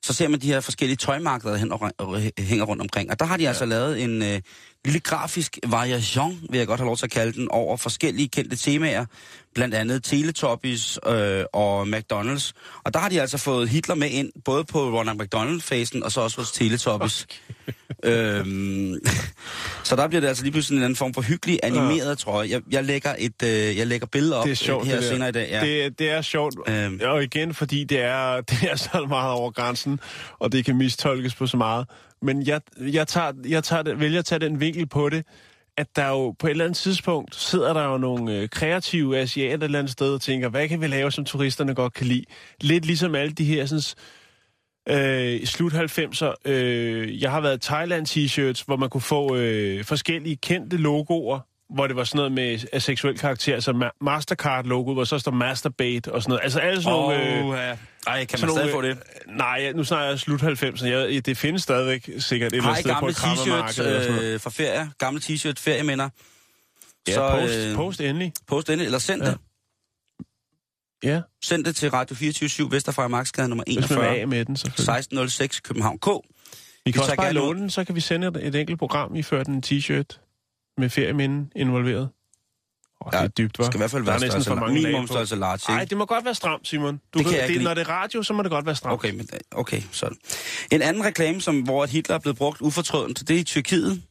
så 0.03 0.13
ser 0.13 0.29
man 0.29 0.41
de 0.41 0.47
her 0.47 0.61
forskellige 0.61 0.97
tøjmarkeder, 0.97 1.57
der 1.57 1.91
og 1.99 2.21
hænger 2.39 2.65
rundt 2.65 2.83
omkring. 2.83 3.11
Og 3.11 3.19
der 3.21 3.25
har 3.25 3.37
de 3.37 3.43
ja. 3.43 3.49
altså 3.49 3.65
lavet 3.65 4.03
en 4.03 4.23
øh, 4.23 4.41
lille 4.85 5.01
grafisk 5.01 5.59
variation, 5.67 6.41
vil 6.51 6.59
jeg 6.59 6.67
godt 6.67 6.81
have 6.81 6.87
lov 6.87 6.97
til 6.97 7.05
at 7.07 7.11
kalde 7.11 7.33
den, 7.33 7.49
over 7.51 7.77
forskellige 7.77 8.29
kendte 8.29 8.57
temaer. 8.57 9.05
Blandt 9.55 9.75
andet 9.75 10.05
Teletubbies 10.05 10.99
øh, 11.07 11.45
og 11.53 11.83
McDonald's. 11.89 12.53
Og 12.85 12.95
der 12.95 13.01
har 13.01 13.09
de 13.09 13.21
altså 13.21 13.39
fået 13.39 13.69
Hitler 13.69 13.95
med 13.95 14.11
ind, 14.11 14.33
både 14.45 14.65
på 14.65 14.99
Ronald 14.99 15.19
McDonald-fasen, 15.21 16.03
og 16.03 16.13
så 16.13 16.21
også 16.21 16.37
hos 16.41 16.53
Teletubbies. 16.53 17.27
øhm, 18.05 18.95
så 19.85 19.97
der 19.97 20.09
bliver 20.09 20.21
det 20.21 20.29
altså 20.29 20.43
lige 20.43 20.53
pludselig 20.53 20.77
en 20.77 20.83
anden 20.83 20.97
form 20.97 21.15
for 21.15 21.23
hyggelig 21.23 21.59
animeret 21.63 22.19
trøje. 22.19 22.49
Jeg, 22.51 22.61
jeg, 22.71 22.85
lægger 22.85 23.15
et, 23.19 23.43
øh, 23.43 23.77
jeg 23.79 23.87
lægger 23.87 24.07
billeder 24.07 24.37
op 24.37 24.45
Det 24.45 24.51
er 24.53 24.57
sjovt, 24.57 24.83
øh, 24.83 24.89
her 24.89 24.95
det 24.95 25.03
der. 25.05 25.11
senere 25.11 25.29
i 25.29 25.33
dag. 25.33 25.49
Ja. 25.51 25.61
Det, 25.61 25.99
det 25.99 26.11
er 26.11 26.23
sjovt, 26.23 26.55
Øhm. 26.69 27.01
og 27.05 27.23
igen, 27.23 27.55
fordi 27.55 27.85
det 27.85 28.01
er, 28.01 28.41
det 28.51 28.59
er 28.71 28.77
så 28.77 29.07
meget 29.09 29.31
over 29.33 29.51
grænsen, 29.51 30.01
og 30.39 30.53
det 30.53 30.65
kan 30.65 30.77
mistolkes 30.77 31.35
på 31.35 31.47
så 31.47 31.57
meget. 31.57 31.87
Men 32.25 32.47
jeg, 32.47 32.61
jeg, 32.79 33.09
tager, 33.09 33.33
jeg 33.49 33.65
tager 33.65 33.83
det, 33.83 34.01
vælger 34.01 34.19
at 34.19 34.25
tage 34.25 34.39
den 34.39 34.61
vinkel 34.61 34.87
på 34.87 35.09
det, 35.09 35.27
at 35.77 35.97
der 35.97 36.09
jo 36.09 36.31
på 36.31 36.47
et 36.47 36.51
eller 36.51 36.65
andet 36.65 36.77
tidspunkt 36.77 37.35
sidder 37.35 37.73
der 37.73 37.85
jo 37.85 37.99
nogle 37.99 38.39
øh, 38.39 38.49
kreative 38.49 39.19
asiater 39.19 39.55
et 39.55 39.63
eller 39.63 39.79
andet 39.79 39.93
sted 39.93 40.15
og 40.15 40.21
tænker, 40.21 40.49
hvad 40.49 40.69
kan 40.69 40.81
vi 40.81 40.87
lave, 40.87 41.13
som 41.13 41.25
turisterne 41.25 41.75
godt 41.75 41.93
kan 41.93 42.07
lide? 42.07 42.25
Lidt 42.61 42.87
ligesom 42.87 43.15
alle 43.15 43.33
de 43.33 43.45
her 43.45 43.67
sådan, 43.67 43.83
øh, 44.89 45.47
slut 45.47 45.73
90'er. 45.73 46.35
Øh, 46.45 47.23
jeg 47.23 47.31
har 47.31 47.41
været 47.41 47.61
Thailand 47.61 48.07
t-shirts, 48.07 48.65
hvor 48.67 48.77
man 48.77 48.91
kunne 48.91 49.01
få 49.01 49.37
øh, 49.37 49.85
forskellige 49.85 50.37
kendte 50.37 50.77
logoer, 50.77 51.41
hvor 51.75 51.87
det 51.87 51.97
var 51.97 52.05
sådan 52.05 52.17
noget 52.17 52.33
med 52.33 52.59
af 52.73 52.83
seksuel 52.83 53.19
karakter, 53.19 53.55
altså 53.55 53.71
Ma- 53.71 53.97
Mastercard-logoet, 54.05 54.95
hvor 54.95 55.05
så 55.05 55.19
står 55.19 55.33
Masturbate 55.33 56.13
og 56.13 56.23
sådan 56.23 56.31
noget. 56.31 56.43
Altså 56.43 56.59
alle 56.61 56.83
sådan 56.83 56.99
nogle... 56.99 57.39
Øh, 57.39 57.45
Oh, 57.47 57.57
ja. 57.57 57.77
Ej, 58.07 58.25
kan 58.25 58.41
man 58.41 58.51
stadig 58.51 58.71
få 58.71 58.81
nogle, 58.81 58.95
det? 58.95 59.03
øh, 59.31 59.37
Nej, 59.37 59.73
nu 59.73 59.85
snakker 59.85 60.09
jeg 60.09 60.19
slut 60.19 60.43
90'erne. 60.43 60.87
Jeg, 60.87 61.27
det 61.27 61.37
findes 61.37 61.63
stadigvæk 61.63 62.11
sikkert 62.19 62.53
et 62.53 62.57
eller 62.57 62.69
andet 62.69 62.85
sted 62.85 62.95
på 63.01 63.07
et 63.09 63.17
krammermarked 63.17 64.23
øh, 64.23 64.41
fra 64.41 64.51
ferie? 64.51 64.91
Gamle 64.99 65.21
t-shirt, 65.21 65.55
ferieminder? 65.59 66.09
Ja, 67.09 67.13
så, 67.15 67.31
post, 67.41 67.55
øh, 67.55 67.75
post 67.77 68.01
endelig. 68.01 68.33
Post 68.47 68.71
endelig, 68.71 68.85
eller 68.87 68.99
send 68.99 69.23
Ja. 69.23 69.29
det. 69.31 69.39
Ja, 71.03 71.21
Send 71.45 71.65
det 71.65 71.77
til 71.77 71.91
Radio 71.91 72.17
24 72.17 72.71
Vesterfra 72.73 73.09
Marksgade 73.09 73.49
nummer 73.49 73.65
hvis 73.67 73.91
man 73.91 73.99
er 73.99 74.03
41. 74.03 74.21
af 74.21 74.29
med 74.29 74.45
den, 74.45 74.57
selvfølgelig. 74.57 74.83
1606 74.97 75.61
København 75.61 75.99
K. 75.99 76.07
Vi 76.07 76.91
kan 76.91 76.93
tager 76.93 77.03
også 77.03 77.17
bare 77.17 77.33
låne 77.33 77.61
den, 77.61 77.71
så 77.71 77.85
kan 77.85 77.95
vi 77.95 78.01
sende 78.01 78.27
et, 78.27 78.37
et 78.47 78.55
enkelt 78.55 78.79
program, 78.79 79.15
I 79.17 79.23
ført 79.23 79.47
en 79.47 79.63
t-shirt 79.67 80.24
med 80.79 80.91
ferieminden 80.91 81.53
involveret. 81.57 82.09
Det 83.05 83.13
Ja, 83.13 83.25
er 83.25 83.29
dybt, 83.29 83.59
hva'? 83.59 83.63
Det 83.63 83.67
skal 83.67 83.77
i 83.77 83.81
hvert 83.81 83.91
fald 83.91 84.05
Der 84.07 84.13
er 84.13 84.19
være 84.19 84.27
næsten 84.27 84.45
for 84.45 84.55
mange 84.55 84.75
minimum 84.83 85.07
størrelse 85.07 85.37
large, 85.37 85.59
Nej, 85.69 85.85
det 85.85 85.99
må 85.99 86.05
godt 86.07 86.25
være 86.25 86.35
stramt, 86.35 86.69
Simon. 86.69 87.01
Du 87.15 87.19
Det 87.19 87.27
kan 87.27 87.39
kan, 87.41 87.49
det, 87.49 87.63
når 87.63 87.75
det 87.75 87.81
er 87.81 87.89
radio, 87.91 88.23
så 88.23 88.33
må 88.33 88.43
det 88.43 88.51
godt 88.51 88.67
være 88.67 88.75
stramt. 88.77 88.93
Okay, 88.95 89.11
men, 89.15 89.29
okay, 89.51 89.83
så. 89.93 90.09
En 90.73 90.83
anden 90.83 91.05
reklame, 91.05 91.41
som, 91.41 91.61
hvor 91.61 91.87
Hitler 91.87 92.15
er 92.15 92.19
blevet 92.19 92.37
brugt 92.39 92.61
ufortrødent, 92.61 93.29
det 93.29 93.37
er 93.37 93.41
i 93.41 93.45
Tyrkiet. 93.45 94.03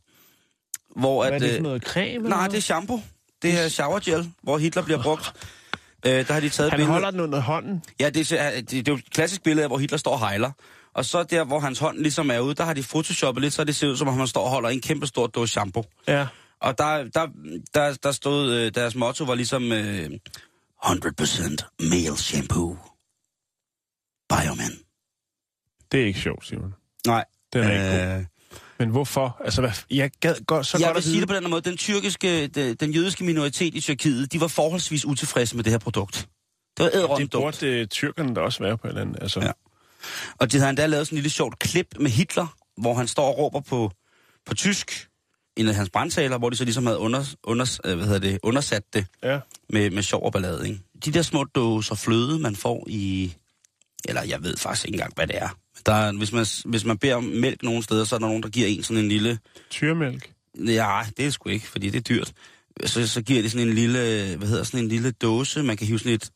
Hvor 0.96 1.24
Hvad 1.24 1.32
er 1.32 1.36
at, 1.36 1.42
det 1.42 1.50
for 1.50 1.58
øh, 1.58 1.64
noget 1.64 1.84
creme? 1.84 2.06
eller 2.16 2.30
Nej, 2.30 2.48
det 2.48 2.58
er 2.58 2.62
shampoo. 2.62 3.02
Det 3.42 3.64
er 3.64 3.68
shower 3.70 4.00
gel, 4.00 4.32
hvor 4.44 4.58
Hitler 4.58 4.82
bliver 4.84 5.04
brugt. 5.04 5.34
Øh, 6.06 6.28
der 6.28 6.34
har 6.34 6.40
de 6.40 6.50
taget 6.50 6.72
Han 6.72 6.78
billeder. 6.78 6.94
holder 6.94 7.12
den 7.12 7.20
under 7.20 7.40
hånden. 7.40 7.84
Ja, 8.00 8.10
det 8.10 8.32
er, 8.32 8.52
det, 8.56 8.72
det 8.72 8.88
er 8.88 8.92
jo 8.92 8.96
et 8.98 9.10
klassisk 9.12 9.44
billede 9.44 9.68
hvor 9.68 9.78
Hitler 9.78 9.98
står 9.98 10.12
og 10.12 10.20
hejler. 10.20 10.52
Og 10.94 11.06
så 11.06 11.24
der, 11.24 11.44
hvor 11.44 11.60
hans 11.60 11.80
hånd 11.80 11.98
ligesom 12.00 12.30
er 12.32 12.40
ude, 12.40 12.56
der 12.56 12.64
har 12.64 12.74
de 12.74 12.84
photoshoppet 12.84 13.42
lidt, 13.42 13.54
så 13.54 13.64
det 13.64 13.76
ser 13.76 13.88
ud 13.88 13.98
som 13.98 14.08
om, 14.08 14.18
han 14.18 14.28
står 14.28 14.44
og 14.44 14.50
holder 14.50 14.70
en 14.70 14.82
kæmpe 14.82 15.08
stor 15.08 15.28
dåse 15.28 15.52
shampoo. 15.52 15.84
Ja. 16.08 16.28
Og 16.64 16.78
der, 16.78 17.04
der, 17.04 17.28
der, 17.74 17.98
der 18.04 18.12
stod, 18.12 18.52
øh, 18.54 18.72
deres 18.76 18.96
motto 18.96 19.24
var 19.24 19.36
ligesom 19.36 19.72
øh, 19.72 20.10
100% 20.86 21.86
male 21.90 22.18
shampoo. 22.18 22.78
Bioman. 24.30 24.80
Det 25.92 26.02
er 26.02 26.06
ikke 26.06 26.20
sjovt, 26.20 26.48
Simon. 26.48 26.74
Nej. 27.08 27.26
Den 27.54 27.64
er 27.64 27.72
ikke 27.72 28.08
god. 28.14 28.20
øh, 28.20 28.26
Men 28.80 28.90
hvorfor? 28.90 29.42
Altså, 29.46 29.62
hvad, 29.62 29.72
jeg 29.92 30.12
gad 30.20 30.36
godt, 30.48 30.66
så 30.66 30.78
jeg 30.78 30.86
godt 30.88 30.96
vil 30.96 31.00
at 31.00 31.04
sige 31.04 31.20
det 31.20 31.28
på 31.28 31.36
den 31.36 31.50
måde. 31.50 31.62
Den, 31.62 31.78
tyrkiske, 31.78 32.48
den, 32.48 32.76
den 32.76 32.92
jødiske 32.92 33.24
minoritet 33.24 33.76
i 33.76 33.82
Tyrkiet, 33.82 34.34
de 34.34 34.42
var 34.42 34.48
forholdsvis 34.48 35.06
utilfredse 35.06 35.56
med 35.56 35.64
det 35.64 35.72
her 35.72 35.78
produkt. 35.78 36.28
Det 36.78 36.84
var 36.84 36.90
ædrømt 36.94 37.22
Det 37.22 37.32
burde 37.32 37.68
øh, 37.68 37.88
tyrkerne 37.88 38.36
da 38.36 38.42
også 38.42 38.64
være 38.64 38.78
på 38.78 38.88
et 38.88 38.90
eller 38.90 39.02
andet. 39.02 39.18
Altså, 39.22 39.40
Ja. 39.40 39.52
Og 40.40 40.52
de 40.52 40.58
havde 40.58 40.70
endda 40.70 40.86
lavet 40.86 41.08
sådan 41.08 41.16
en 41.18 41.22
lille 41.22 41.30
sjovt 41.30 41.60
klip 41.60 41.88
med 42.00 42.12
Hitler, 42.12 42.48
hvor 42.78 42.94
han 42.94 43.08
står 43.08 43.28
og 43.28 43.38
råber 43.38 43.60
på, 43.60 43.92
på 44.46 44.56
tysk, 44.56 45.10
en 45.58 45.68
af 45.68 45.76
hans 45.76 45.90
brandtaler, 45.90 46.38
hvor 46.38 46.50
de 46.50 46.56
så 46.56 46.64
ligesom 46.64 46.86
havde 46.86 47.00
under, 47.00 47.26
under, 47.44 47.80
øh, 47.86 47.96
hvad 47.96 48.06
hedder 48.06 48.20
det, 48.20 48.40
undersat 48.44 48.84
det 48.94 49.06
ja. 49.24 49.40
med, 49.70 49.90
med 49.90 50.04
sjov 50.04 50.26
og 50.26 50.32
ballade. 50.32 50.68
Ikke? 50.68 50.80
De 51.06 51.12
der 51.12 51.22
små 51.22 51.44
dåser 51.44 51.96
fløde, 51.96 52.40
man 52.40 52.56
får 52.56 52.86
i... 52.90 53.34
Eller 54.06 54.24
jeg 54.24 54.44
ved 54.44 54.58
faktisk 54.58 54.86
ikke 54.86 54.96
engang, 54.96 55.14
hvad 55.16 55.28
det 55.28 55.38
er. 55.38 55.50
Der, 55.86 55.94
er- 55.94 56.12
hvis, 56.12 56.32
man, 56.32 56.46
hvis 56.66 56.86
man 56.86 56.98
beder 56.98 57.16
om 57.16 57.24
mælk 57.24 57.64
nogle 57.64 57.84
steder, 57.84 58.06
så 58.06 58.16
er 58.16 58.20
der 58.20 58.28
nogen, 58.28 58.44
der 58.44 58.50
giver 58.50 58.68
en 58.68 58.84
sådan 58.84 59.04
en 59.04 59.10
lille... 59.10 59.40
Tyrmælk. 59.70 60.32
Ja, 60.66 61.02
det 61.18 61.26
er 61.26 61.30
sgu 61.30 61.50
ikke, 61.50 61.68
fordi 61.68 61.90
det 61.90 61.98
er 61.98 62.16
dyrt. 62.16 62.34
Så, 62.86 63.08
så 63.08 63.22
giver 63.22 63.42
de 63.42 63.50
sådan 63.50 63.68
en 63.68 63.74
lille, 63.74 64.00
hvad 64.38 64.48
hedder 64.48 64.64
sådan 64.64 64.80
en 64.80 64.88
lille 64.88 65.12
dåse, 65.12 65.64
man 65.64 65.78
kan 65.78 65.88
hive 65.88 66.00
sådan 66.00 66.14
et 66.14 66.32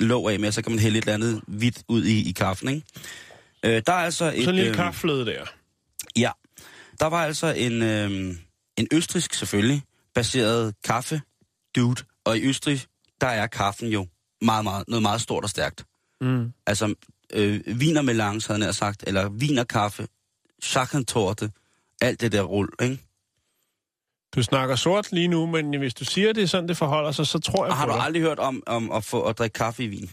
låg 0.00 0.32
af 0.32 0.40
med, 0.40 0.48
og 0.48 0.54
så 0.54 0.62
kan 0.62 0.72
man 0.72 0.78
hælde 0.78 0.98
et 0.98 1.02
eller 1.02 1.14
andet 1.14 1.40
hvidt 1.46 1.82
ud 1.88 2.04
i, 2.04 2.28
i 2.28 2.32
kaffen, 2.32 2.68
ikke? 2.68 2.82
Øh, 3.62 3.82
der 3.86 3.92
er 3.92 3.96
altså 3.96 4.24
et... 4.24 4.34
Sådan 4.34 4.48
en 4.48 4.54
lille 4.54 4.70
øh, 4.70 4.76
kaffløde 4.76 5.26
der. 5.26 5.44
Ja. 6.16 6.30
Der 7.00 7.06
var 7.06 7.24
altså 7.24 7.46
en, 7.46 7.82
øh, 7.82 8.36
en 8.76 8.88
østrisk 8.92 9.34
selvfølgelig, 9.34 9.82
baseret 10.14 10.74
kaffe 10.84 11.20
dude, 11.76 12.02
og 12.24 12.38
i 12.38 12.48
Østrig, 12.48 12.80
der 13.20 13.26
er 13.26 13.46
kaffen 13.46 13.88
jo 13.88 14.06
meget, 14.42 14.64
meget, 14.64 14.84
noget 14.88 15.02
meget 15.02 15.20
stort 15.20 15.44
og 15.44 15.50
stærkt. 15.50 15.84
Mm. 16.20 16.52
Altså, 16.66 16.94
øh, 17.32 17.60
vinermelange, 17.80 18.52
havde 18.52 18.64
jeg 18.64 18.74
sagt, 18.74 19.04
eller 19.06 19.28
vinerkaffe, 19.28 20.06
chakrentorte, 20.62 21.50
alt 22.00 22.20
det 22.20 22.32
der 22.32 22.42
rull, 22.42 22.68
ikke? 22.82 22.98
Du 24.34 24.42
snakker 24.42 24.76
sort 24.76 25.12
lige 25.12 25.28
nu, 25.28 25.46
men 25.46 25.78
hvis 25.78 25.94
du 25.94 26.04
siger, 26.04 26.32
det 26.32 26.42
er 26.42 26.46
sådan, 26.46 26.68
det 26.68 26.76
forholder 26.76 27.12
sig, 27.12 27.26
så 27.26 27.38
tror 27.38 27.64
jeg 27.64 27.70
Og 27.70 27.76
har 27.76 27.86
du 27.86 27.92
dig. 27.92 28.02
aldrig 28.02 28.22
hørt 28.22 28.38
om, 28.38 28.62
om 28.66 28.92
at, 28.92 29.04
få, 29.04 29.22
at 29.22 29.38
drikke 29.38 29.54
kaffe 29.54 29.84
i 29.84 29.86
vin? 29.86 30.10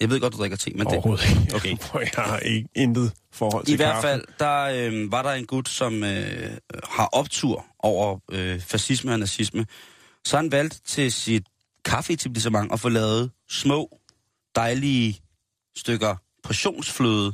Jeg 0.00 0.10
ved 0.10 0.20
godt, 0.20 0.32
du 0.32 0.38
drikker 0.38 0.56
te, 0.56 0.70
men 0.70 0.86
det... 0.86 0.86
Overhovedet 0.86 1.30
ikke. 1.30 1.54
Okay. 1.56 1.76
Jeg 2.16 2.24
har 2.24 2.38
ikke 2.38 2.68
intet 2.76 3.12
forhold 3.32 3.64
til 3.64 3.72
I 3.72 3.76
hvert 3.76 4.02
fald, 4.02 4.24
der 4.38 4.62
øh, 4.62 5.12
var 5.12 5.22
der 5.22 5.30
en 5.30 5.46
gut, 5.46 5.68
som 5.68 6.04
øh, 6.04 6.50
har 6.84 7.06
optur 7.06 7.66
over 7.78 8.18
øh, 8.32 8.60
fascisme 8.60 9.12
og 9.12 9.18
nazisme. 9.18 9.66
Så 10.24 10.36
han 10.36 10.52
valgt 10.52 10.80
til 10.86 11.12
sit 11.12 11.42
kaffeetablissement 11.84 12.72
at 12.72 12.80
få 12.80 12.88
lavet 12.88 13.30
små, 13.50 13.98
dejlige 14.54 15.20
stykker 15.76 16.16
portionsfløde 16.44 17.32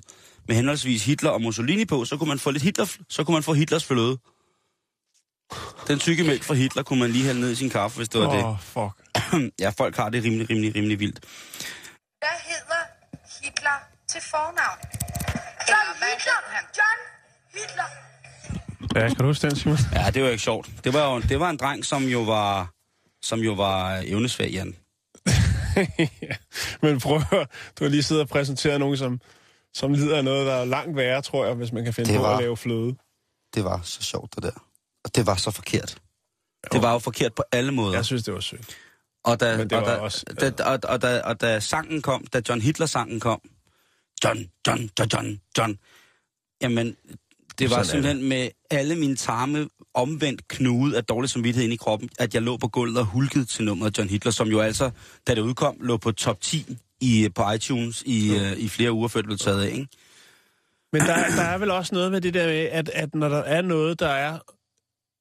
med 0.48 0.56
henholdsvis 0.56 1.04
Hitler 1.04 1.30
og 1.30 1.42
Mussolini 1.42 1.84
på. 1.84 2.04
Så 2.04 2.16
kunne 2.16 2.28
man 2.28 2.38
få 2.38 2.50
lidt 2.50 2.62
Hitler, 2.62 2.96
så 3.08 3.24
kunne 3.24 3.34
man 3.34 3.42
få 3.42 3.52
Hitlers 3.52 3.84
fløde. 3.84 4.18
Den 5.88 5.98
tykke 5.98 6.24
mælk 6.24 6.42
fra 6.42 6.54
Hitler 6.54 6.82
kunne 6.82 7.00
man 7.00 7.10
lige 7.10 7.24
hælde 7.24 7.40
ned 7.40 7.50
i 7.50 7.54
sin 7.54 7.70
kaffe, 7.70 7.96
hvis 7.96 8.08
det 8.08 8.20
var 8.20 8.26
Åh, 8.26 8.50
oh, 8.50 8.60
fuck. 8.60 9.32
det. 9.32 9.52
Ja, 9.64 9.70
folk 9.70 9.96
har 9.96 10.08
det 10.08 10.24
rimelig, 10.24 10.50
rimelig, 10.50 10.74
rimelig 10.74 11.00
vildt. 11.00 11.20
Hvad 12.22 12.36
hedder 12.50 12.82
Hitler 13.42 13.78
til 14.08 14.20
fornavn? 14.30 14.78
John 15.68 15.88
Hitler! 16.02 16.38
John 16.78 17.00
Hitler! 17.54 17.88
Ja, 18.94 19.08
kan 19.08 19.16
du 19.16 19.24
huske 19.24 19.46
den, 19.46 19.56
Simon? 19.56 19.78
Ja, 19.92 20.10
det 20.10 20.22
var 20.22 20.28
ikke 20.28 20.42
sjovt. 20.42 20.70
Det 20.84 20.92
var 20.92 21.14
jo 21.14 21.20
det 21.20 21.40
var 21.40 21.50
en 21.50 21.56
dreng, 21.56 21.84
som 21.84 22.02
jo 22.04 22.20
var, 22.22 22.70
som 23.22 23.38
jo 23.40 23.52
var 23.52 24.02
evnesvag, 24.04 24.50
Jan. 24.50 24.76
ja. 26.22 26.36
Men 26.82 27.00
prøv 27.00 27.16
at 27.16 27.48
du 27.78 27.84
har 27.84 27.88
lige 27.88 28.02
siddet 28.02 28.22
og 28.22 28.28
præsenteret 28.28 28.80
nogen, 28.80 28.96
som, 28.96 29.20
som 29.74 29.92
lider 29.92 30.16
af 30.16 30.24
noget, 30.24 30.46
der 30.46 30.54
er 30.54 30.64
langt 30.64 30.96
værre, 30.96 31.22
tror 31.22 31.46
jeg, 31.46 31.54
hvis 31.54 31.72
man 31.72 31.84
kan 31.84 31.94
finde 31.94 32.10
Det 32.10 32.16
på 32.18 32.22
var- 32.22 32.36
at 32.36 32.42
lave 32.42 32.56
fløde. 32.56 32.96
Det 33.54 33.64
var 33.64 33.80
så 33.82 34.02
sjovt, 34.02 34.34
det 34.34 34.42
der. 34.42 34.64
Og 35.04 35.14
det 35.16 35.26
var 35.26 35.34
så 35.34 35.50
forkert. 35.50 35.98
Det 36.72 36.82
var 36.82 36.92
jo 36.92 36.98
forkert 36.98 37.34
på 37.34 37.42
alle 37.52 37.72
måder. 37.72 37.94
Jeg 37.94 38.04
synes, 38.04 38.24
det 38.24 38.34
var 38.34 38.40
sødt. 38.40 38.76
Og 39.26 39.40
da, 39.40 39.56
Men 39.56 39.70
det 39.70 39.78
og, 39.78 39.86
da, 39.86 39.96
også- 39.96 40.24
da, 40.40 40.64
og, 40.64 40.78
og, 40.84 41.02
da, 41.02 41.20
og 41.20 41.40
da 41.40 41.60
sangen 41.60 42.02
kom, 42.02 42.24
da 42.32 42.40
John 42.48 42.60
Hitler-sangen 42.60 43.20
kom, 43.20 43.40
John, 44.24 44.38
John, 44.66 44.90
John, 44.98 45.08
John, 45.14 45.40
John, 45.58 45.78
jamen, 46.62 46.96
det 47.58 47.70
var 47.70 47.76
Sådan 47.76 47.86
simpelthen 47.86 48.28
med 48.28 48.48
alle 48.70 48.96
mine 48.96 49.16
tarme 49.16 49.68
omvendt 49.94 50.48
knude 50.48 50.96
af 50.96 51.04
dårlig 51.04 51.30
samvittighed 51.30 51.64
ind 51.64 51.72
i 51.72 51.76
kroppen, 51.76 52.08
at 52.18 52.34
jeg 52.34 52.42
lå 52.42 52.56
på 52.56 52.68
gulvet 52.68 52.98
og 52.98 53.04
hulkede 53.04 53.44
til 53.44 53.64
nummeret 53.64 53.98
John 53.98 54.10
Hitler, 54.10 54.32
som 54.32 54.48
jo 54.48 54.60
altså, 54.60 54.90
da 55.26 55.34
det 55.34 55.40
udkom, 55.40 55.76
lå 55.80 55.96
på 55.96 56.12
top 56.12 56.40
10 56.40 56.76
i, 57.00 57.28
på 57.34 57.50
iTunes 57.50 58.02
i, 58.06 58.30
uh, 58.30 58.52
i 58.58 58.68
flere 58.68 58.92
uger 58.92 59.08
før 59.08 59.20
det 59.20 59.26
blev 59.26 59.38
taget 59.38 59.62
af, 59.62 59.66
ikke? 59.72 59.88
Men 60.92 61.02
der, 61.02 61.14
der 61.36 61.42
er 61.42 61.58
vel 61.58 61.70
også 61.70 61.94
noget 61.94 62.12
med 62.12 62.20
det 62.20 62.34
der 62.34 62.46
med, 62.46 62.54
at, 62.72 62.88
at 62.88 63.14
når 63.14 63.28
der 63.28 63.38
er 63.42 63.62
noget, 63.62 64.00
der 64.00 64.08
er... 64.08 64.38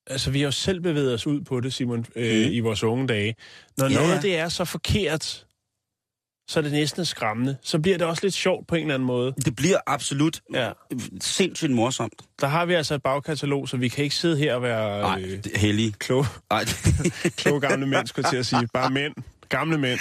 Altså, 0.08 0.32
vi 0.32 0.40
har 0.40 0.46
jo 0.46 0.52
selv 0.52 0.80
bevæget 0.82 1.14
os 1.14 1.28
ud 1.28 1.42
på 1.42 1.60
det, 1.60 1.74
Simon, 1.74 2.06
øh, 2.16 2.42
Mhm. 2.46 2.52
i 2.54 2.60
vores 2.60 2.84
unge 2.84 3.08
dage. 3.08 3.36
Når 3.78 3.88
Ja, 3.90 3.94
noget 3.96 4.22
det 4.22 4.38
er 4.38 4.50
så 4.50 4.66
forkert, 4.66 5.46
så 6.50 6.60
er 6.60 6.62
det 6.62 6.72
næsten 6.72 7.06
skræmmende. 7.06 7.58
Så 7.62 7.80
bliver 7.80 7.98
det 7.98 8.08
også 8.08 8.24
lidt 8.26 8.34
sjovt 8.34 8.68
på 8.68 8.76
en 8.76 8.82
eller 8.82 8.94
anden 8.94 9.08
måde. 9.08 9.34
Det 9.46 9.56
bliver 9.56 9.78
absolut 9.88 10.42
Ja. 10.54 10.72
sindssygt 11.22 11.72
morsomt. 11.72 12.14
Der 12.42 12.48
har 12.48 12.66
vi 12.66 12.74
altså 12.74 12.96
et 12.96 13.04
bagkatalog, 13.04 13.70
så 13.70 13.78
vi 13.78 13.88
kan 13.88 14.04
ikke 14.04 14.16
sidde 14.16 14.38
her 14.38 14.56
og 14.56 14.62
være 14.62 15.02
Nej, 15.02 15.22
øh, 15.22 15.44
det 15.44 15.52
er 15.56 15.60
heldig. 15.60 15.94
kloge, 16.00 16.26
kloge 17.38 17.62
gamle 17.62 17.86
mænd, 17.88 18.08
skulle 18.08 18.26
jeg 18.26 18.32
til 18.32 18.38
at 18.38 18.46
sige. 18.46 18.68
Bare 18.74 18.90
mænd. 18.90 19.14
Gamle 19.50 19.78
mænd. 19.78 20.00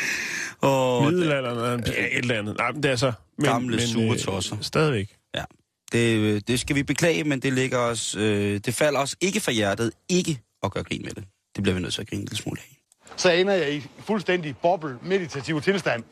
Åh, 0.62 1.04
Middelalderen. 1.06 1.84
Ja, 1.86 1.92
et 1.92 2.18
eller 2.18 2.38
andet. 2.38 2.56
Nej, 2.58 2.72
men 2.72 2.82
det 2.82 2.90
er 2.90 2.96
så... 2.96 3.12
Men, 3.38 3.46
Gamle, 3.46 3.76
men, 3.76 4.18
sure 4.18 4.36
øh. 4.56 4.62
Stadigvæk. 4.62 5.16
Ja, 5.34 5.44
det, 5.94 6.48
det 6.48 6.60
skal 6.60 6.76
vi 6.76 6.82
beklage, 6.82 7.24
men 7.24 7.40
det 7.40 7.52
ligger 7.52 7.78
os, 7.78 8.14
øh, 8.14 8.60
det 8.64 8.74
falder 8.74 9.00
os 9.00 9.16
ikke 9.20 9.40
fra 9.40 9.52
hjertet 9.52 9.92
ikke 10.08 10.40
at 10.62 10.72
gøre 10.72 10.84
grin 10.84 11.02
med 11.04 11.12
det. 11.12 11.24
Det 11.56 11.62
bliver 11.62 11.74
vi 11.74 11.80
nødt 11.80 11.94
til 11.94 12.00
at 12.00 12.08
grine 12.08 12.20
en 12.20 12.24
lille 12.24 12.36
smule 12.36 12.60
af. 12.60 12.78
så 13.16 13.30
ender 13.30 13.54
jeg 13.54 13.74
i 13.74 13.86
fuldstændig 13.98 14.56
boble 14.56 14.98
meditativ 15.02 15.60
tilstand, 15.60 16.02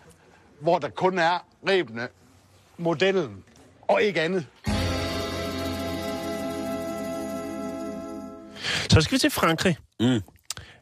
hvor 0.60 0.78
der 0.78 0.88
kun 0.88 1.18
er 1.18 1.46
rebene, 1.68 2.08
modellen 2.78 3.44
og 3.88 4.02
ikke 4.02 4.20
andet. 4.20 4.46
Så 8.90 9.00
skal 9.00 9.14
vi 9.14 9.18
til 9.18 9.30
Frankrig. 9.30 9.76
Mm. 10.00 10.20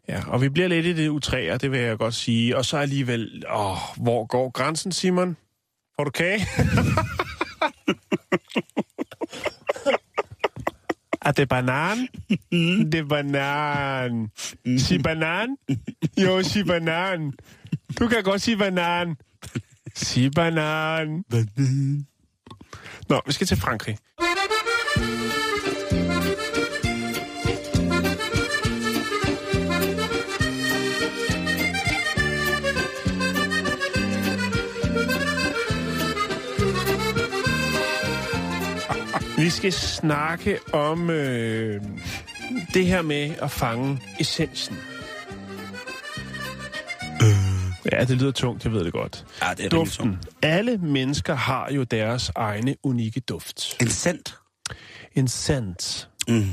Ja, 0.09 0.23
og 0.27 0.43
vi 0.43 0.49
bliver 0.49 0.69
lidt 0.69 0.87
i 0.87 0.93
det 0.93 1.09
utræer, 1.09 1.59
det 1.59 1.71
vil 1.71 1.81
jeg 1.81 1.99
godt 1.99 2.15
sige. 2.15 2.57
Og 2.57 2.65
så 2.65 2.77
alligevel, 2.77 3.45
åh, 3.55 3.77
hvor 3.97 4.27
går 4.27 4.51
grænsen, 4.51 4.93
Simon? 4.93 5.37
Får 5.97 6.05
du 6.05 6.11
kage? 6.11 6.47
Er 11.23 11.33
det 11.33 11.49
banan? 11.49 12.09
Det 12.93 12.95
er 12.95 13.05
banan. 13.05 14.31
Sig 14.79 15.03
banan? 15.03 15.57
Jo, 16.19 16.43
sig 16.43 16.67
banan. 16.67 17.33
Du 17.99 18.09
kan 18.09 18.23
godt 18.23 18.43
sige 18.43 18.57
banan. 18.57 19.17
Sig 19.95 20.31
banan. 20.35 21.25
Nå, 23.09 23.21
vi 23.27 23.33
skal 23.33 23.47
til 23.47 23.57
Frankrig. 23.57 23.99
Vi 39.51 39.55
skal 39.55 39.73
snakke 39.73 40.59
om 40.73 41.11
øh, 41.11 41.83
det 42.75 42.87
her 42.87 43.03
med 43.03 43.35
at 43.43 43.51
fange 43.51 44.03
essensen. 44.21 44.77
Ja, 47.93 48.05
det 48.05 48.11
lyder 48.19 48.33
tungt, 48.33 48.65
jeg 48.65 48.73
ved 48.73 48.85
det 48.85 48.93
godt. 48.93 49.27
Ja, 49.43 49.55
det 49.55 49.65
er 49.65 49.69
Duften. 49.69 50.07
tungt. 50.07 50.29
Alle 50.43 50.79
mennesker 50.79 51.35
har 51.35 51.71
jo 51.73 51.85
deres 51.85 52.33
egne 52.35 52.77
unikke 52.83 53.21
duft. 53.21 53.77
En 53.81 53.89
cent. 53.89 54.39
En 55.15 55.29
scent. 55.29 56.09
Mm. 56.29 56.45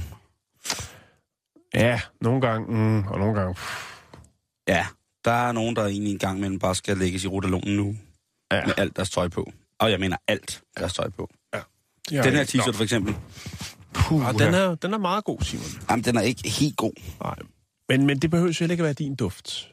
Ja, 1.74 2.02
nogle 2.22 2.42
gange, 2.42 2.74
mm, 2.74 3.08
og 3.08 3.20
nogle 3.20 3.40
gange... 3.40 3.54
Pff, 3.54 3.94
Ja, 4.68 4.86
der 5.26 5.32
er 5.32 5.52
nogen, 5.52 5.76
der 5.76 5.86
egentlig 5.86 6.12
en 6.14 6.20
gang 6.20 6.38
imellem 6.38 6.60
bare 6.60 6.76
skal 6.76 6.98
lægges 6.98 7.24
i 7.24 7.28
rotalonen 7.28 7.76
nu. 7.76 7.96
Ja. 8.52 8.66
Med 8.66 8.74
alt 8.78 8.96
deres 8.96 9.10
tøj 9.10 9.28
på. 9.28 9.52
Og 9.80 9.92
jeg 9.92 10.00
mener 10.00 10.18
alt 10.28 10.62
deres 10.78 10.94
tøj 10.94 11.10
på. 11.10 11.30
Ja, 12.12 12.24
Den 12.24 12.34
her 12.34 12.44
t-shirt 12.44 12.72
for 12.76 12.84
eksempel. 12.84 13.16
Puh, 13.94 14.22
den, 14.40 14.54
er, 14.54 14.76
den 14.76 14.94
er 14.94 14.98
meget 14.98 15.24
god, 15.24 15.42
Simon. 15.42 15.66
Jamen, 15.90 16.06
den 16.06 16.18
er 16.18 16.22
ikke 16.22 16.50
helt 16.50 16.78
god. 16.78 16.92
Nej. 17.24 17.36
Men, 17.90 18.06
men 18.08 18.20
det 18.20 18.30
behøver 18.32 18.48
jo 18.50 18.54
heller 18.60 18.74
ikke 18.74 18.82
at 18.82 18.86
være 18.86 18.94
din 18.94 19.16
duft. 19.16 19.68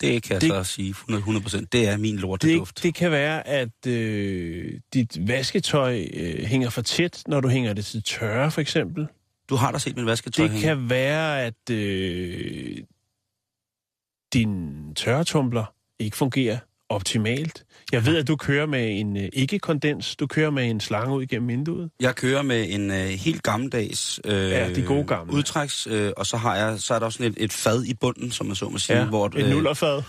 Det 0.00 0.22
kan 0.22 0.32
jeg 0.32 0.40
Det- 0.40 0.48
så 0.50 0.64
sige 0.64 0.90
100 1.08 1.42
procent. 1.42 1.72
Det 1.72 1.88
er 1.88 1.96
min 1.96 2.12
Det, 2.14 2.20
lorteduft. 2.22 2.82
det 2.82 2.94
kan 2.94 3.10
være, 3.10 3.46
at 3.48 3.86
øh, 3.86 4.80
dit 4.94 5.28
vasketøj 5.28 6.06
øh, 6.14 6.44
hænger 6.44 6.70
for 6.70 6.82
tæt, 6.82 7.22
når 7.26 7.40
du 7.40 7.48
hænger 7.48 7.72
det 7.72 7.84
til 7.84 8.02
tørre, 8.02 8.50
for 8.50 8.60
eksempel. 8.60 9.06
Du 9.48 9.56
har 9.56 9.72
da 9.72 9.78
set 9.78 9.96
min 9.96 10.06
vasketøj 10.06 10.42
Det 10.42 10.50
hænge. 10.52 10.66
kan 10.66 10.90
være, 10.90 11.42
at 11.42 11.70
øh, 11.70 12.76
din 14.32 14.94
tørretumbler 14.94 15.64
ikke 15.98 16.16
fungerer 16.16 16.58
optimalt. 16.88 17.64
Jeg 17.92 18.06
ved, 18.06 18.16
at 18.16 18.28
du 18.28 18.36
kører 18.36 18.66
med 18.66 19.00
en 19.00 19.16
øh, 19.16 19.28
ikke-kondens. 19.32 20.16
Du 20.16 20.26
kører 20.26 20.50
med 20.50 20.70
en 20.70 20.80
slange 20.80 21.16
ud 21.16 21.22
igennem 21.22 21.48
vinduet. 21.48 21.90
Jeg 22.00 22.14
kører 22.14 22.42
med 22.42 22.66
en 22.68 22.90
øh, 22.90 22.96
helt 23.06 23.42
gammeldags 23.42 24.20
øh, 24.24 24.50
Ja, 24.50 24.74
de 24.74 24.82
gode 24.82 25.04
gamle. 25.04 25.32
udtræks, 25.32 25.86
øh, 25.90 26.12
og 26.16 26.26
så 26.26 26.36
har 26.36 26.56
jeg 26.56 26.78
så 26.78 26.94
er 26.94 26.98
der 26.98 27.06
også 27.06 27.16
sådan 27.16 27.32
et, 27.32 27.44
et 27.44 27.52
fad 27.52 27.84
i 27.84 27.94
bunden, 27.94 28.30
som 28.30 28.46
man 28.46 28.56
så 28.56 28.68
må 28.68 28.78
sige, 28.78 29.04
hvor 29.04 29.26
et 29.26 29.50
nullerfad. 29.50 30.02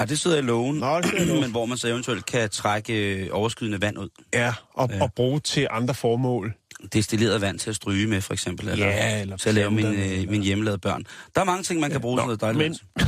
ja, 0.00 0.04
det 0.04 0.20
sidder 0.20 0.38
i 0.38 0.42
lågen, 0.42 0.76
Nå, 0.76 1.00
men 1.40 1.50
hvor 1.50 1.66
man 1.66 1.78
så 1.78 1.88
eventuelt 1.88 2.26
kan 2.26 2.50
trække 2.50 3.14
øh, 3.24 3.28
overskydende 3.32 3.80
vand 3.80 3.98
ud. 3.98 4.08
Ja, 4.34 4.54
og, 4.74 4.90
Ja. 4.92 5.02
og 5.02 5.12
bruge 5.12 5.40
til 5.40 5.66
andre 5.70 5.94
formål. 5.94 6.54
Destilleret 6.92 7.40
vand 7.40 7.58
til 7.58 7.70
at 7.70 7.76
stryge 7.76 8.06
med, 8.06 8.20
for 8.20 8.32
eksempel, 8.32 8.68
eller, 8.68 8.86
Ja, 8.86 9.20
eller 9.20 9.36
til 9.36 9.48
at 9.48 9.54
lave 9.54 9.70
min, 9.70 9.86
øh, 9.86 10.30
min 10.30 10.42
hjemmelavede 10.42 10.78
børn. 10.78 11.04
Der 11.34 11.40
er 11.40 11.44
mange 11.44 11.62
ting, 11.62 11.80
man 11.80 11.90
kan 11.90 12.00
bruge 12.00 12.16
Nå, 12.16 12.22
til 12.22 12.26
noget 12.26 12.40
dejligt. 12.40 12.82
men- 12.96 13.06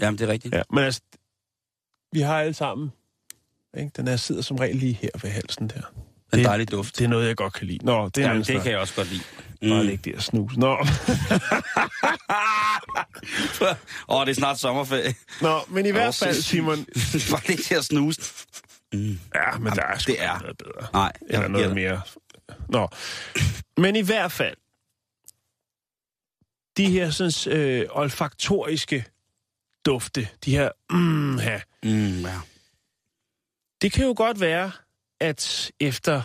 Jamen, 0.00 0.18
det 0.18 0.28
er 0.28 0.32
rigtigt. 0.32 0.54
Ja, 0.54 0.62
men 0.72 0.84
altså, 0.84 1.00
vi 2.14 2.20
har 2.20 2.40
alle 2.40 2.54
sammen. 2.54 2.92
Ikke? 3.76 3.90
Den 3.96 4.08
her 4.08 4.16
sidder 4.16 4.42
som 4.42 4.56
regel 4.56 4.76
lige 4.76 4.98
her 5.02 5.08
ved 5.22 5.30
halsen 5.30 5.68
der. 5.68 5.80
En 6.32 6.38
det- 6.38 6.44
dejlig 6.44 6.70
duft. 6.70 6.98
Det 6.98 7.04
er 7.04 7.08
noget, 7.08 7.28
jeg 7.28 7.36
godt 7.36 7.52
kan 7.52 7.66
lide. 7.66 7.84
Nå, 7.86 8.08
det 8.08 8.24
er 8.24 8.28
Jamen, 8.28 8.42
det 8.42 8.62
kan 8.62 8.72
jeg 8.72 8.78
også 8.80 8.94
godt 8.94 9.10
lide. 9.12 9.22
Bare 9.70 9.80
Mm. 9.82 9.86
lægge 9.86 10.02
det 10.10 10.14
og 10.14 10.22
snus. 10.22 10.56
Nå. 10.56 10.72
Åh, 13.60 13.74
oh, 14.08 14.26
det 14.26 14.30
er 14.30 14.34
snart 14.34 14.58
sommerferie. 14.58 15.14
Nå, 15.42 15.60
men 15.68 15.86
i 15.86 15.90
hvert 15.90 16.08
Åh, 16.22 16.26
fald, 16.28 16.42
Simon... 16.50 16.86
Bare 17.30 17.40
det 17.46 17.64
til 17.64 17.74
at 17.74 17.84
snuse. 17.84 18.20
Ja, 19.34 19.58
men 19.58 19.72
der 19.72 19.82
er 19.82 19.98
sgu 19.98 20.12
det 20.12 20.22
er- 20.22 20.40
noget 20.40 20.58
bedre. 20.58 20.86
Nej, 20.92 21.12
Eller 21.20 21.40
jeg 21.40 21.48
noget 21.48 21.64
giver 21.64 21.74
mere. 21.74 22.00
Nå. 22.68 22.88
Men 23.76 23.96
i 23.96 24.00
hvert 24.00 24.32
fald, 24.32 24.56
de 26.76 26.90
her 26.90 27.10
sådan, 27.10 27.58
øh, 27.58 27.86
olfaktoriske 27.90 29.04
dufte, 29.86 30.28
de 30.44 30.50
her 30.56 30.70
mm, 30.90 31.38
her, 31.38 31.60
Mm, 31.82 32.20
ja. 32.24 32.40
det 33.82 33.92
kan 33.92 34.06
jo 34.06 34.14
godt 34.16 34.40
være, 34.40 34.72
at 35.20 35.72
efter 35.80 36.22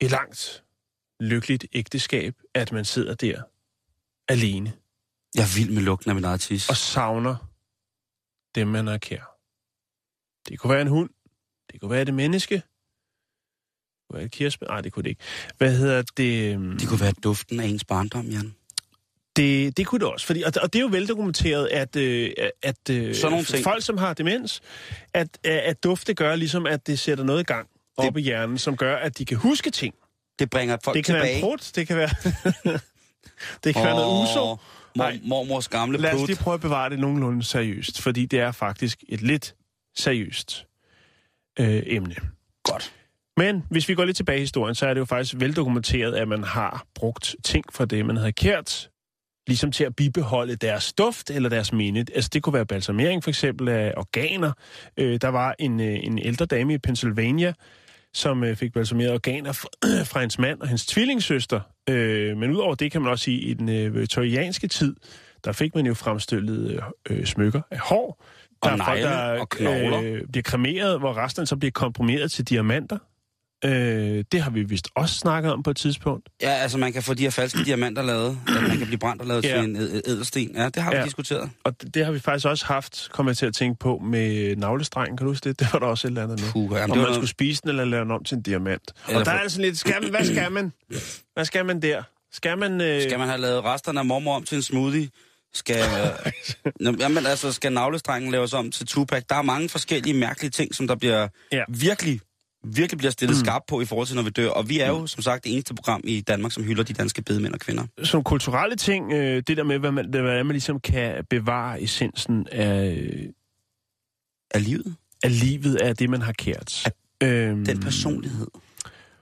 et 0.00 0.10
langt, 0.10 0.64
lykkeligt 1.20 1.66
ægteskab, 1.72 2.34
at 2.54 2.72
man 2.72 2.84
sidder 2.84 3.14
der 3.14 3.42
alene 4.28 4.72
Jeg 5.34 5.42
er 5.42 5.56
vild 5.58 5.70
med 5.74 5.82
lugten 5.82 6.10
af 6.10 6.14
min 6.14 6.24
eget 6.24 6.40
tis. 6.40 6.68
og 6.70 6.76
savner 6.76 7.36
dem, 8.54 8.68
man 8.68 8.88
er 8.88 8.98
kær. 8.98 9.34
Det 10.48 10.58
kunne 10.58 10.72
være 10.72 10.82
en 10.82 10.88
hund. 10.88 11.10
Det 11.72 11.80
kunne 11.80 11.90
være 11.90 12.02
et 12.02 12.14
menneske. 12.14 12.54
Det 12.54 12.64
kunne 14.10 14.16
være 14.16 14.24
et 14.24 14.30
kirsebær. 14.32 14.66
Nej, 14.66 14.80
det 14.80 14.92
kunne 14.92 15.02
det 15.02 15.10
ikke. 15.10 15.22
Hvad 15.58 15.76
hedder 15.78 16.02
det? 16.02 16.54
øhm, 16.54 16.78
Det 16.78 16.88
kunne 16.88 17.00
være 17.00 17.12
duften 17.12 17.60
af 17.60 17.64
ens 17.66 17.84
barndom, 17.84 18.26
Jan. 18.26 18.54
Det, 19.38 19.76
det 19.76 19.86
kunne 19.86 19.98
det 19.98 20.08
også, 20.08 20.26
fordi, 20.26 20.42
og, 20.42 20.52
og 20.62 20.72
det 20.72 20.78
er 20.78 20.82
jo 20.82 20.88
veldokumenteret, 20.92 21.66
at, 21.66 21.96
øh, 21.96 22.30
at 22.62 22.90
øh, 22.90 23.14
Sådan 23.14 23.30
nogle 23.30 23.44
ting. 23.44 23.64
folk, 23.64 23.82
som 23.82 23.98
har 23.98 24.14
demens, 24.14 24.60
at, 25.14 25.28
at 25.44 25.82
dufte 25.84 26.14
gør 26.14 26.36
ligesom, 26.36 26.66
at 26.66 26.86
det 26.86 26.98
sætter 26.98 27.24
noget 27.24 27.40
i 27.40 27.44
gang 27.44 27.68
op 27.96 28.16
i 28.16 28.20
hjernen, 28.20 28.58
som 28.58 28.76
gør, 28.76 28.96
at 28.96 29.18
de 29.18 29.24
kan 29.24 29.36
huske 29.36 29.70
ting. 29.70 29.94
Det 30.38 30.50
bringer 30.50 30.76
folk 30.84 30.96
det 30.96 31.04
kan 31.04 31.14
tilbage. 31.14 31.24
være 31.28 31.36
en 31.36 31.42
prut, 31.42 31.70
det 31.74 31.86
kan 31.86 31.96
være, 31.96 32.08
det 33.64 33.74
kan 33.74 33.84
være 33.84 33.94
noget 33.94 34.22
uso. 34.22 34.56
Nej. 34.96 35.20
mormors 35.24 35.68
gamle 35.68 35.98
Lad 35.98 36.12
os 36.12 36.18
prut. 36.18 36.28
lige 36.28 36.38
prøve 36.38 36.54
at 36.54 36.60
bevare 36.60 36.90
det 36.90 36.98
nogenlunde 36.98 37.42
seriøst, 37.42 38.00
fordi 38.00 38.26
det 38.26 38.40
er 38.40 38.52
faktisk 38.52 39.04
et 39.08 39.22
lidt 39.22 39.54
seriøst 39.96 40.66
øh, 41.58 41.82
emne. 41.86 42.14
Godt. 42.64 42.92
Men 43.36 43.64
hvis 43.70 43.88
vi 43.88 43.94
går 43.94 44.04
lidt 44.04 44.16
tilbage 44.16 44.38
i 44.38 44.40
historien, 44.40 44.74
så 44.74 44.86
er 44.86 44.94
det 44.94 45.00
jo 45.00 45.04
faktisk 45.04 45.34
veldokumenteret, 45.38 46.14
at 46.14 46.28
man 46.28 46.44
har 46.44 46.86
brugt 46.94 47.36
ting 47.44 47.64
fra 47.72 47.84
det, 47.84 48.06
man 48.06 48.16
havde 48.16 48.32
kært, 48.32 48.90
ligesom 49.48 49.72
til 49.72 49.84
at 49.84 49.96
bibeholde 49.96 50.56
deres 50.56 50.92
duft 50.92 51.30
eller 51.30 51.48
deres 51.48 51.72
minde. 51.72 52.04
Altså 52.14 52.30
det 52.32 52.42
kunne 52.42 52.52
være 52.54 52.66
balsamering 52.66 53.24
for 53.24 53.30
eksempel 53.30 53.68
af 53.68 53.94
organer. 53.96 54.52
Øh, 54.96 55.18
der 55.22 55.28
var 55.28 55.54
en, 55.58 55.80
øh, 55.80 55.98
en 56.02 56.18
ældre 56.18 56.46
dame 56.46 56.74
i 56.74 56.78
Pennsylvania, 56.78 57.52
som 58.14 58.44
øh, 58.44 58.56
fik 58.56 58.72
balsameret 58.72 59.12
organer 59.12 59.52
fra, 59.52 59.68
fra 60.10 60.20
hendes 60.20 60.38
mand 60.38 60.60
og 60.60 60.68
hendes 60.68 60.86
tvillingssøster. 60.86 61.60
Øh, 61.88 62.36
men 62.36 62.50
udover 62.50 62.74
det 62.74 62.92
kan 62.92 63.02
man 63.02 63.10
også 63.10 63.24
sige, 63.24 63.38
at 63.44 63.50
i 63.50 63.54
den 63.54 63.68
øh, 63.68 63.94
viktorianske 63.94 64.68
tid, 64.68 64.96
der 65.44 65.52
fik 65.52 65.74
man 65.74 65.86
jo 65.86 65.94
fremstillet 65.94 66.80
øh, 67.10 67.24
smykker 67.24 67.60
af 67.70 67.78
hår. 67.78 68.24
Der 68.62 68.70
Og 68.70 68.78
er 68.78 68.84
folk, 68.84 69.02
der 69.02 69.40
og 69.40 69.48
knogler. 69.48 70.02
øh, 70.02 70.20
bliver 70.32 70.42
kremeret, 70.42 70.98
hvor 70.98 71.16
resten 71.16 71.46
så 71.46 71.56
bliver 71.56 71.72
komprimeret 71.72 72.30
til 72.30 72.44
diamanter. 72.44 72.98
Øh, 73.64 74.24
det 74.32 74.42
har 74.42 74.50
vi 74.50 74.62
vist 74.62 74.88
også 74.94 75.14
snakket 75.14 75.52
om 75.52 75.62
på 75.62 75.70
et 75.70 75.76
tidspunkt. 75.76 76.28
Ja, 76.42 76.50
altså 76.50 76.78
man 76.78 76.92
kan 76.92 77.02
få 77.02 77.14
de 77.14 77.22
her 77.22 77.30
falske 77.30 77.64
diamanter 77.64 78.02
lavet, 78.02 78.38
at 78.48 78.62
man 78.68 78.78
kan 78.78 78.86
blive 78.86 78.98
brændt 78.98 79.22
og 79.22 79.28
lavet 79.28 79.44
Ja. 79.44 79.56
til 79.60 79.64
en 79.70 79.76
ædelsten. 79.76 80.50
Ja, 80.56 80.64
det 80.68 80.82
har 80.82 80.90
vi 80.90 80.96
Ja. 80.96 81.04
diskuteret. 81.04 81.50
Og 81.64 81.80
det, 81.82 81.94
det 81.94 82.04
har 82.04 82.12
vi 82.12 82.18
faktisk 82.20 82.46
også 82.46 82.66
haft, 82.66 83.08
kommer 83.12 83.30
jeg 83.32 83.36
til 83.36 83.46
at 83.46 83.54
tænke 83.54 83.78
på, 83.78 83.98
med 84.04 84.56
navlestrengen. 84.56 85.16
Kan 85.16 85.24
du 85.26 85.30
huske 85.30 85.48
det? 85.48 85.60
Det 85.60 85.68
var 85.72 85.78
der 85.78 85.86
også 85.86 86.06
et 86.06 86.10
eller 86.10 86.22
andet 86.22 86.40
med. 86.40 86.52
Puh, 86.52 86.62
jamen, 86.62 86.82
om 86.82 86.88
man 86.90 86.98
noget- 86.98 87.14
skulle 87.14 87.28
spise 87.30 87.60
den 87.62 87.68
eller 87.70 87.84
lave 87.84 88.02
den 88.04 88.10
om 88.10 88.24
til 88.24 88.36
en 88.36 88.42
diamant. 88.42 88.92
Eller 89.08 89.20
og 89.20 89.24
der 89.26 89.30
for- 89.32 89.36
er 89.38 89.42
altså 89.42 89.60
lidt, 89.60 89.78
skal 89.78 89.94
man, 90.02 90.10
hvad 90.10 90.24
skal 90.24 90.52
man? 90.52 90.72
Hvad 91.34 91.44
skal 91.44 91.64
man 91.66 91.82
der? 91.82 92.02
Skal 92.32 92.58
man... 92.58 92.80
Øh, 92.80 93.02
Skal 93.02 93.18
man 93.18 93.28
have 93.28 93.40
lavet 93.40 93.64
resterne 93.64 94.00
af 94.00 94.06
mormor 94.06 94.36
om 94.36 94.42
til 94.42 94.56
en 94.56 94.62
smoothie? 94.62 95.08
Skal, 95.54 95.84
Nå, 96.80 96.94
jamen, 96.98 97.26
altså, 97.26 97.52
skal 97.52 97.72
navlestrengen 97.72 98.30
laves 98.30 98.52
om 98.54 98.70
til 98.70 98.86
Tupac? 98.86 99.22
Der 99.28 99.34
er 99.36 99.42
mange 99.42 99.68
forskellige 99.68 100.14
mærkelige 100.14 100.50
ting, 100.50 100.74
som 100.74 100.86
der 100.88 100.94
bliver 100.94 101.28
Ja. 101.52 101.62
virkelig, 101.68 102.20
virkelig 102.76 102.98
bliver 102.98 103.10
stillet 103.10 103.36
mm. 103.36 103.44
skarpt 103.44 103.66
på 103.66 103.80
i 103.80 103.84
forhold 103.84 104.06
til, 104.06 104.16
når 104.16 104.22
vi 104.22 104.30
dør. 104.30 104.48
Og 104.50 104.68
vi 104.68 104.80
er 104.80 104.88
jo, 104.88 105.06
som 105.06 105.22
sagt, 105.22 105.44
det 105.44 105.52
eneste 105.52 105.74
program 105.74 106.00
i 106.04 106.20
Danmark, 106.20 106.52
som 106.52 106.62
hylder 106.64 106.82
de 106.82 106.92
danske 106.92 107.22
bedemænd 107.22 107.54
og 107.54 107.60
kvinder. 107.60 107.86
som 108.02 108.24
kulturelle 108.24 108.76
ting, 108.76 109.12
øh, 109.12 109.42
det 109.46 109.56
der 109.56 109.62
med, 109.62 109.78
hvad 109.78 109.92
man, 109.92 110.10
hvad 110.10 110.44
man 110.44 110.52
ligesom 110.54 110.80
kan 110.80 111.24
bevare 111.30 111.82
essensen 111.82 112.46
af, 112.52 113.08
Af 114.50 114.64
livet? 114.64 114.96
af 115.22 115.40
livet, 115.40 115.76
af 115.76 115.96
det, 115.96 116.10
man 116.10 116.22
har 116.22 116.32
kært. 116.32 116.90
Øhm, 117.22 117.64
Den 117.64 117.80
personlighed. 117.80 118.46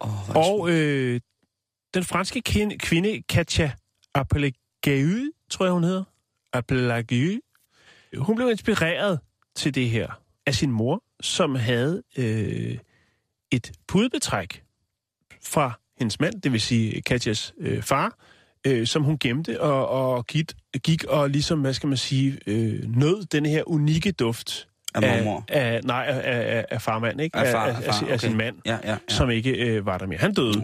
Oh, 0.01 0.36
Og 0.36 0.70
øh, 0.70 1.20
den 1.94 2.05
franske 2.05 2.42
kvinde, 2.42 2.78
kvinde 2.78 3.22
Katja 3.28 3.72
Apelagieu, 4.14 5.30
tror 5.51 5.64
jeg, 5.64 5.72
hun 5.72 5.84
hedder. 5.84 6.05
Apelagieu. 6.53 7.40
Hun 8.16 8.36
blev 8.36 8.51
inspireret 8.51 9.20
til 9.57 9.74
det 9.74 9.90
her 9.90 10.20
af 10.47 10.55
sin 10.55 10.70
mor, 10.70 11.03
som 11.20 11.55
havde 11.55 12.03
øh, 12.18 12.78
et 13.53 13.72
pudebetræk 13.88 14.62
fra 15.42 15.80
hendes 15.99 16.20
mand, 16.20 16.42
det 16.42 16.53
vil 16.53 16.61
sige 16.61 17.03
Katjas 17.03 17.55
øh, 17.59 17.82
far, 17.82 18.18
øh, 18.66 18.86
som 18.86 19.03
hun 19.03 19.18
gemte 19.18 19.61
og, 19.61 19.88
og 19.88 20.26
gik, 20.26 20.53
gik 20.82 21.05
og 21.05 21.30
ligesom, 21.30 21.61
hvad 21.61 21.74
skal 21.74 21.88
man 21.88 21.99
sige, 21.99 22.38
øh, 22.47 22.97
nød 22.97 23.24
den 23.24 23.47
her 23.47 23.62
unikke 23.66 24.12
duft. 24.12 24.68
Af 24.97 25.16
mormor? 25.24 25.44
Af, 25.49 25.80
nej, 25.84 26.05
af, 26.09 26.57
af, 26.57 26.64
af 26.70 26.82
farmand, 26.82 27.20
ikke? 27.20 27.36
Af 27.38 27.53
far, 27.53 27.66
af, 27.66 27.70
af 27.70 27.76
af, 27.76 27.82
far, 27.84 27.92
sin- 27.92 28.09
af 28.09 28.20
sin 28.20 28.28
okay. 28.28 28.36
mand 28.44 28.57
Ja, 28.66 28.78
ja, 28.84 28.90
ja. 28.90 28.97
som 29.09 29.30
ikke 29.30 29.51
øh, 29.51 29.86
var 29.86 29.99
der 29.99 30.07
mere. 30.07 30.18
Han 30.18 30.34
døde. 30.34 30.62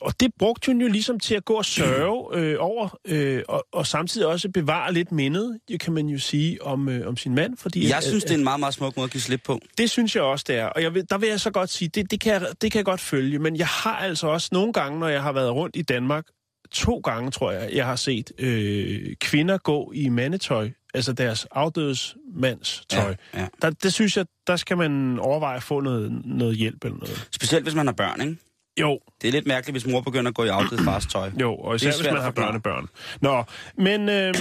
Og 0.00 0.12
det 0.20 0.30
brugte 0.38 0.66
hun 0.72 0.80
jo 0.80 0.88
ligesom 0.88 1.20
til 1.20 1.34
at 1.34 1.44
gå 1.44 1.54
og 1.54 1.64
sørge 1.64 2.26
øh, 2.34 2.56
over, 2.58 2.98
øh, 3.04 3.42
og, 3.48 3.66
og 3.72 3.86
samtidig 3.86 4.26
også 4.26 4.48
bevare 4.48 4.92
lidt 4.92 5.12
mindet, 5.12 5.58
det 5.68 5.80
kan 5.80 5.92
man 5.92 6.06
jo 6.06 6.18
sige, 6.18 6.62
om, 6.62 6.88
øh, 6.88 7.08
om 7.08 7.16
sin 7.16 7.34
mand. 7.34 7.56
Fordi, 7.56 7.88
Jeg 7.90 8.02
synes, 8.02 8.24
det 8.24 8.30
er 8.32 8.38
en 8.38 8.44
meget, 8.44 8.60
meget 8.60 8.74
smuk 8.74 8.96
måde 8.96 9.04
at 9.04 9.10
give 9.10 9.20
slip 9.20 9.40
på. 9.46 9.58
det 9.78 9.90
synes 9.90 10.14
jeg 10.16 10.22
også, 10.22 10.44
det 10.48 10.56
er. 10.56 10.66
Og 10.66 10.82
jeg 10.82 10.94
vil, 10.94 11.04
der 11.10 11.18
vil 11.18 11.28
jeg 11.28 11.40
så 11.40 11.50
godt 11.50 11.70
sige, 11.70 11.88
det, 11.88 12.10
det, 12.10 12.20
kan 12.20 12.32
jeg, 12.32 12.42
det 12.62 12.72
kan 12.72 12.78
jeg 12.78 12.84
godt 12.84 13.00
følge. 13.00 13.38
Men 13.38 13.56
jeg 13.56 13.66
har 13.66 13.96
altså 13.96 14.26
også 14.26 14.48
nogle 14.52 14.72
gange, 14.72 14.98
når 15.00 15.08
jeg 15.08 15.22
har 15.22 15.32
været 15.32 15.52
rundt 15.54 15.76
i 15.76 15.82
Danmark, 15.82 16.24
to 16.70 16.98
gange, 16.98 17.30
tror 17.30 17.52
jeg, 17.52 17.70
jeg 17.72 17.86
har 17.86 17.96
set 17.96 18.32
øh, 18.38 19.16
kvinder 19.20 19.58
gå 19.58 19.92
i 19.94 20.08
mandetøj, 20.08 20.70
altså 20.94 21.12
deres 21.12 21.46
afdødes 21.50 22.16
mands 22.34 22.84
tøj. 22.88 23.14
Ja, 23.34 23.40
ja. 23.40 23.46
Der, 23.62 23.70
det 23.70 23.92
synes 23.92 24.16
jeg, 24.16 24.26
der 24.46 24.56
skal 24.56 24.76
man 24.76 25.18
overveje 25.18 25.56
at 25.56 25.62
få 25.62 25.80
noget, 25.80 26.22
noget 26.24 26.56
hjælp 26.56 26.84
eller 26.84 26.98
noget. 26.98 27.28
Specielt 27.32 27.64
hvis 27.64 27.74
man 27.74 27.86
har 27.86 27.92
børn, 27.92 28.20
ikke? 28.20 28.36
Jo, 28.80 29.00
Det 29.22 29.28
er 29.28 29.32
lidt 29.32 29.46
mærkeligt, 29.46 29.74
hvis 29.74 29.92
mor 29.92 30.00
begynder 30.00 30.28
at 30.28 30.34
gå 30.34 30.44
i 30.44 30.48
afdød 30.48 30.78
fars 30.78 31.06
tøj. 31.06 31.30
Jo, 31.40 31.54
og 31.54 31.74
især 31.76 31.92
hvis 31.96 32.12
man 32.12 32.22
har 32.22 32.30
børnebørn. 32.30 32.86
Nå, 33.20 33.44
men 33.76 34.08
øhm, 34.08 34.34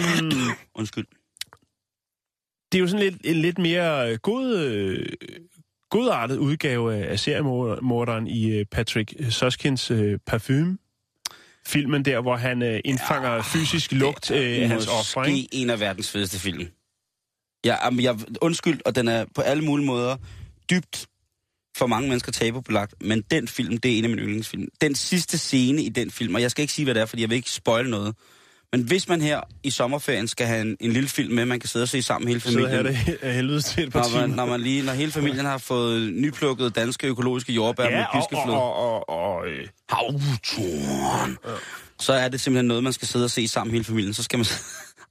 Undskyld. 0.80 1.05
det 2.71 2.78
er 2.78 2.82
jo 2.82 2.88
sådan 2.88 3.05
lidt, 3.05 3.15
en 3.23 3.36
lidt 3.36 3.57
mere 3.57 4.11
øh, 4.11 4.17
god, 4.17 4.57
øh, 4.57 5.05
godartet 5.89 6.38
udgave 6.38 6.95
af, 6.95 7.11
af 7.11 7.19
seriemorderen 7.19 8.28
i 8.28 8.51
øh, 8.51 8.65
Patrick 8.65 9.32
Suskins 9.34 9.91
øh, 9.91 10.19
Parfume. 10.25 10.78
Filmen 11.68 12.05
der, 12.05 12.22
hvor 12.22 12.36
han 12.36 12.61
øh, 12.61 12.80
indfanger 12.86 13.34
ja, 13.34 13.41
fysisk 13.41 13.91
lugt 13.91 14.32
øh, 14.32 14.70
hans 14.70 14.88
offer. 14.88 15.24
Det 15.24 15.39
er 15.39 15.47
en 15.51 15.70
af 15.70 15.80
verdens 15.80 16.11
fedeste 16.11 16.39
film. 16.39 16.68
Ja, 17.65 17.86
jamen, 17.86 18.03
jeg, 18.03 18.18
undskyld, 18.41 18.80
og 18.86 18.95
den 18.95 19.07
er 19.07 19.26
på 19.36 19.41
alle 19.41 19.63
mulige 19.63 19.86
måder 19.86 20.18
dybt 20.70 21.07
for 21.78 21.88
mange 21.88 22.09
mennesker 22.09 22.32
tabubelagt, 22.32 22.93
men 23.01 23.22
den 23.22 23.47
film, 23.47 23.78
det 23.78 23.93
er 23.93 23.97
en 23.97 24.03
af 24.03 24.09
mine 24.09 24.22
yndlingsfilm. 24.22 24.68
Den 24.82 24.95
sidste 24.95 25.38
scene 25.38 25.82
i 25.82 25.89
den 25.89 26.11
film, 26.11 26.36
og 26.36 26.41
jeg 26.41 26.51
skal 26.51 26.61
ikke 26.61 26.74
sige, 26.74 26.84
hvad 26.84 26.95
det 26.95 27.01
er, 27.01 27.05
fordi 27.05 27.22
jeg 27.22 27.30
vil 27.30 27.36
ikke 27.36 27.51
spoil 27.51 27.89
noget, 27.89 28.15
men 28.72 28.84
hvis 28.84 29.09
man 29.09 29.22
her 29.22 29.41
i 29.63 29.70
sommerferien 29.70 30.28
skal 30.28 30.47
have 30.47 30.61
en, 30.61 30.78
en 30.80 30.91
lille 30.91 31.09
film 31.09 31.34
med, 31.34 31.45
man 31.45 31.59
kan 31.59 31.70
sidde 31.70 31.84
og 31.84 31.89
se 31.89 32.01
sammen 32.01 32.28
hele 32.28 32.39
familien. 32.39 32.70
Så 32.70 32.76
her 32.76 32.84
det 32.84 33.34
helvede 33.34 33.61
til 33.61 33.84
et 33.84 33.93
par 33.93 33.99
når 33.99 34.22
man, 34.22 34.30
når 34.30 34.45
man 34.45 34.61
lige, 34.61 34.86
når 34.86 34.93
hele 34.93 35.11
familien 35.11 35.45
har 35.45 35.57
fået 35.57 36.13
nyplukket 36.13 36.76
danske 36.76 37.07
økologiske 37.07 37.53
jordbær 37.53 37.84
ja, 37.84 37.97
med 37.97 38.05
piskefløde. 38.13 38.57
og, 38.57 38.76
og, 38.76 39.09
og, 39.09 39.38
og 39.38 39.47
øh. 39.47 39.68
Havtorn. 39.89 41.38
Ja. 41.45 41.51
Så 41.99 42.13
er 42.13 42.28
det 42.28 42.41
simpelthen 42.41 42.65
noget, 42.68 42.84
man 42.84 42.93
skal 42.93 43.07
sidde 43.07 43.26
og 43.26 43.32
se 43.32 43.47
sammen 43.47 43.72
hele 43.72 43.84
familien. 43.84 44.13
Så 44.13 44.24
skal 44.24 44.39
man... 44.39 44.45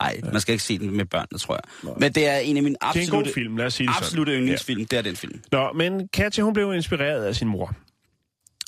Nej, 0.01 0.21
ja. 0.25 0.31
man 0.31 0.41
skal 0.41 0.53
ikke 0.53 0.65
se 0.65 0.79
den 0.79 0.97
med 0.97 1.05
børnene, 1.05 1.39
tror 1.39 1.55
jeg. 1.55 1.63
Nå. 1.83 1.97
Men 2.01 2.13
det 2.13 2.27
er 2.27 2.39
en 2.39 2.57
af 2.57 2.63
mine 2.63 2.77
absolutte, 2.81 3.11
det 3.11 3.15
er 3.15 3.19
en 3.19 3.25
god 3.25 3.33
film, 3.35 3.57
lad 3.57 3.67
os 3.67 3.75
sige 3.75 3.87
det 3.87 3.95
absolutte 3.97 4.33
yndlingsfilm. 4.33 4.81
Ja. 4.81 4.87
Det 4.91 4.99
er 4.99 5.03
den 5.03 5.17
film. 5.17 5.41
Nå, 5.53 5.73
men 5.73 6.09
Katja, 6.09 6.43
hun 6.43 6.55
blev 6.55 6.75
inspireret 6.75 7.25
af 7.25 7.37
sin 7.37 7.49
mor. 7.49 7.75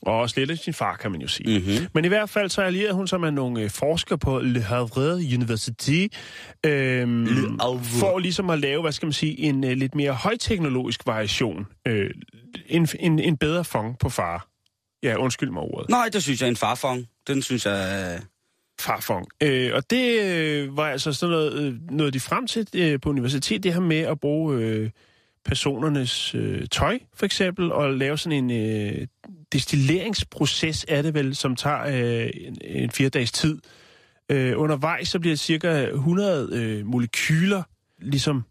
Og 0.08 0.20
også 0.20 0.40
lidt 0.40 0.50
af 0.50 0.58
sin 0.58 0.74
far, 0.74 0.96
kan 0.96 1.10
man 1.10 1.20
jo 1.20 1.28
sige. 1.28 1.58
Mm-hmm. 1.58 1.86
Men 1.94 2.04
i 2.04 2.08
hvert 2.08 2.30
fald 2.30 2.50
så 2.50 2.62
allierede 2.62 2.94
hun 2.94 3.06
sig 3.06 3.20
med 3.20 3.30
nogle 3.30 3.60
øh, 3.60 3.70
forskere 3.70 4.18
på 4.18 4.38
Le 4.38 4.60
Havre 4.60 5.14
University, 5.34 6.06
øhm, 6.66 7.24
Le 7.24 7.56
Havre. 7.60 7.84
for 7.84 8.18
ligesom 8.18 8.50
at 8.50 8.58
lave, 8.58 8.82
hvad 8.82 8.92
skal 8.92 9.06
man 9.06 9.12
sige, 9.12 9.40
en 9.40 9.64
uh, 9.64 9.70
lidt 9.70 9.94
mere 9.94 10.12
højteknologisk 10.12 11.06
variation. 11.06 11.66
Øh, 11.86 12.10
en, 12.66 12.88
en, 13.00 13.18
en 13.18 13.36
bedre 13.36 13.64
fong 13.64 13.98
på 13.98 14.08
far. 14.08 14.48
Ja, 15.02 15.16
undskyld 15.16 15.50
mig 15.50 15.62
ordet. 15.62 15.90
Nej, 15.90 16.08
det 16.12 16.22
synes 16.22 16.40
jeg 16.40 16.46
er 16.46 16.50
en 16.50 16.56
farfong. 16.56 17.06
Den 17.26 17.42
synes 17.42 17.66
jeg... 17.66 18.12
Øh, 18.14 18.20
farfong. 18.80 19.26
Øh, 19.42 19.70
og 19.74 19.90
det 19.90 20.20
øh, 20.22 20.76
var 20.76 20.88
altså 20.88 21.12
sådan 21.12 21.30
noget, 21.30 21.52
øh, 21.52 21.74
noget 21.90 22.14
de 22.14 22.20
frem 22.20 22.46
til 22.46 22.68
øh, 22.74 23.00
på 23.00 23.08
universitetet, 23.10 23.62
det 23.62 23.72
her 23.72 23.80
med 23.80 24.00
at 24.00 24.20
bruge 24.20 24.56
øh, 24.56 24.90
personernes 25.44 26.34
øh, 26.34 26.66
tøj, 26.70 26.98
for 27.14 27.26
eksempel, 27.26 27.72
og 27.72 27.94
lave 27.94 28.18
sådan 28.18 28.50
en 28.50 28.50
øh, 28.50 29.06
destilleringsproces 29.52 30.84
af 30.84 31.02
det 31.02 31.14
vel, 31.14 31.36
som 31.36 31.56
tager 31.56 31.82
øh, 31.86 32.30
en, 32.34 32.58
en 32.60 32.90
fire 32.90 33.08
dages 33.08 33.32
tid. 33.32 33.60
Øh, 34.30 34.60
undervejs 34.60 35.08
så 35.08 35.18
bliver 35.18 35.36
cirka 35.36 35.86
100 35.86 36.48
øh, 36.52 36.86
molekyler, 36.86 37.62
ligesom... 37.98 38.44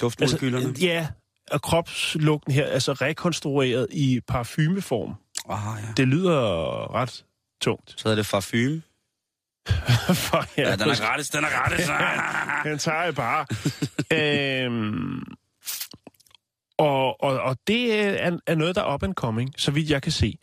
Duftmolekylerne? 0.00 0.66
Altså, 0.66 0.86
ja, 0.86 1.08
og 1.50 1.62
kropslugten 1.62 2.52
her, 2.52 2.66
altså 2.66 2.92
rekonstrueret 2.92 3.86
i 3.90 4.20
parfumeform. 4.28 5.14
Ah, 5.48 5.82
ja. 5.82 5.92
Det 5.96 6.08
lyder 6.08 6.94
ret 6.94 7.24
tungt. 7.60 7.94
Så 7.96 8.08
er 8.08 8.14
det 8.14 8.28
parfume? 8.30 8.82
For, 10.14 10.60
ja, 10.60 10.68
ja, 10.68 10.76
den 10.76 10.88
er 10.88 11.06
gratis, 11.06 11.28
den 11.28 11.44
er 11.44 11.48
gratis. 11.48 11.86
den 12.70 12.78
tager 12.78 13.02
jeg 13.02 13.14
bare. 13.14 13.46
øhm, 14.64 15.22
og, 16.80 17.22
og, 17.22 17.40
og 17.40 17.56
det 17.66 17.94
er, 17.94 18.38
er 18.46 18.54
noget, 18.54 18.76
der 18.76 18.82
er 18.82 18.94
up 18.94 19.02
and 19.02 19.14
coming, 19.14 19.50
så 19.56 19.70
vidt 19.70 19.90
jeg 19.90 20.02
kan 20.02 20.12
se. 20.12 20.38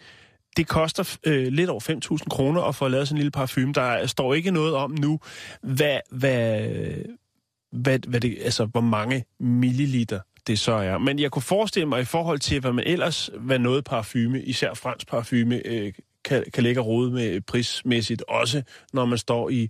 Det 0.57 0.67
koster 0.67 1.17
øh, 1.23 1.47
lidt 1.47 1.69
over 1.69 2.17
5.000 2.19 2.29
kroner 2.29 2.61
at 2.61 2.75
få 2.75 2.87
lavet 2.87 3.07
sådan 3.07 3.17
en 3.17 3.19
lille 3.19 3.31
parfume. 3.31 3.73
Der 3.73 4.05
står 4.05 4.33
ikke 4.33 4.51
noget 4.51 4.75
om 4.75 4.91
nu, 4.91 5.19
hvad, 5.61 5.99
hvad, 6.11 6.69
hvad, 7.71 7.99
hvad 8.07 8.19
det, 8.19 8.37
altså, 8.41 8.65
hvor 8.65 8.81
mange 8.81 9.25
milliliter 9.39 10.19
det 10.47 10.59
så 10.59 10.71
er. 10.71 10.97
Men 10.97 11.19
jeg 11.19 11.31
kunne 11.31 11.41
forestille 11.41 11.89
mig 11.89 12.01
i 12.01 12.05
forhold 12.05 12.39
til, 12.39 12.59
hvad 12.59 12.73
man 12.73 12.83
ellers, 12.87 13.29
hvad 13.39 13.59
noget 13.59 13.83
parfume, 13.83 14.41
især 14.41 14.73
fransk 14.73 15.07
parfume, 15.07 15.67
øh, 15.67 15.93
kan, 16.25 16.43
kan 16.53 16.63
lægge 16.63 16.81
rode 16.81 17.11
med 17.11 17.41
prismæssigt, 17.41 18.23
også 18.27 18.63
når 18.93 19.05
man 19.05 19.17
står 19.17 19.49
i, 19.49 19.69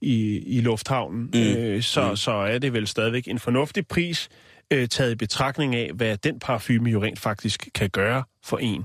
i, 0.00 0.38
i 0.38 0.60
lufthavnen, 0.60 1.30
mm. 1.34 1.40
øh, 1.40 1.82
så, 1.82 2.10
mm. 2.10 2.16
så 2.16 2.32
er 2.32 2.58
det 2.58 2.72
vel 2.72 2.86
stadigvæk 2.86 3.28
en 3.28 3.38
fornuftig 3.38 3.86
pris, 3.86 4.28
øh, 4.72 4.88
taget 4.88 5.12
i 5.12 5.14
betragtning 5.14 5.74
af, 5.74 5.90
hvad 5.94 6.16
den 6.16 6.38
parfume 6.38 6.90
jo 6.90 7.02
rent 7.02 7.18
faktisk 7.18 7.68
kan 7.74 7.90
gøre 7.90 8.24
for 8.44 8.58
en. 8.58 8.84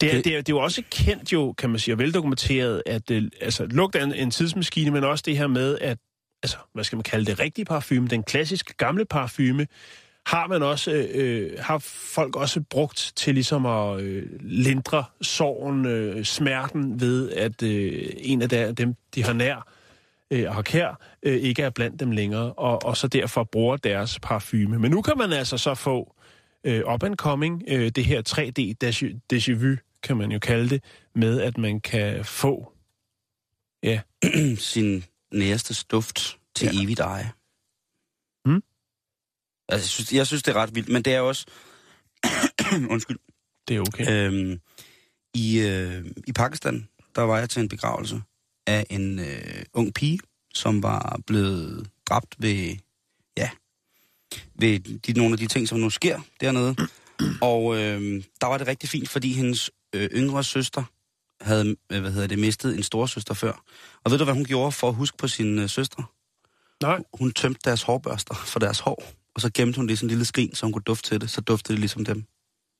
Det 0.00 0.08
er, 0.08 0.14
det, 0.14 0.24
det, 0.24 0.36
er, 0.36 0.42
det 0.42 0.48
er 0.52 0.56
jo 0.56 0.58
også 0.58 0.82
kendt 0.90 1.32
jo, 1.32 1.52
kan 1.52 1.70
man 1.70 1.78
sige, 1.78 1.94
og 1.94 1.98
veldokumenteret, 1.98 2.82
at 2.86 3.10
øh, 3.10 3.22
altså, 3.40 3.64
lugt 3.64 3.96
er 3.96 4.04
en, 4.04 4.14
en 4.14 4.30
tidsmaskine, 4.30 4.90
men 4.90 5.04
også 5.04 5.22
det 5.26 5.36
her 5.36 5.46
med, 5.46 5.78
at 5.80 5.98
altså, 6.42 6.56
hvad 6.72 6.84
skal 6.84 6.96
man 6.96 7.02
kalde 7.02 7.26
det, 7.26 7.40
rigtige 7.40 7.64
parfume, 7.64 8.08
den 8.08 8.22
klassiske 8.22 8.74
gamle 8.74 9.04
parfume, 9.04 9.66
har 10.26 10.46
man 10.46 10.62
også 10.62 10.90
øh, 10.90 11.58
har 11.58 11.78
folk 12.14 12.36
også 12.36 12.60
brugt 12.70 13.12
til 13.16 13.34
ligesom 13.34 13.66
at 13.66 14.00
øh, 14.00 14.26
lindre 14.40 15.04
sorgen, 15.22 15.86
øh, 15.86 16.24
smerten 16.24 17.00
ved, 17.00 17.30
at 17.30 17.62
øh, 17.62 18.10
en 18.16 18.42
af 18.42 18.76
dem, 18.76 18.94
de 19.14 19.24
har 19.24 19.32
nær 19.32 19.66
øh, 20.30 20.48
og 20.48 20.54
har 20.54 20.62
kær, 20.62 21.16
øh, 21.22 21.36
ikke 21.36 21.62
er 21.62 21.70
blandt 21.70 22.00
dem 22.00 22.10
længere, 22.10 22.52
og, 22.52 22.84
og 22.84 22.96
så 22.96 23.08
derfor 23.08 23.44
bruger 23.44 23.76
deres 23.76 24.18
parfume. 24.22 24.78
Men 24.78 24.90
nu 24.90 25.02
kan 25.02 25.18
man 25.18 25.32
altså 25.32 25.58
så 25.58 25.74
få 25.74 26.14
øh, 26.64 26.82
up 26.94 27.02
and 27.02 27.16
coming, 27.16 27.62
øh, 27.68 27.90
det 27.90 28.04
her 28.04 28.22
3D 28.28 28.74
déjà 29.32 29.54
vu, 29.54 29.76
kan 30.02 30.16
man 30.16 30.32
jo 30.32 30.38
kalde 30.38 30.70
det, 30.70 30.84
med 31.14 31.40
at 31.40 31.58
man 31.58 31.80
kan 31.80 32.24
få 32.24 32.72
ja. 33.82 34.00
sin 34.72 35.04
næreste 35.32 35.84
duft 35.90 36.38
til 36.54 36.68
ja. 36.72 36.82
evigt 36.82 37.00
eje. 37.00 37.32
Hmm? 38.44 38.62
Altså, 39.68 39.84
jeg, 39.84 39.90
synes, 39.90 40.12
jeg 40.12 40.26
synes, 40.26 40.42
det 40.42 40.56
er 40.56 40.56
ret 40.56 40.74
vildt, 40.74 40.88
men 40.88 41.02
det 41.02 41.14
er 41.14 41.20
også... 41.20 41.46
Undskyld. 42.92 43.18
Det 43.68 43.76
er 43.76 43.80
okay. 43.80 44.26
Øhm, 44.26 44.60
i, 45.34 45.60
øh, 45.60 46.04
I 46.26 46.32
Pakistan, 46.32 46.88
der 47.16 47.22
var 47.22 47.38
jeg 47.38 47.50
til 47.50 47.62
en 47.62 47.68
begravelse 47.68 48.22
af 48.70 48.86
en 48.90 49.18
øh, 49.18 49.62
ung 49.74 49.94
pige, 49.94 50.18
som 50.54 50.82
var 50.82 51.20
blevet 51.26 51.90
dræbt 52.06 52.34
ved, 52.38 52.76
ja, 53.36 53.50
ved 54.54 54.98
de, 54.98 55.12
nogle 55.12 55.32
af 55.32 55.38
de 55.38 55.46
ting, 55.46 55.68
som 55.68 55.78
nu 55.78 55.90
sker 55.90 56.20
dernede. 56.40 56.76
Og 57.40 57.76
øh, 57.76 58.22
der 58.40 58.46
var 58.46 58.58
det 58.58 58.66
rigtig 58.66 58.88
fint, 58.88 59.08
fordi 59.08 59.32
hendes 59.32 59.70
øh, 59.94 60.08
yngre 60.12 60.44
søster 60.44 60.84
havde 61.40 61.76
øh, 61.92 62.00
hvad 62.00 62.12
hedder 62.12 62.26
det, 62.26 62.38
mistet 62.38 62.76
en 62.76 62.82
storsøster 62.82 63.34
før. 63.34 63.64
Og 64.04 64.10
ved 64.10 64.18
du, 64.18 64.24
hvad 64.24 64.34
hun 64.34 64.44
gjorde 64.44 64.72
for 64.72 64.88
at 64.88 64.94
huske 64.94 65.16
på 65.16 65.28
sine 65.28 65.62
øh, 65.62 65.68
søstre? 65.68 66.04
Nej. 66.82 67.02
Hun 67.14 67.32
tømte 67.32 67.60
deres 67.64 67.82
hårbørster 67.82 68.34
for 68.34 68.58
deres 68.58 68.80
hår, 68.80 69.02
og 69.34 69.40
så 69.40 69.50
gemte 69.54 69.76
hun 69.76 69.88
det 69.88 69.92
i 69.92 69.96
sådan 69.96 70.06
en 70.06 70.10
lille 70.10 70.24
skrin, 70.24 70.54
så 70.54 70.66
hun 70.66 70.72
kunne 70.72 70.82
dufte 70.82 71.08
til 71.08 71.20
det. 71.20 71.30
Så 71.30 71.40
duftede 71.40 71.72
det 71.72 71.80
ligesom 71.80 72.04
dem. 72.04 72.24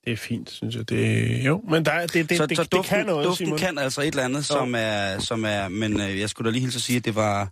Det 0.05 0.13
er 0.13 0.17
fint, 0.17 0.51
synes 0.51 0.77
jeg. 0.77 0.89
Det, 0.89 1.45
jo, 1.45 1.63
men 1.69 1.85
der, 1.85 2.07
det, 2.07 2.31
det, 2.31 2.37
så, 2.37 2.47
det, 2.47 2.57
så 2.57 2.63
duften, 2.63 2.79
det 2.79 2.87
kan 2.87 3.07
noget, 3.07 3.27
duften 3.27 3.47
Simon. 3.47 3.59
kan 3.59 3.79
altså 3.79 4.01
et 4.01 4.07
eller 4.07 4.23
andet, 4.23 4.45
som 4.45 4.75
er, 4.79 5.19
som 5.19 5.45
er... 5.45 5.69
Men 5.69 6.01
øh, 6.01 6.19
jeg 6.19 6.31
skulle 6.31 6.47
da 6.47 6.53
lige 6.53 6.61
hilse 6.61 6.77
at 6.77 6.83
sige, 6.83 6.97
at 6.97 7.05
det 7.05 7.15
var 7.15 7.51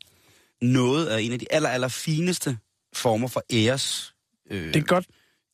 noget 0.63 1.07
af 1.07 1.21
en 1.21 1.33
af 1.33 1.39
de 1.39 1.47
aller, 1.51 1.69
aller 1.69 1.89
fineste 1.89 2.59
former 2.95 3.29
for 3.29 3.43
æres... 3.53 4.15
Øh, 4.51 4.67
det 4.67 4.77
er 4.77 4.81
godt. 4.81 5.07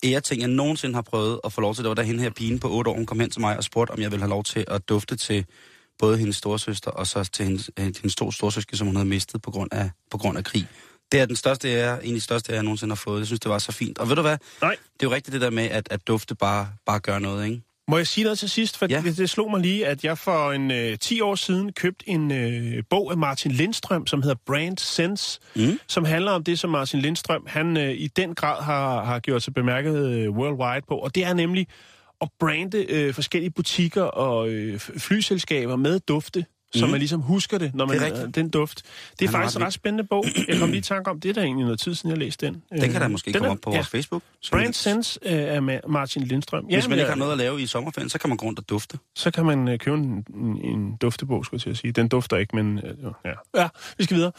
Æreting, 0.04 0.40
jeg 0.40 0.48
nogensinde 0.48 0.94
har 0.94 1.02
prøvet 1.02 1.40
at 1.44 1.52
få 1.52 1.60
lov 1.60 1.74
til. 1.74 1.84
Det 1.84 1.88
var 1.88 1.94
da 1.94 2.02
hende 2.02 2.22
her 2.22 2.30
pigen 2.30 2.58
på 2.58 2.70
8 2.70 2.90
år, 2.90 2.94
hun 2.94 3.06
kom 3.06 3.20
hen 3.20 3.30
til 3.30 3.40
mig 3.40 3.56
og 3.56 3.64
spurgte, 3.64 3.92
om 3.92 4.00
jeg 4.00 4.10
ville 4.10 4.22
have 4.22 4.30
lov 4.30 4.44
til 4.44 4.64
at 4.68 4.88
dufte 4.88 5.16
til 5.16 5.44
både 5.98 6.18
hendes 6.18 6.36
storsøster 6.36 6.90
og 6.90 7.06
så 7.06 7.24
til 7.24 7.44
hendes, 7.44 7.70
hendes 7.78 8.16
to 8.16 8.30
storsøske, 8.30 8.76
som 8.76 8.86
hun 8.86 8.96
havde 8.96 9.08
mistet 9.08 9.42
på 9.42 9.50
grund 9.50 9.72
af, 9.72 9.90
på 10.10 10.18
grund 10.18 10.38
af 10.38 10.44
krig. 10.44 10.66
Det 11.14 11.22
er 11.22 11.26
den 11.26 11.36
største 11.36 11.68
ære, 11.68 12.04
en 12.06 12.10
af 12.10 12.14
de 12.14 12.20
største 12.20 12.52
ære, 12.52 12.56
jeg 12.56 12.62
nogensinde 12.64 12.90
har 12.90 12.96
fået. 12.96 13.18
Jeg 13.18 13.26
synes, 13.26 13.40
det 13.40 13.50
var 13.50 13.58
så 13.58 13.72
fint. 13.72 13.98
Og 13.98 14.08
ved 14.08 14.16
du 14.16 14.22
hvad? 14.22 14.36
Nej. 14.62 14.76
Det 15.00 15.06
er 15.06 15.10
jo 15.10 15.14
rigtigt 15.14 15.32
det 15.32 15.40
der 15.40 15.50
med, 15.50 15.64
at, 15.64 15.88
at 15.90 16.06
dufte 16.06 16.34
bare, 16.34 16.68
bare 16.86 17.00
gør 17.00 17.18
noget, 17.18 17.44
ikke? 17.46 17.62
Må 17.88 17.96
jeg 17.96 18.06
sige 18.06 18.24
noget 18.24 18.38
til 18.38 18.50
sidst? 18.50 18.78
For 18.78 18.86
Ja. 18.90 19.02
det, 19.04 19.16
det 19.16 19.30
slog 19.30 19.50
mig 19.50 19.60
lige, 19.60 19.86
at 19.86 20.04
jeg 20.04 20.18
for 20.18 20.52
en 20.52 20.70
øh, 20.70 20.98
10 20.98 21.20
år 21.20 21.34
siden 21.34 21.72
købte 21.72 22.08
en 22.08 22.32
øh, 22.32 22.82
bog 22.90 23.10
af 23.10 23.16
Martin 23.16 23.50
Lindstrøm, 23.52 24.06
som 24.06 24.22
hedder 24.22 24.36
Brand 24.46 24.78
Sense, 24.78 25.40
Mm. 25.56 25.78
som 25.88 26.04
handler 26.04 26.30
om 26.32 26.44
det, 26.44 26.58
som 26.58 26.70
Martin 26.70 27.00
Lindstrøm 27.00 27.44
han 27.46 27.76
øh, 27.76 27.90
i 27.92 28.06
den 28.06 28.34
grad 28.34 28.62
har, 28.62 29.04
har 29.04 29.18
gjort 29.18 29.42
sig 29.42 29.54
bemærket 29.54 30.06
øh, 30.08 30.30
worldwide 30.30 30.86
på. 30.88 30.94
Og 30.98 31.14
det 31.14 31.24
er 31.24 31.34
nemlig 31.34 31.66
at 32.20 32.28
brande 32.40 32.86
øh, 32.92 33.14
forskellige 33.14 33.50
butikker 33.50 34.02
og 34.02 34.48
øh, 34.48 34.78
flyselskaber 34.80 35.76
med 35.76 36.00
dufte, 36.00 36.44
så 36.74 36.86
man 36.86 36.98
ligesom 36.98 37.20
husker 37.20 37.58
det, 37.58 37.74
når 37.74 37.86
man 37.86 37.98
Det 38.00 38.22
øh, 38.24 38.34
den 38.34 38.48
duft. 38.48 38.82
Det 39.18 39.24
er 39.24 39.28
er 39.28 39.32
faktisk 39.32 39.56
en 39.56 39.62
ret 39.66 39.72
spændende 39.72 40.04
bog. 40.04 40.24
Jeg 40.48 40.58
kom 40.58 40.68
lige 40.68 40.78
i 40.78 40.82
tanke 40.82 41.10
om, 41.10 41.20
det 41.20 41.28
er 41.28 41.32
der 41.32 41.42
egentlig 41.42 41.64
noget 41.64 41.80
tid 41.80 41.94
siden, 41.94 42.10
jeg 42.10 42.18
læste 42.18 42.46
den. 42.46 42.62
Den 42.80 42.90
kan 42.92 43.00
da 43.00 43.08
måske 43.08 43.32
den 43.32 43.40
komme 43.40 43.50
op 43.50 43.58
på 43.62 43.70
ja. 43.70 43.76
vores 43.76 43.88
Facebook. 43.88 44.22
Brand 44.50 44.74
Sense 44.74 45.20
øh, 45.22 45.32
af 45.32 45.58
Ma- 45.58 45.88
Martin 45.88 46.22
Lindstrøm. 46.22 46.64
Hvis 46.64 46.88
man 46.88 46.98
ikke 46.98 47.06
har 47.06 47.12
øh, 47.12 47.18
noget 47.18 47.32
at 47.32 47.38
lave 47.38 47.62
i 47.62 47.66
sommerferien, 47.66 48.10
så 48.10 48.18
kan 48.18 48.28
man 48.28 48.36
gå 48.36 48.46
rundt 48.46 48.58
og 48.58 48.68
dufte. 48.68 48.98
så 49.16 49.30
kan 49.30 49.46
man 49.46 49.68
øh, 49.68 49.78
købe 49.78 49.96
en, 49.96 50.26
en, 50.34 50.60
en 50.64 50.96
duftebog, 50.96 51.44
skulle 51.44 51.58
jeg 51.58 51.62
til 51.62 51.70
at 51.70 51.76
sige. 51.76 51.92
Den 51.92 52.08
dufter 52.08 52.36
ikke, 52.36 52.56
men 52.56 52.78
øh, 52.78 53.12
ja. 53.24 53.60
ja, 53.60 53.68
vi 53.98 54.04
skal 54.04 54.16
videre. 54.16 54.32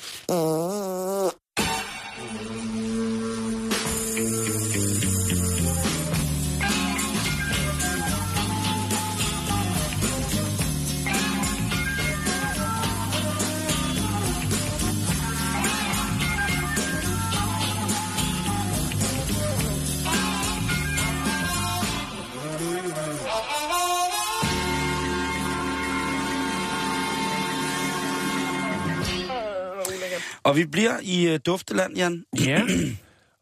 Og 30.45 30.55
vi 30.55 30.65
bliver 30.65 30.99
i 31.03 31.33
uh, 31.33 31.39
Dufteland, 31.45 31.95
Jan. 31.97 32.23
Ja. 32.45 32.61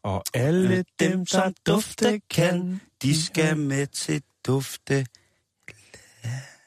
Og 0.04 0.24
alle 0.34 0.84
dem, 1.00 1.26
som 1.26 1.54
dufte 1.66 2.20
kan, 2.30 2.80
de 3.02 3.22
skal 3.24 3.56
med 3.56 3.86
til 3.86 4.22
dufte. 4.46 5.06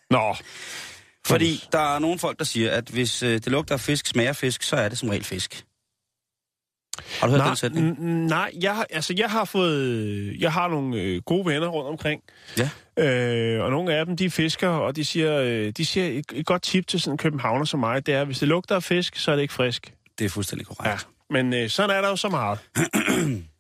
Nå, 0.10 0.36
Fordi 1.28 1.64
der 1.72 1.96
er 1.96 2.00
nogle 2.00 2.20
folk, 2.20 2.40
der 2.40 2.46
siger, 2.46 2.72
at 2.72 2.90
hvis 2.90 3.24
øh, 3.24 3.34
det 3.34 3.48
lugter 3.48 3.74
af 3.76 3.80
fisk, 3.80 4.08
smager 4.08 4.34
fisk, 4.34 4.64
så 4.64 4.76
er 4.76 4.90
det 4.90 4.98
som 4.98 5.10
regel 5.10 5.24
fisk. 5.24 5.64
Har 7.20 7.28
du 7.28 7.32
hørt 7.32 7.40
nej, 7.40 7.48
den 7.48 7.56
sætning? 7.56 8.06
nej, 8.28 8.52
jeg 8.62 8.76
har, 8.76 8.88
altså, 8.90 9.14
jeg 9.18 9.30
har 9.30 9.46
fået, 9.46 10.36
jeg 10.40 10.54
har 10.54 10.68
nogle 10.68 11.02
øh, 11.02 11.22
gode 11.22 11.46
venner 11.46 11.68
rundt 11.68 11.90
omkring, 11.90 12.22
Ja. 12.58 12.70
øh, 13.56 13.64
og 13.64 13.72
nogle 13.72 13.96
af 13.96 14.06
dem, 14.06 14.18
de 14.18 14.26
er 14.26 14.30
fiskere, 14.30 14.82
og 14.82 14.96
de 14.96 15.06
siger, 15.06 15.38
øh, 15.38 15.72
de 15.78 15.86
siger 15.86 16.08
et, 16.08 16.26
et 16.34 16.46
godt 16.46 16.62
tip 16.62 16.88
til 16.88 17.00
sådan 17.00 17.14
en 17.14 17.18
københavner 17.18 17.66
som 17.66 17.80
mig, 17.80 18.06
det 18.06 18.14
er, 18.14 18.26
hvis 18.26 18.40
det 18.40 18.48
lugter 18.48 18.76
af 18.76 18.84
fisk, 18.84 19.16
så 19.16 19.32
er 19.32 19.36
det 19.36 19.42
ikke 19.42 19.54
frisk. 19.54 19.94
Det 20.20 20.26
er 20.26 20.30
fuldstændig 20.30 20.68
korrekt. 20.68 20.88
Ja. 20.88 20.98
Men 21.30 21.54
øh, 21.54 21.70
sådan 21.70 21.96
er 21.96 22.02
der 22.02 22.10
jo 22.10 22.16
så 22.16 22.30
meget. 22.30 22.60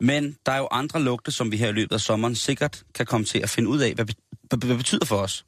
Men 0.00 0.36
der 0.46 0.52
er 0.52 0.58
jo 0.58 0.68
andre 0.70 1.02
lugte, 1.02 1.32
som 1.32 1.52
vi 1.52 1.56
her 1.56 1.68
i 1.68 1.72
løbet 1.72 1.92
af 1.92 2.00
sommeren 2.00 2.34
sikkert 2.34 2.82
kan 2.94 3.06
komme 3.06 3.24
til 3.24 3.38
at 3.38 3.50
finde 3.50 3.68
ud 3.68 3.80
af, 3.80 3.94
hvad, 3.94 4.04
hvad, 4.42 4.58
hvad 4.66 4.76
betyder 4.76 5.04
for 5.04 5.16
os. 5.16 5.44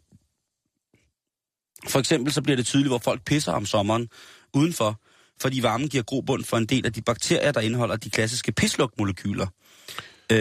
For 1.89 1.99
eksempel 1.99 2.33
så 2.33 2.43
bliver 2.43 2.57
det 2.57 2.67
tydeligt, 2.67 2.91
hvor 2.91 2.99
folk 2.99 3.25
pisser 3.25 3.53
om 3.53 3.67
sommeren 3.67 4.09
udenfor, 4.55 5.01
fordi 5.41 5.63
varmen 5.63 5.89
giver 5.89 6.03
grobund 6.03 6.45
for 6.45 6.57
en 6.57 6.67
del 6.67 6.87
af 6.87 6.93
de 6.93 7.03
bakterier, 7.03 7.53
der 7.53 7.61
indeholder 7.61 7.97
de 7.97 8.11
klassiske 8.11 8.53
pislugtmolekyler. 8.53 9.47
Øh, 10.33 10.39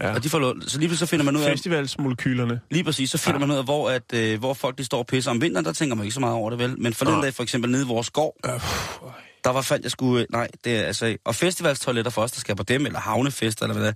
ja. 0.00 0.14
Og 0.14 0.24
de 0.24 0.28
får 0.28 0.38
lov, 0.38 0.54
så 0.66 0.78
lige 0.78 0.96
så 0.96 1.06
finder 1.06 1.24
man 1.24 1.36
ud 1.36 1.42
af, 1.42 1.50
Festivalsmolekylerne. 1.52 2.60
lige 2.70 2.84
præcis, 2.84 3.10
så 3.10 3.18
finder 3.18 3.40
Ja. 3.40 3.46
man 3.46 3.50
ud 3.54 3.58
af, 3.58 3.64
hvor, 3.64 3.90
at, 3.90 4.02
øh, 4.14 4.38
hvor 4.38 4.54
folk 4.54 4.78
de 4.78 4.84
står 4.84 4.98
og 4.98 5.06
pisser 5.06 5.30
om 5.30 5.40
vinteren, 5.40 5.64
der 5.64 5.72
tænker 5.72 5.96
man 5.96 6.04
ikke 6.04 6.14
så 6.14 6.20
meget 6.20 6.34
over 6.36 6.50
det 6.50 6.58
vel. 6.58 6.80
Men 6.80 6.94
forleden 6.94 7.18
Nej. 7.18 7.24
dag 7.26 7.34
for 7.34 7.42
eksempel 7.42 7.70
nede 7.70 7.82
i 7.82 7.86
vores 7.86 8.06
skov, 8.06 8.36
der 9.44 9.50
var 9.50 9.62
fandt 9.62 9.84
jeg 9.84 9.90
skulle, 9.90 10.26
nej, 10.30 10.48
det 10.64 10.76
er 10.76 10.82
altså, 10.82 11.16
og 11.24 11.34
festivalstoiletter 11.34 12.10
for 12.10 12.22
os, 12.22 12.32
der 12.32 12.40
skal 12.40 12.56
på 12.56 12.62
dem, 12.62 12.86
eller 12.86 12.98
havnefester, 13.00 13.64
eller 13.66 13.78
hvad. 13.78 13.92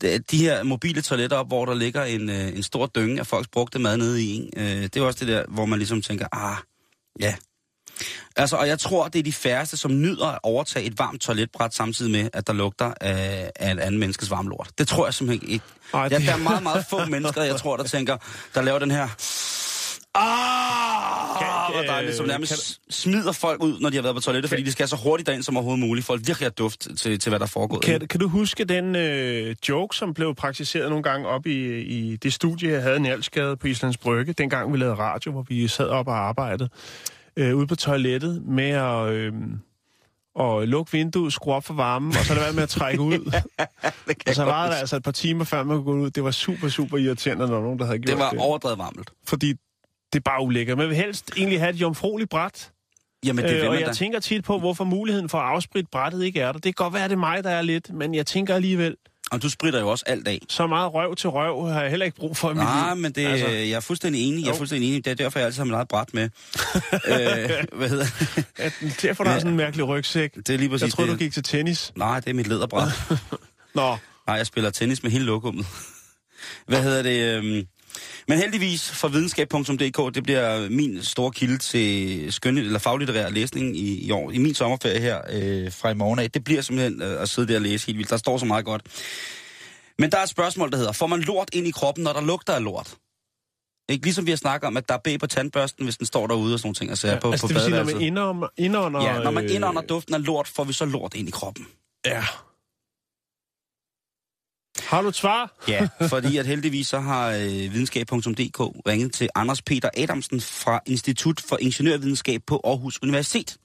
Det 0.00 0.14
er 0.14 0.18
de 0.18 0.38
her 0.38 0.62
mobile 0.62 1.02
toiletter 1.02 1.36
op, 1.36 1.46
hvor 1.48 1.64
der 1.64 1.74
ligger 1.74 2.04
en, 2.04 2.30
øh, 2.30 2.48
en 2.56 2.62
stor 2.62 2.86
dynge 2.86 3.20
af 3.20 3.26
folks 3.26 3.48
brugte 3.48 3.78
mad 3.78 3.96
nede 3.96 4.22
i 4.22 4.34
en. 4.36 4.50
Øh, 4.56 4.66
det 4.82 4.96
er 4.96 5.02
også 5.02 5.18
det 5.20 5.28
der, 5.28 5.44
hvor 5.48 5.66
man 5.66 5.78
ligesom 5.78 6.02
tænker, 6.02 6.26
ah, 6.32 6.56
ja. 7.20 7.34
Altså, 8.36 8.56
og 8.56 8.68
jeg 8.68 8.78
tror, 8.78 9.08
det 9.08 9.18
er 9.18 9.22
de 9.22 9.32
færreste, 9.32 9.76
som 9.76 10.00
nyder 10.00 10.26
at 10.26 10.38
overtage 10.42 10.86
et 10.86 10.98
varmt 10.98 11.20
toiletbræt, 11.20 11.74
samtidig 11.74 12.12
med, 12.12 12.28
at 12.32 12.46
der 12.46 12.52
lugter 12.52 12.92
af, 13.00 13.50
af 13.56 13.70
en 13.70 13.78
anden 13.78 14.00
menneskes 14.00 14.30
varmlort. 14.30 14.68
Det 14.78 14.88
tror 14.88 15.06
jeg 15.06 15.14
simpelthen 15.14 15.48
ikke. 15.50 15.64
Ej, 15.94 16.00
Ja, 16.02 16.08
det- 16.08 16.26
der 16.26 16.32
er 16.32 16.36
meget, 16.36 16.62
meget 16.62 16.84
få 16.90 17.04
mennesker, 17.14 17.42
jeg 17.42 17.56
tror, 17.56 17.76
der 17.76 17.84
tænker, 17.84 18.16
der 18.54 18.62
laver 18.62 18.78
den 18.78 18.90
her... 18.90 19.08
Ah, 20.14 21.38
Kan- 21.38 21.74
hvor 21.74 21.82
dejligt, 21.92 22.16
som 22.16 22.26
nærmest 22.26 22.80
smider 22.90 23.32
folk 23.32 23.62
ud, 23.62 23.80
når 23.80 23.90
de 23.90 23.96
har 23.96 24.02
været 24.02 24.14
på 24.16 24.20
toilettet, 24.22 24.48
fordi 24.48 24.62
de 24.62 24.72
skal 24.72 24.88
så 24.88 24.96
hurtigt 24.96 25.26
derind 25.26 25.42
som 25.42 25.56
overhovedet 25.56 25.80
muligt, 25.86 26.06
for 26.06 26.14
at 26.14 26.20
virkelig 26.26 26.46
have 26.46 26.50
duft 26.50 26.80
til, 26.98 27.18
til 27.20 27.30
hvad 27.30 27.38
der 27.38 27.44
er 27.46 27.48
foregået. 27.48 27.82
Kan, 27.82 28.06
kan 28.08 28.20
du 28.20 28.28
huske 28.28 28.64
den 28.64 28.96
øh, 28.96 29.56
joke, 29.68 29.96
som 29.96 30.14
blev 30.14 30.34
praktiseret 30.34 30.88
nogle 30.88 31.02
gange 31.02 31.28
op 31.28 31.46
i, 31.46 31.80
i 31.82 32.16
det 32.16 32.32
studie, 32.32 32.72
jeg 32.72 32.82
havde 32.82 32.96
i 32.96 33.00
Njalsgade 33.00 33.56
på 33.56 33.66
Islands 33.66 33.96
Brygge, 33.96 34.32
dengang 34.32 34.72
vi 34.72 34.78
lavede 34.78 34.94
radio, 34.96 35.32
hvor 35.32 35.42
vi 35.48 35.68
sad 35.68 35.86
op 35.88 36.08
og 36.08 36.16
arbejdede, 36.28 36.68
øh, 37.38 37.56
ude 37.56 37.66
på 37.66 37.76
toilettet 37.76 38.42
med 38.46 38.70
at... 38.70 39.08
Øh, 39.12 39.32
og 40.34 40.68
lukke 40.68 40.92
vinduet, 40.92 41.32
skrue 41.32 41.54
op 41.54 41.64
for 41.64 41.74
varmen, 41.74 42.08
og 42.08 42.24
så 42.24 42.34
lade 42.34 42.44
være 42.44 42.52
med 42.52 42.62
at 42.62 42.68
trække 42.68 43.00
ud. 43.02 43.18
det 44.08 44.18
kan 44.18 44.28
og 44.28 44.34
så 44.34 44.44
var 44.44 44.68
der 44.68 44.74
altså 44.76 44.96
et 44.96 45.02
par 45.02 45.10
timer 45.10 45.44
før 45.44 45.62
man 45.62 45.76
kunne 45.76 45.84
gå 45.98 46.00
ud. 46.04 46.10
Det 46.10 46.24
var 46.24 46.30
super, 46.30 46.68
super 46.68 46.98
irriterende, 46.98 47.46
når 47.46 47.60
nogen, 47.60 47.78
der 47.78 47.84
havde 47.86 47.98
gjort 47.98 48.08
Det 48.08 48.18
var 48.18 48.30
det. 48.30 48.38
overdrevet 48.38 48.78
varmt. 48.78 49.10
Fordi 49.26 49.48
det 50.12 50.18
er 50.18 50.20
bare 50.20 50.42
ulækkert. 50.42 50.78
Man 50.78 50.88
vil 50.88 50.96
helst 50.96 51.30
egentlig 51.36 51.60
have 51.60 51.70
et 51.70 51.76
jomfrueligt 51.76 52.30
bræt. 52.30 52.72
Jamen, 53.26 53.44
det 53.44 53.62
Øh, 53.62 53.68
og 53.68 53.80
jeg 53.80 53.86
da. 53.86 53.92
tænker 53.92 54.20
tit 54.20 54.44
på, 54.44 54.58
hvorfor 54.58 54.84
muligheden 54.84 55.28
for 55.28 55.38
at 55.38 55.44
afspritte 55.44 55.88
brættet 55.92 56.24
ikke 56.24 56.40
er 56.40 56.46
der. 56.46 56.52
Det 56.52 56.62
kan 56.76 56.84
godt 56.84 56.94
være, 56.94 57.04
at 57.04 57.10
det 57.10 57.16
er 57.16 57.20
mig, 57.20 57.44
der 57.44 57.50
er 57.50 57.62
lidt, 57.62 57.90
men 57.94 58.14
jeg 58.14 58.26
tænker 58.26 58.54
alligevel, 58.54 58.96
Og 59.30 59.42
du 59.42 59.50
spritter 59.50 59.80
jo 59.80 59.88
også 59.88 60.04
alt 60.06 60.28
af. 60.28 60.40
så 60.48 60.66
meget 60.66 60.94
røv 60.94 61.16
til 61.16 61.30
røv 61.30 61.68
har 61.68 61.80
jeg 61.82 61.90
heller 61.90 62.06
ikke 62.06 62.16
brug 62.18 62.36
for 62.36 62.50
i 62.50 62.54
mit 62.54 62.62
Nej, 62.62 62.94
liv. 62.94 63.02
men 63.02 63.12
det, 63.12 63.26
Altså, 63.26 63.46
jeg 63.48 63.70
er 63.70 63.80
fuldstændig 63.80 64.28
enig. 64.28 64.44
Jeg 64.44 64.50
er 64.52 64.56
fuldstændig 64.56 64.88
enig. 64.88 65.04
Det 65.04 65.10
er 65.10 65.14
derfor, 65.14 65.38
jeg 65.38 65.46
altid 65.46 65.58
har 65.60 65.64
mit 65.64 65.74
eget 65.74 65.88
bræt 65.88 66.14
med. 66.14 66.22
øh, 67.08 67.50
hvad 67.78 67.88
hedder 67.88 68.06
det? 68.36 69.02
derfor 69.02 69.24
der 69.24 69.30
er 69.30 69.38
sådan 69.38 69.50
en 69.50 69.56
mærkelig 69.56 69.88
rygsæk. 69.88 70.34
Det 70.34 70.50
er 70.50 70.56
lige 70.58 70.68
præcis 70.68 70.82
Jeg 70.82 70.90
troede, 70.92 71.10
det. 71.10 71.18
du 71.18 71.24
gik 71.24 71.32
til 71.32 71.42
tennis. 71.42 71.92
Nej, 71.96 72.20
det 72.20 72.30
er 72.30 72.34
mit 72.34 72.46
læderbræt. 72.46 72.88
Nå, 73.74 73.96
Nej, 74.26 74.36
jeg 74.36 74.46
spiller 74.46 74.70
tennis 74.70 75.02
med 75.02 75.10
hele 75.10 75.24
lokummet. 75.24 75.66
Hvad 76.66 76.82
hedder 76.82 77.02
det? 77.02 77.36
øhm, 77.44 77.66
Men 78.28 78.38
heldigvis 78.38 78.90
for 78.90 79.08
videnskab.dk, 79.08 80.14
det 80.14 80.22
bliver 80.22 80.68
min 80.70 81.02
store 81.02 81.30
kilde 81.30 81.58
til 81.58 82.32
skøn 82.32 82.58
eller 82.58 82.78
faglitterær 82.78 83.28
læsning 83.28 83.76
i, 83.76 84.06
i 84.06 84.10
år. 84.10 84.30
I 84.30 84.38
min 84.38 84.54
sommerferie 84.54 85.00
her 85.00 85.20
øh, 85.30 85.72
fra 85.72 85.90
i 85.90 85.94
morgen 85.94 86.18
af. 86.18 86.30
Det 86.30 86.44
bliver 86.44 86.62
simpelthen 86.62 87.02
øh, 87.02 87.22
at 87.22 87.28
sidde 87.28 87.48
der 87.48 87.56
og 87.56 87.62
læse 87.62 87.86
helt 87.86 87.98
vildt. 87.98 88.10
Der 88.10 88.16
står 88.16 88.38
så 88.38 88.44
meget 88.46 88.64
godt. 88.64 88.82
Men 89.98 90.10
der 90.10 90.18
er 90.18 90.22
et 90.22 90.28
spørgsmål, 90.28 90.70
der 90.70 90.76
hedder, 90.76 90.92
får 90.92 91.06
man 91.06 91.20
lort 91.20 91.48
ind 91.52 91.66
i 91.66 91.70
kroppen, 91.70 92.04
når 92.04 92.12
der 92.12 92.20
lugter 92.20 92.52
af 92.52 92.64
lort? 92.64 92.94
Ikke 93.88 94.06
ligesom 94.06 94.26
vi 94.26 94.30
har 94.30 94.36
snakket 94.36 94.66
om, 94.66 94.76
at 94.76 94.88
der 94.88 94.94
er 94.94 94.98
bag 94.98 95.20
på 95.20 95.26
tandbørsten, 95.26 95.84
hvis 95.84 95.96
den 95.96 96.06
står 96.06 96.26
derude 96.26 96.54
og 96.54 96.60
sådan 96.60 96.74
ting. 96.74 96.90
Altså, 96.90 97.08
ja, 97.08 97.18
på, 97.18 97.30
altså 97.30 97.46
på 97.46 97.48
det 97.48 97.54
vil 97.54 97.62
sige, 97.62 97.76
når 97.76 97.84
man 97.84 98.00
indånder... 98.00 98.48
indånder 98.56 99.02
Ja, 99.02 99.18
når 99.18 99.30
man 99.30 99.44
øh, 99.44 99.54
indånder 99.54 99.82
duften 99.82 100.14
af 100.14 100.24
lort, 100.24 100.48
får 100.48 100.64
vi 100.64 100.72
så 100.72 100.84
lort 100.84 101.14
ind 101.14 101.28
i 101.28 101.30
kroppen. 101.30 101.66
Ja. 102.06 102.24
Har 104.88 105.02
du 105.02 105.08
et 105.08 105.14
svar? 105.14 105.54
Ja, 105.68 105.88
fordi 106.08 106.36
at 106.36 106.46
heldigvis 106.46 106.86
så 106.86 107.00
har 107.00 107.28
øh, 107.30 107.42
videnskab.dk 107.46 108.60
ringet 108.88 109.12
til 109.12 109.28
Anders 109.34 109.62
Peter 109.62 109.90
Adamsen 109.96 110.40
fra 110.40 110.80
Institut 110.86 111.40
for 111.40 111.58
Ingeniørvidenskab 111.60 112.42
på 112.46 112.60
Aarhus 112.64 113.02
Universitet. 113.02 113.56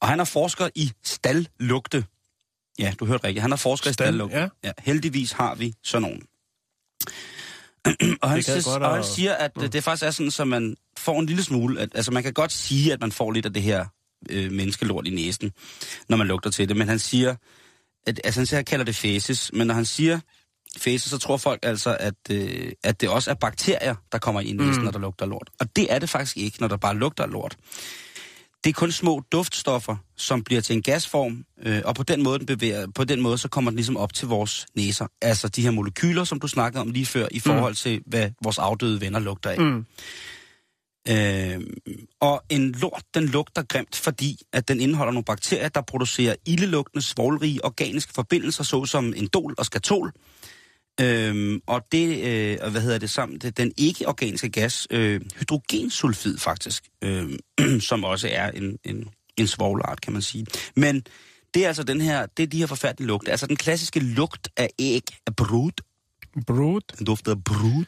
Og 0.00 0.08
han 0.08 0.20
er 0.20 0.24
forsker 0.24 0.68
i 0.74 0.90
stallugte. 1.04 2.04
Ja, 2.78 2.94
du 3.00 3.04
hørte 3.06 3.24
rigtigt. 3.24 3.42
Han 3.42 3.52
er 3.52 3.56
forsker 3.56 3.90
Stald- 3.90 3.90
i 3.90 3.94
stallugte. 3.94 4.36
ja. 4.38 4.48
ja. 4.64 4.72
Heldigvis 4.78 5.32
har 5.32 5.54
vi 5.54 5.74
sådan 5.84 6.02
nogen. 6.02 6.22
og 8.22 8.30
han, 8.30 8.42
siger, 8.42 8.72
godt 8.72 8.82
og 8.82 8.90
han 8.90 8.98
at- 8.98 9.06
siger, 9.06 9.34
at 9.34 9.56
mm. 9.56 9.70
det 9.70 9.84
faktisk 9.84 10.06
er 10.06 10.10
sådan, 10.10 10.30
så 10.30 10.44
man 10.44 10.76
får 10.98 11.20
en 11.20 11.26
lille 11.26 11.42
smule... 11.42 11.80
At, 11.80 11.88
altså 11.94 12.10
man 12.10 12.22
kan 12.22 12.32
godt 12.32 12.52
sige, 12.52 12.92
at 12.92 13.00
man 13.00 13.12
får 13.12 13.30
lidt 13.30 13.46
af 13.46 13.52
det 13.52 13.62
her 13.62 13.86
øh, 14.30 14.52
menneskelort 14.52 15.06
i 15.06 15.10
næsen, 15.10 15.52
når 16.08 16.16
man 16.16 16.26
lugter 16.26 16.50
til 16.50 16.68
det. 16.68 16.76
Men 16.76 16.88
han 16.88 16.98
siger, 16.98 17.34
at, 18.08 18.20
altså 18.24 18.40
han 18.40 18.46
siger, 18.46 18.58
han 18.58 18.64
kalder 18.64 18.84
det 18.84 18.96
fæses, 18.96 19.50
men 19.52 19.66
når 19.66 19.74
han 19.74 19.84
siger 19.84 20.20
fæses, 20.78 21.10
så 21.10 21.18
tror 21.18 21.36
folk 21.36 21.60
altså, 21.62 21.96
at, 22.00 22.14
øh, 22.30 22.72
at 22.84 23.00
det 23.00 23.08
også 23.08 23.30
er 23.30 23.34
bakterier, 23.34 23.94
der 24.12 24.18
kommer 24.18 24.40
ind 24.40 24.48
i 24.48 24.52
næsen, 24.52 24.78
mm. 24.78 24.84
når 24.84 24.90
der 24.90 24.98
lugter 24.98 25.26
lort. 25.26 25.50
Og 25.60 25.76
det 25.76 25.92
er 25.92 25.98
det 25.98 26.08
faktisk 26.08 26.36
ikke, 26.36 26.60
når 26.60 26.68
der 26.68 26.76
bare 26.76 26.96
lugter 26.96 27.26
lort. 27.26 27.56
Det 28.64 28.70
er 28.70 28.74
kun 28.74 28.92
små 28.92 29.22
duftstoffer, 29.32 29.96
som 30.16 30.44
bliver 30.44 30.60
til 30.60 30.76
en 30.76 30.82
gasform, 30.82 31.44
øh, 31.62 31.82
og 31.84 31.94
på 31.94 32.02
den, 32.02 32.22
måde, 32.22 32.38
den 32.38 32.46
bevæger, 32.46 32.86
på 32.94 33.04
den 33.04 33.20
måde, 33.20 33.38
så 33.38 33.48
kommer 33.48 33.70
den 33.70 33.76
ligesom 33.76 33.96
op 33.96 34.14
til 34.14 34.28
vores 34.28 34.66
næser. 34.74 35.06
Altså 35.22 35.48
de 35.48 35.62
her 35.62 35.70
molekyler, 35.70 36.24
som 36.24 36.40
du 36.40 36.48
snakkede 36.48 36.80
om 36.80 36.90
lige 36.90 37.06
før, 37.06 37.26
i 37.30 37.40
forhold 37.40 37.74
til, 37.74 38.02
hvad 38.06 38.30
vores 38.42 38.58
afdøde 38.58 39.00
venner 39.00 39.18
lugter 39.18 39.50
af. 39.50 39.60
Mm. 39.60 39.84
Øh, 41.10 41.60
og 42.20 42.42
en 42.48 42.72
lort, 42.72 43.02
den 43.14 43.26
lugter 43.26 43.62
grimt, 43.62 43.96
fordi 43.96 44.42
at 44.52 44.68
den 44.68 44.80
indeholder 44.80 45.12
nogle 45.12 45.24
bakterier, 45.24 45.68
der 45.68 45.80
producerer 45.80 46.34
ildelugtende, 46.46 47.04
svovlrige 47.04 47.64
organiske 47.64 48.12
forbindelser, 48.14 48.64
såsom 48.64 49.14
endol 49.16 49.54
og 49.58 49.66
skatol. 49.66 50.12
Øh, 51.00 51.60
og 51.66 51.82
det, 51.92 52.24
øh, 52.24 52.70
hvad 52.70 52.80
hedder 52.80 52.98
det 52.98 53.10
sammen, 53.10 53.38
det, 53.38 53.56
den 53.56 53.72
ikke-organiske 53.76 54.48
gas, 54.48 54.86
øh, 54.90 55.20
hydrogensulfid 55.38 56.38
faktisk, 56.38 56.84
øh, 57.04 57.30
som 57.88 58.04
også 58.04 58.28
er 58.32 58.50
en, 58.50 58.78
en, 58.84 59.08
en 59.36 59.46
svovlart, 59.46 60.00
kan 60.00 60.12
man 60.12 60.22
sige. 60.22 60.46
Men 60.76 61.02
det 61.54 61.64
er 61.64 61.68
altså 61.68 61.82
den 61.82 62.00
her, 62.00 62.26
det 62.26 62.42
er 62.42 62.46
de 62.46 62.58
her 62.58 62.66
forfærdelige 62.66 63.06
lugte. 63.06 63.30
Altså 63.30 63.46
den 63.46 63.56
klassiske 63.56 64.00
lugt 64.00 64.48
af 64.56 64.70
æg, 64.78 65.02
af 65.26 65.36
brud, 65.36 65.70
Brud. 66.46 66.80
den 66.98 67.06
duft 67.06 67.28
af 67.28 67.44
brud, 67.44 67.84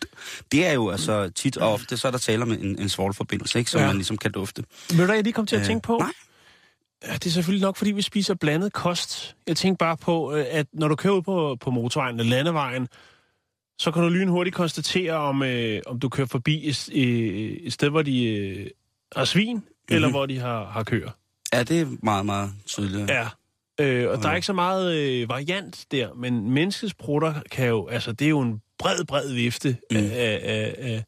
det 0.52 0.66
er 0.66 0.72
jo 0.72 0.90
altså 0.90 1.28
tit 1.30 1.56
og 1.56 1.72
ofte, 1.72 1.96
så 1.96 2.06
er 2.08 2.12
der 2.12 2.18
tale 2.18 2.42
om 2.42 2.52
en, 2.52 2.78
en 2.78 2.88
svovlforbindelse, 2.88 3.58
ikke, 3.58 3.70
som 3.70 3.80
Ja. 3.80 3.86
man 3.86 3.96
ligesom 3.96 4.16
kan 4.18 4.32
dufte. 4.32 4.64
Ved 4.94 5.06
du, 5.06 5.12
jeg 5.12 5.22
lige 5.22 5.32
kom 5.32 5.46
til 5.46 5.56
at 5.56 5.66
tænke 5.66 5.86
på? 5.86 5.96
Nej. 6.00 6.12
Ja, 7.06 7.12
det 7.14 7.26
er 7.26 7.30
selvfølgelig 7.30 7.62
nok, 7.62 7.76
fordi 7.76 7.92
vi 7.92 8.02
spiser 8.02 8.34
blandet 8.34 8.72
kost. 8.72 9.36
Jeg 9.46 9.56
tænker 9.56 9.76
bare 9.76 9.96
på, 9.96 10.34
øh, 10.34 10.44
at 10.50 10.66
når 10.72 10.88
du 10.88 10.96
kører 10.96 11.14
ud 11.14 11.22
på, 11.22 11.56
på 11.60 11.70
motorvejen 11.70 12.20
eller 12.20 12.30
landevejen, 12.36 12.88
så 13.78 13.90
kan 13.90 14.02
du 14.02 14.08
lynhurtigt 14.08 14.56
konstatere, 14.56 15.12
om, 15.12 15.42
øh, 15.42 15.80
om 15.86 16.00
du 16.00 16.08
kører 16.08 16.26
forbi 16.26 16.68
et, 16.68 16.88
øh, 16.94 17.02
et 17.50 17.72
sted, 17.72 17.88
hvor 17.88 18.02
de 18.02 18.24
øh, 18.24 18.66
har 19.16 19.24
svin, 19.24 19.56
mm-hmm. 19.56 19.94
eller 19.94 20.10
hvor 20.10 20.26
de 20.26 20.38
har, 20.38 20.64
har 20.64 20.82
køer. 20.82 21.10
Ja, 21.52 21.62
det 21.62 21.80
er 21.80 21.86
meget, 22.02 22.26
meget 22.26 22.52
tydeligt. 22.66 23.10
Ja. 23.10 23.28
Øh, 23.80 24.10
og 24.10 24.22
der 24.22 24.28
er 24.28 24.34
ikke 24.34 24.46
så 24.46 24.52
meget 24.52 24.94
øh, 24.96 25.28
variant 25.28 25.84
der, 25.90 26.08
men 26.14 26.50
menneskets 26.50 26.94
prutter 26.94 27.34
kan 27.50 27.68
jo, 27.68 27.86
altså 27.88 28.12
det 28.12 28.24
er 28.24 28.28
jo 28.28 28.40
en 28.40 28.60
bred, 28.78 29.04
bred 29.04 29.32
vifte 29.32 29.76
mm. 29.90 29.96
af, 29.96 30.40
af, 30.42 30.74
af 30.78 31.04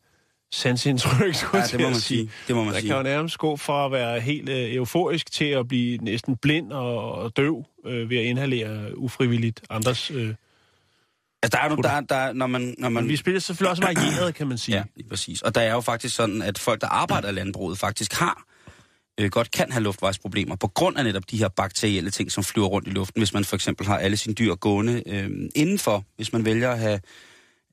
sansindtryk, 0.53 1.35
skulle 1.35 1.63
Ja, 1.63 1.67
det 1.67 1.81
må 1.81 1.89
man 1.89 1.95
sige. 2.01 2.31
Det 2.49 2.57
må 2.57 2.65
man 2.65 2.75
Der 2.75 2.81
sige. 2.81 2.89
kan 2.89 2.97
jo 2.97 3.03
nærmest 3.03 3.39
gå 3.39 3.57
fra 3.57 3.85
at 3.87 3.93
være 3.93 4.21
helt 4.21 4.49
øh, 4.49 4.75
euforisk 4.75 5.33
til 5.33 5.45
at 5.45 5.69
blive 5.69 5.99
næsten 5.99 6.37
blind 6.37 6.73
og, 6.73 7.13
og 7.15 7.37
døv 7.37 7.65
øh, 7.87 8.11
ved 8.11 8.17
at 8.19 8.25
inhalere 8.25 8.99
ufrivilligt 8.99 9.61
andres... 9.71 10.11
Øh. 10.11 10.35
Altså, 11.43 11.59
der 11.59 11.65
er, 11.65 11.71
jo- 11.71 11.77
der, 11.83 11.89
er- 11.91 12.01
der, 12.01 12.15
er- 12.17 12.33
når 12.33 12.47
man, 12.47 12.75
når 12.79 12.89
man 12.89 13.03
Men 13.03 13.11
vi 13.11 13.17
spiller 13.17 13.41
selvfølgelig 13.41 13.71
også 13.71 13.83
varieret, 13.83 14.35
kan 14.35 14.47
man 14.47 14.59
sige. 14.65 14.77
Ja, 14.77 14.83
lige 14.97 15.09
præcis. 15.09 15.43
Og 15.43 15.55
der 15.55 15.61
er 15.61 15.73
jo 15.73 15.81
faktisk 15.81 16.17
sådan, 16.17 16.43
at 16.43 16.59
folk, 16.59 16.81
der 16.81 16.87
arbejder 16.89 17.29
i 17.29 17.33
landbruget, 17.33 17.79
faktisk 17.79 18.13
har 18.13 18.43
øh, 19.21 19.31
godt 19.31 19.51
kan 19.51 19.73
have 19.73 19.83
luftvejsproblemer 19.83 20.57
på 20.57 20.69
grund 20.69 20.99
af 20.99 21.05
netop 21.05 21.31
de 21.31 21.39
her 21.39 21.49
bakterielle 21.49 22.11
ting, 22.11 22.33
som 22.33 22.45
flyver 22.45 22.67
rundt 22.67 22.89
i 22.89 22.91
luften, 22.91 23.21
hvis 23.21 23.35
man 23.35 23.45
for 23.45 23.57
eksempel 23.57 23.87
har 23.87 23.99
alle 23.99 24.17
sine 24.17 24.35
dyr 24.35 24.55
gående 24.55 25.03
øh, 25.07 25.31
indenfor, 25.55 26.05
hvis 26.17 26.33
man 26.33 26.45
vælger 26.45 26.71
at 26.71 26.79
have 26.79 27.01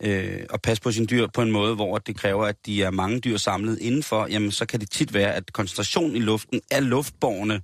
øh, 0.03 0.45
at 0.53 0.61
passe 0.61 0.83
på 0.83 0.91
sine 0.91 1.05
dyr 1.05 1.27
på 1.33 1.41
en 1.41 1.51
måde, 1.51 1.75
hvor 1.75 1.97
det 1.97 2.15
kræver, 2.15 2.45
at 2.45 2.65
de 2.65 2.83
er 2.83 2.91
mange 2.91 3.19
dyr 3.19 3.37
samlet 3.37 3.79
indenfor, 3.79 4.27
jamen 4.27 4.51
så 4.51 4.65
kan 4.65 4.79
det 4.79 4.91
tit 4.91 5.13
være, 5.13 5.33
at 5.35 5.53
koncentrationen 5.53 6.15
i 6.15 6.19
luften 6.19 6.61
af 6.71 6.89
luftborne 6.89 7.61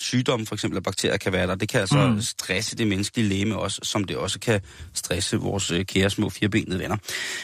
sygdomme, 0.00 0.46
for 0.46 0.54
eksempel 0.54 0.76
af 0.76 0.82
bakterier, 0.82 1.16
kan 1.16 1.32
være 1.32 1.46
der. 1.46 1.54
Det 1.54 1.68
kan 1.68 1.80
altså 1.80 2.06
mm. 2.06 2.20
stresse 2.20 2.76
det 2.76 2.86
menneskelige 2.86 3.28
læme 3.28 3.56
også, 3.58 3.80
som 3.82 4.04
det 4.04 4.16
også 4.16 4.40
kan 4.40 4.60
stresse 4.94 5.36
vores 5.36 5.70
øh, 5.70 5.84
kære 5.84 6.10
små 6.10 6.28
firebenede 6.28 6.78
venner. 6.78 6.96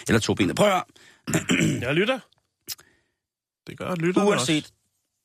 Eller 0.09 0.21
tobenede. 0.21 0.55
Prøv 0.55 0.69
at. 0.69 0.83
Jeg 1.87 1.95
lytter. 1.95 2.19
Det 3.67 3.79
gør 3.79 3.95
lytterne 3.95 4.29
Uanset 4.29 4.65
også. 4.65 4.73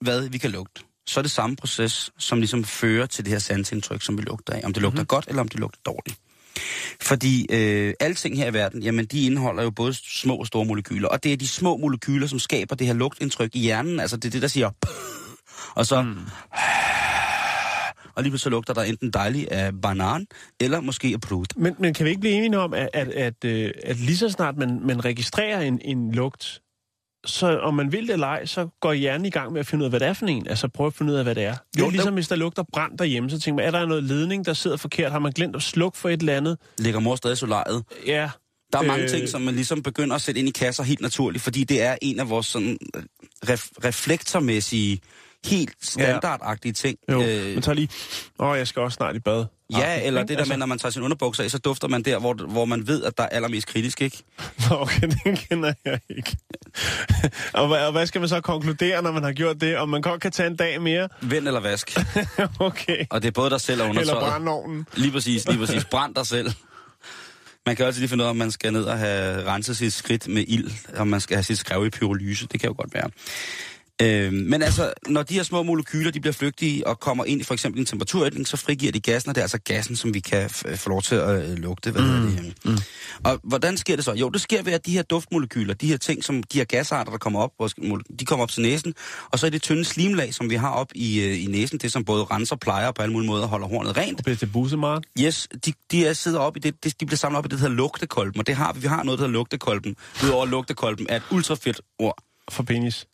Hvad 0.05 0.29
vi 0.29 0.37
kan 0.37 0.51
lugte, 0.51 0.81
så 1.07 1.19
er 1.19 1.21
det 1.21 1.31
samme 1.31 1.55
proces, 1.55 2.11
som 2.17 2.39
ligesom 2.39 2.63
fører 2.63 3.05
til 3.05 3.25
det 3.25 3.31
her 3.31 3.39
sansindtryk, 3.39 4.01
som 4.01 4.17
vi 4.17 4.21
lugter 4.21 4.53
af. 4.53 4.61
Om 4.63 4.73
det 4.73 4.81
lugter 4.81 4.99
mm-hmm. 5.01 5.07
godt, 5.07 5.25
eller 5.27 5.41
om 5.41 5.47
det 5.47 5.59
lugter 5.59 5.79
dårligt. 5.85 6.17
Fordi 7.01 7.45
øh, 7.51 7.93
alle 7.99 8.15
ting 8.15 8.37
her 8.37 8.47
i 8.47 8.53
verden, 8.53 8.83
jamen 8.83 9.05
de 9.05 9.25
indeholder 9.25 9.63
jo 9.63 9.69
både 9.69 9.93
små 9.93 10.35
og 10.35 10.47
store 10.47 10.65
molekyler. 10.65 11.07
Og 11.07 11.23
det 11.23 11.33
er 11.33 11.37
de 11.37 11.47
små 11.47 11.77
molekyler, 11.77 12.27
som 12.27 12.39
skaber 12.39 12.75
det 12.75 12.87
her 12.87 12.93
lugtindtryk 12.93 13.55
i 13.55 13.59
hjernen. 13.59 13.99
Altså 13.99 14.17
det 14.17 14.25
er 14.25 14.31
det, 14.31 14.41
der 14.41 14.47
siger... 14.47 14.69
Og 15.79 15.85
så... 15.85 16.01
Mm. 16.01 16.15
Og 18.15 18.23
lige 18.23 18.31
pludselig 18.31 18.51
lugter 18.51 18.73
der 18.73 18.83
enten 18.83 19.11
dejligt 19.11 19.49
af 19.49 19.81
banan, 19.81 20.27
eller 20.59 20.81
måske 20.81 21.07
af 21.07 21.21
brud. 21.21 21.45
Men, 21.55 21.75
men 21.79 21.93
kan 21.93 22.05
vi 22.05 22.09
ikke 22.09 22.19
blive 22.19 22.33
enige 22.33 22.59
om, 22.59 22.73
at, 22.73 22.89
at, 22.93 23.07
at, 23.07 23.45
øh, 23.45 23.71
at 23.83 23.97
lige 23.97 24.17
så 24.17 24.29
snart 24.29 24.57
man, 24.57 24.79
man 24.83 25.05
registrerer 25.05 25.61
en, 25.61 25.81
en 25.85 26.11
lugt, 26.11 26.61
så 27.25 27.57
om 27.59 27.73
man 27.73 27.91
vil 27.91 28.07
det 28.07 28.13
eller 28.13 28.27
ej, 28.27 28.45
så 28.45 28.67
går 28.81 28.93
hjernen 28.93 29.25
i 29.25 29.29
gang 29.29 29.51
med 29.53 29.59
at 29.59 29.67
finde 29.67 29.81
ud 29.81 29.85
af, 29.85 29.91
hvad 29.91 29.99
det 29.99 30.07
er 30.07 30.13
for 30.13 30.25
en. 30.25 30.47
Altså 30.47 30.67
prøve 30.67 30.87
at 30.87 30.93
finde 30.93 31.11
ud 31.13 31.17
af, 31.17 31.23
hvad 31.23 31.35
det 31.35 31.43
er. 31.43 31.51
Det 31.51 31.57
er 31.57 31.79
Jo, 31.79 31.85
jo, 31.85 31.89
ligesom, 31.89 32.13
hvis 32.13 32.27
der 32.27 32.35
lugter 32.35 32.63
brand 32.73 32.97
derhjemme, 32.97 33.29
så 33.29 33.39
tænker 33.39 33.55
man, 33.55 33.65
er 33.73 33.79
der 33.79 33.85
noget 33.87 34.03
ledning, 34.03 34.45
der 34.45 34.53
sidder 34.53 34.77
forkert? 34.77 35.11
Har 35.11 35.19
man 35.19 35.31
glemt 35.31 35.55
at 35.55 35.61
slukke 35.61 35.97
for 35.97 36.09
et 36.09 36.19
eller 36.19 36.37
andet? 36.37 36.57
Ligger 36.77 36.99
mor 36.99 37.15
stadig 37.15 37.37
solariet. 37.37 37.83
Ja. 38.07 38.29
Der 38.73 38.79
er 38.79 38.83
mange 38.83 39.03
Øh. 39.03 39.09
ting, 39.09 39.29
som 39.29 39.41
man 39.41 39.55
ligesom 39.55 39.83
begynder 39.83 40.15
at 40.15 40.21
sætte 40.21 40.39
ind 40.39 40.47
i 40.49 40.51
kasser 40.51 40.83
helt 40.83 41.01
naturligt, 41.01 41.43
fordi 41.43 41.63
det 41.63 41.81
er 41.81 41.95
en 42.01 42.19
af 42.19 42.29
vores 42.29 42.45
sådan 42.45 42.77
ref- 43.45 43.71
reflektormæssige, 43.85 44.99
helt 45.45 45.71
standardagtige 45.81 46.71
ting. 46.73 46.97
Jo, 47.11 47.21
Øh, 47.23 47.53
man 47.53 47.61
tager 47.61 47.75
lige, 47.75 47.89
åh, 48.39 48.57
jeg 48.57 48.67
skal 48.67 48.81
også 48.81 48.95
snart 48.95 49.15
i 49.15 49.19
bad. 49.19 49.45
ja, 49.71 49.77
Agtigt, 49.77 50.07
eller 50.07 50.21
ikke? 50.21 50.29
det 50.31 50.37
der 50.39 50.45
med, 50.45 50.57
når 50.57 50.65
man 50.65 50.79
tager 50.79 50.91
sin 50.91 51.01
underbukser 51.01 51.43
af, 51.43 51.51
så 51.51 51.57
dufter 51.57 51.87
man 51.87 52.03
der, 52.03 52.19
hvor, 52.19 52.33
hvor 52.33 52.65
man 52.65 52.87
ved, 52.87 53.03
at 53.03 53.17
der 53.17 53.23
er 53.23 53.27
allermest 53.29 53.67
kritisk, 53.67 54.01
ikke? 54.01 54.23
Nå, 54.69 54.75
Okay, 54.75 55.01
den 55.23 55.35
kender 55.37 55.73
jeg 55.85 55.99
ikke. 56.09 56.37
og, 57.53 57.67
hvad, 57.67 57.85
og 57.85 57.91
hvad 57.91 58.07
skal 58.07 58.21
man 58.21 58.29
så 58.29 58.41
konkludere, 58.41 59.01
når 59.01 59.11
man 59.11 59.23
har 59.23 59.31
gjort 59.31 59.61
det? 59.61 59.77
Om 59.77 59.89
man 59.89 60.01
godt 60.01 60.21
kan 60.21 60.31
tage 60.31 60.47
en 60.47 60.55
dag 60.55 60.81
mere? 60.81 61.09
Vend 61.21 61.47
eller 61.47 61.59
vask. 61.59 61.97
okay. 62.59 63.05
Og 63.09 63.21
det 63.21 63.27
er 63.27 63.31
både 63.31 63.49
dig 63.49 63.61
selv 63.61 63.81
og 63.81 63.87
Eller 63.89 64.01
undertøjet. 64.01 64.31
brandovnen. 64.31 64.87
Lige 64.95 65.11
præcis, 65.11 65.47
lige 65.47 65.57
præcis. 65.59 65.85
Brænd 65.85 66.15
dig 66.15 66.27
selv. 66.27 66.51
Man 67.65 67.75
kan 67.75 67.85
også 67.85 67.99
lige 67.99 68.09
finde 68.09 68.21
ud 68.23 68.25
af, 68.25 68.29
om 68.29 68.35
man 68.35 68.51
skal 68.51 68.73
ned 68.73 68.83
og 68.83 68.97
have 68.97 69.45
renset 69.45 69.77
sit 69.77 69.93
skridt 69.93 70.27
med 70.27 70.45
ild, 70.47 70.71
om 70.97 71.07
man 71.07 71.21
skal 71.21 71.35
have 71.37 71.43
sit 71.43 71.57
skrev 71.57 71.85
i 71.85 71.89
pyrolyse. 71.89 72.47
Det 72.47 72.59
kan 72.59 72.69
jo 72.69 72.75
godt 72.77 72.93
være. 72.93 73.09
Øh, 74.01 74.33
men 74.33 74.61
altså, 74.61 74.93
når 75.07 75.23
de 75.23 75.33
her 75.33 75.43
små 75.43 75.63
molekyler, 75.63 76.11
de 76.11 76.19
bliver 76.19 76.33
flygtige 76.33 76.87
og 76.87 76.99
kommer 76.99 77.25
ind 77.25 77.41
i 77.41 77.43
for 77.43 77.53
eksempel 77.53 77.79
en 77.79 77.85
temperaturændring, 77.85 78.47
så 78.47 78.57
frigiver 78.57 78.91
de 78.91 78.99
gassen, 78.99 79.29
og 79.29 79.35
det 79.35 79.41
er 79.41 79.43
altså 79.43 79.59
gassen, 79.59 79.95
som 79.95 80.13
vi 80.13 80.19
kan 80.19 80.45
f- 80.45 80.75
få 80.75 80.89
lov 80.89 81.01
til 81.01 81.15
at 81.15 81.49
øh, 81.49 81.57
lugte. 81.57 81.91
Hvad 81.91 82.01
mm. 82.01 82.31
det, 82.31 82.53
mm. 82.65 82.77
Og 83.23 83.39
hvordan 83.43 83.77
sker 83.77 83.95
det 83.95 84.05
så? 84.05 84.13
Jo, 84.13 84.29
det 84.29 84.41
sker 84.41 84.63
ved, 84.63 84.73
at 84.73 84.85
de 84.85 84.91
her 84.91 85.01
duftmolekyler, 85.01 85.73
de 85.73 85.87
her 85.87 85.97
ting, 85.97 86.23
som 86.23 86.43
de 86.43 86.57
her 86.57 86.65
gasarter, 86.65 87.11
der 87.11 87.17
kommer 87.17 87.39
op, 87.39 87.51
de 88.19 88.25
kommer 88.25 88.43
op 88.43 88.49
til 88.49 88.61
næsen, 88.61 88.93
og 89.31 89.39
så 89.39 89.45
er 89.45 89.49
det 89.49 89.61
tynde 89.61 89.85
slimlag, 89.85 90.33
som 90.33 90.49
vi 90.49 90.55
har 90.55 90.71
op 90.71 90.87
i, 90.95 91.21
øh, 91.21 91.43
i 91.43 91.45
næsen, 91.45 91.77
det 91.77 91.91
som 91.91 92.05
både 92.05 92.23
renser, 92.23 92.55
plejer 92.55 92.87
og 92.87 92.95
på 92.95 93.01
alle 93.01 93.13
mulige 93.13 93.27
måder 93.29 93.47
holder 93.47 93.67
hornet 93.67 93.97
rent. 93.97 94.25
Bedste 94.25 94.47
bussemart. 94.47 95.03
Yes, 95.19 95.47
de, 95.65 95.73
de 95.91 96.05
er 96.05 96.13
sidder 96.13 96.39
op 96.39 96.57
i 96.57 96.59
det, 96.59 96.83
de, 96.83 96.91
de 96.99 97.05
bliver 97.05 97.17
samlet 97.17 97.37
op 97.37 97.45
i 97.45 97.47
det, 97.47 97.51
der 97.51 97.61
hedder 97.61 97.75
lugtekolben, 97.75 98.39
og 98.39 98.47
det 98.47 98.55
har 98.55 98.73
vi. 98.73 98.79
Vi 98.79 98.87
har 98.87 99.03
noget, 99.03 99.19
der 99.19 99.25
hedder 99.25 99.37
lugtekolben. 99.37 99.95
Udover 100.23 100.45
lugtekolben 100.45 101.05
er 101.09 101.15
et 101.15 101.23
ultrafedt 101.31 101.81
ord. 101.99 102.23
For 102.51 102.63
penis. 102.63 103.05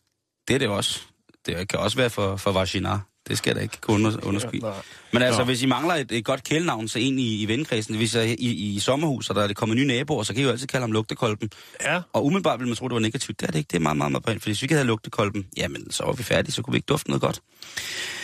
Det 0.48 0.54
er 0.54 0.58
det 0.58 0.68
også. 0.68 1.00
Det 1.46 1.68
kan 1.68 1.78
også 1.78 1.96
være 1.96 2.10
for, 2.10 2.36
for 2.36 2.52
vagina. 2.52 2.98
Det 3.28 3.38
skal 3.38 3.54
der 3.54 3.60
ikke 3.60 3.80
kunne 3.80 3.94
under, 3.94 4.26
underskyde. 4.26 4.66
Ja. 4.66 4.72
Men 5.12 5.22
altså, 5.22 5.40
Nå. 5.40 5.44
hvis 5.44 5.62
I 5.62 5.66
mangler 5.66 5.94
et, 5.94 6.12
et 6.12 6.24
godt 6.24 6.44
kælenavn, 6.44 6.88
så 6.88 6.98
ind 6.98 7.20
i, 7.20 7.42
i 7.42 7.48
vennekredsen, 7.48 7.96
hvis 7.96 8.14
jeg, 8.14 8.28
i, 8.38 8.74
i 8.74 8.80
sommerhus, 8.80 9.30
og 9.30 9.36
der 9.36 9.42
er 9.42 9.52
kommet 9.52 9.76
nye 9.76 9.86
naboer, 9.86 10.22
så 10.22 10.32
kan 10.32 10.42
I 10.42 10.44
jo 10.44 10.50
altid 10.50 10.66
kalde 10.66 10.82
ham 10.82 10.92
lugtekolben. 10.92 11.50
Ja. 11.80 12.00
Og 12.12 12.24
umiddelbart 12.24 12.58
ville 12.60 12.68
man 12.68 12.76
tro, 12.76 12.88
det 12.88 12.94
var 12.94 13.00
negativt. 13.00 13.40
Det 13.40 13.46
er 13.46 13.50
det 13.50 13.58
ikke. 13.58 13.68
Det 13.68 13.76
er 13.76 13.80
meget, 13.80 13.96
meget, 13.96 14.12
meget 14.12 14.24
pænt. 14.24 14.42
Fordi 14.42 14.50
hvis 14.50 14.62
vi 14.62 14.64
ikke 14.64 14.74
havde 14.74 14.86
lugtekolben, 14.86 15.46
jamen, 15.56 15.90
så 15.90 16.04
var 16.04 16.12
vi 16.12 16.22
færdige, 16.22 16.52
så 16.52 16.62
kunne 16.62 16.72
vi 16.72 16.76
ikke 16.76 16.86
dufte 16.86 17.10
noget 17.10 17.22
godt. 17.22 17.40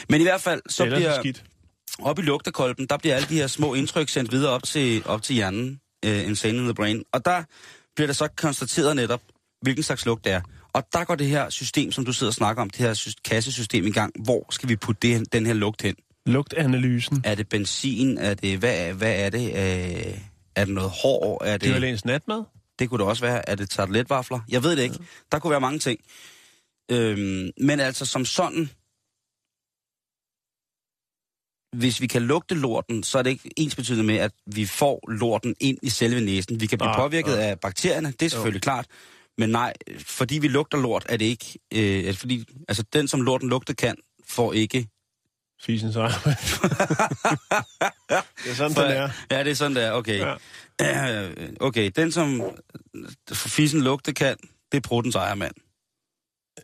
Men 0.09 0.21
i 0.21 0.25
hvert 0.25 0.41
fald, 0.41 0.63
så 0.69 0.85
Eller 0.85 0.99
bliver... 0.99 1.21
skidt. 1.21 1.45
Op 1.99 2.19
i 2.19 2.23
lugtekolben, 2.23 2.87
der 2.87 2.97
bliver 2.97 3.15
alle 3.15 3.29
de 3.29 3.35
her 3.35 3.47
små 3.47 3.75
indtryk 3.75 4.09
sendt 4.09 4.33
videre 4.33 4.53
op 4.53 4.63
til, 4.63 5.03
op 5.07 5.23
til 5.23 5.35
hjernen, 5.35 5.81
uh, 6.07 6.27
insane 6.27 6.59
in 6.59 6.65
the 6.65 6.75
brain. 6.75 7.05
Og 7.13 7.25
der 7.25 7.43
bliver 7.97 8.07
der 8.07 8.15
så 8.15 8.29
konstateret 8.37 8.97
netop, 8.97 9.21
hvilken 9.63 9.83
slags 9.83 10.07
lugt 10.07 10.25
det 10.25 10.33
er. 10.33 10.41
Og 10.79 10.85
der 10.93 11.05
går 11.05 11.15
det 11.15 11.27
her 11.27 11.51
system, 11.51 11.93
som 11.93 12.05
du 12.05 12.13
sidder 12.13 12.31
og 12.31 12.35
snakker 12.35 12.63
om, 12.63 12.71
det 12.71 12.79
her 12.81 12.95
sy- 12.95 13.09
kassesystem 13.25 13.87
i 13.87 13.91
gang. 13.91 14.13
Hvor 14.25 14.47
skal 14.51 14.69
vi 14.69 14.77
putte 14.77 15.09
det, 15.09 15.33
den 15.33 15.47
her 15.47 15.53
lugt 15.55 15.83
hen? 15.83 15.95
Lugtanalysen. 16.27 17.23
Er 17.25 17.35
det 17.35 17.49
benzin? 17.49 18.19
Er 18.19 18.35
det, 18.35 18.59
hvad, 18.59 18.89
er- 18.89 18.93
hvad 18.93 19.21
er 19.25 19.31
det? 19.31 19.49
Uh, 19.51 20.19
er 20.57 20.65
det 20.65 20.75
noget 20.75 20.91
hår? 20.91 21.45
Er 21.45 21.57
det, 21.57 21.69
Dyrlægens 21.69 22.05
natmad. 22.05 22.43
det 22.79 22.89
kunne 22.89 22.99
det 22.99 23.07
også 23.07 23.23
være. 23.25 23.49
Er 23.49 23.55
det 23.55 23.71
tarteletvafler? 23.71 24.41
Jeg 24.49 24.63
ved 24.63 24.77
det 24.77 24.83
ikke. 24.83 24.99
Der 25.33 25.39
kunne 25.39 25.51
være 25.51 25.61
mange 25.61 25.79
ting. 25.79 26.01
Øhm, 26.91 27.51
men 27.61 27.81
altså 27.81 28.05
som 28.05 28.25
sådan, 28.25 28.71
hvis 31.81 32.01
vi 32.01 32.07
kan 32.07 32.23
lugte 32.23 32.55
lorten, 32.55 33.03
så 33.03 33.19
er 33.19 33.23
det 33.23 33.31
ikke 33.31 33.51
ens 33.57 33.77
betydende 33.77 34.05
med, 34.05 34.17
at 34.17 34.33
vi 34.47 34.67
får 34.67 35.11
lorten 35.11 35.55
ind 35.61 35.79
i 35.83 35.89
selve 35.89 36.21
næsen. 36.21 36.61
Vi 36.61 36.67
kan 36.67 36.79
blive 36.79 36.89
Nej, 36.89 36.97
påvirket 37.01 37.35
nej. 37.35 37.43
af 37.45 37.61
bakterierne, 37.61 38.11
det 38.21 38.23
er 38.27 38.31
selvfølgelig 38.31 38.63
klart. 38.63 38.87
Men 39.39 39.51
nej, 39.51 39.73
fordi 39.99 40.39
vi 40.39 40.49
lugter 40.49 40.79
lort, 40.79 41.07
er 41.09 41.17
det 41.17 41.25
ikke... 41.25 41.59
Øh, 41.75 42.15
fordi, 42.15 42.45
altså 42.69 42.85
den, 42.93 43.09
som 43.09 43.23
lorten 43.23 43.49
lugte 43.49 43.75
kan, 43.75 43.97
får 44.29 44.53
ikke... 44.53 44.89
Fisen 45.63 45.93
så. 45.93 46.03
det 48.45 48.51
er 48.51 48.55
sådan, 48.55 48.75
For, 48.75 48.83
den 48.83 48.91
er. 48.91 49.11
Ja, 49.31 49.45
det 49.45 49.51
er 49.51 49.55
sådan, 49.55 49.77
det 49.77 49.85
er. 49.85 49.93
Okay. 49.93 50.19
Ja. 50.19 50.35
Ja. 50.81 51.29
Okay, 51.61 51.91
den, 51.97 52.13
som 52.13 52.43
fisen 53.33 53.81
lugte 53.81 54.15
kan, 54.15 54.37
det 54.73 54.79
er 54.79 54.89
pruttens 54.89 55.15
ejermand. 55.15 55.55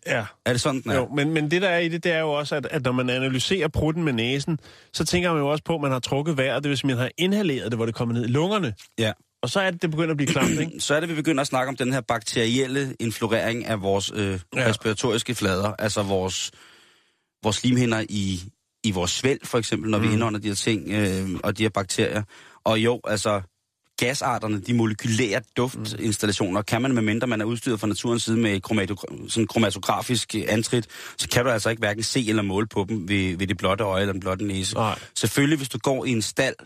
Ja. 0.06 0.26
Er 0.46 0.52
det 0.52 0.60
sådan, 0.60 0.82
den 0.82 0.90
er? 0.90 0.94
Jo, 0.94 1.08
men, 1.14 1.30
men 1.30 1.50
det 1.50 1.62
der 1.62 1.68
er 1.68 1.78
i 1.78 1.88
det, 1.88 2.04
det 2.04 2.12
er 2.12 2.20
jo 2.20 2.32
også, 2.32 2.56
at, 2.56 2.66
at 2.66 2.82
når 2.82 2.92
man 2.92 3.10
analyserer 3.10 3.68
prutten 3.68 4.04
med 4.04 4.12
næsen, 4.12 4.58
så 4.92 5.04
tænker 5.04 5.32
man 5.32 5.42
jo 5.42 5.48
også 5.48 5.64
på, 5.64 5.74
at 5.74 5.80
man 5.80 5.90
har 5.90 5.98
trukket 5.98 6.36
vejret, 6.36 6.62
det 6.62 6.70
vil 6.70 6.78
sige, 6.78 6.88
man 6.88 6.96
har 6.96 7.10
inhaleret 7.18 7.72
det, 7.72 7.78
hvor 7.78 7.86
det 7.86 7.94
kommer 7.94 8.14
ned 8.14 8.24
i 8.24 8.28
lungerne. 8.28 8.74
Ja. 8.98 9.12
Og 9.44 9.50
så 9.50 9.60
er 9.60 9.70
det, 9.70 9.82
det 9.82 9.90
begynder 9.90 10.10
at 10.10 10.16
blive 10.16 10.30
klamt, 10.32 10.60
ikke? 10.60 10.80
så 10.86 10.94
er 10.94 11.00
det, 11.00 11.08
vi 11.08 11.14
begynder 11.14 11.40
at 11.40 11.46
snakke 11.46 11.68
om 11.68 11.76
den 11.76 11.92
her 11.92 12.00
bakterielle 12.00 12.96
inflorering 13.00 13.64
af 13.66 13.82
vores 13.82 14.12
øh, 14.14 14.40
Ja. 14.56 14.68
respiratoriske 14.68 15.34
flader, 15.34 15.72
altså 15.78 16.02
vores, 16.02 16.50
vores 17.42 17.56
slimhinder 17.56 18.04
i, 18.08 18.42
i 18.84 18.90
vores 18.90 19.10
svælg, 19.10 19.40
for 19.46 19.58
eksempel, 19.58 19.90
når 19.90 19.98
mm. 19.98 20.08
vi 20.08 20.12
indånder 20.12 20.40
de 20.40 20.48
her 20.48 20.54
ting, 20.54 20.90
øh, 20.90 21.40
og 21.42 21.58
de 21.58 21.62
her 21.62 21.70
bakterier. 21.70 22.22
Og 22.64 22.78
jo, 22.78 23.00
altså, 23.04 23.42
gasarterne, 23.98 24.60
de 24.60 24.74
molekylære 24.74 25.40
duftinstallationer, 25.56 26.62
kan 26.62 26.82
man, 26.82 26.94
medmindre 26.94 27.26
man 27.26 27.40
er 27.40 27.44
udstyret 27.44 27.80
fra 27.80 27.86
naturens 27.86 28.22
side 28.22 28.36
med 28.36 28.60
kromato- 28.70 29.28
sådan 29.28 29.46
kromatografisk 29.46 30.34
antrit, 30.48 30.86
så 31.18 31.28
kan 31.28 31.44
du 31.44 31.50
altså 31.50 31.70
ikke 31.70 31.80
hverken 31.80 32.02
se 32.02 32.28
eller 32.28 32.42
måle 32.42 32.66
på 32.66 32.86
dem 32.88 33.08
ved, 33.08 33.36
ved 33.36 33.46
det 33.46 33.56
blotte 33.56 33.84
øje 33.84 34.00
eller 34.00 34.12
den 34.12 34.20
blotte 34.20 34.44
næse. 34.44 34.74
Nej. 34.74 34.98
Selvfølgelig, 35.14 35.56
hvis 35.56 35.68
du 35.68 35.78
går 35.78 36.04
i 36.04 36.10
en 36.10 36.22
stald, 36.22 36.56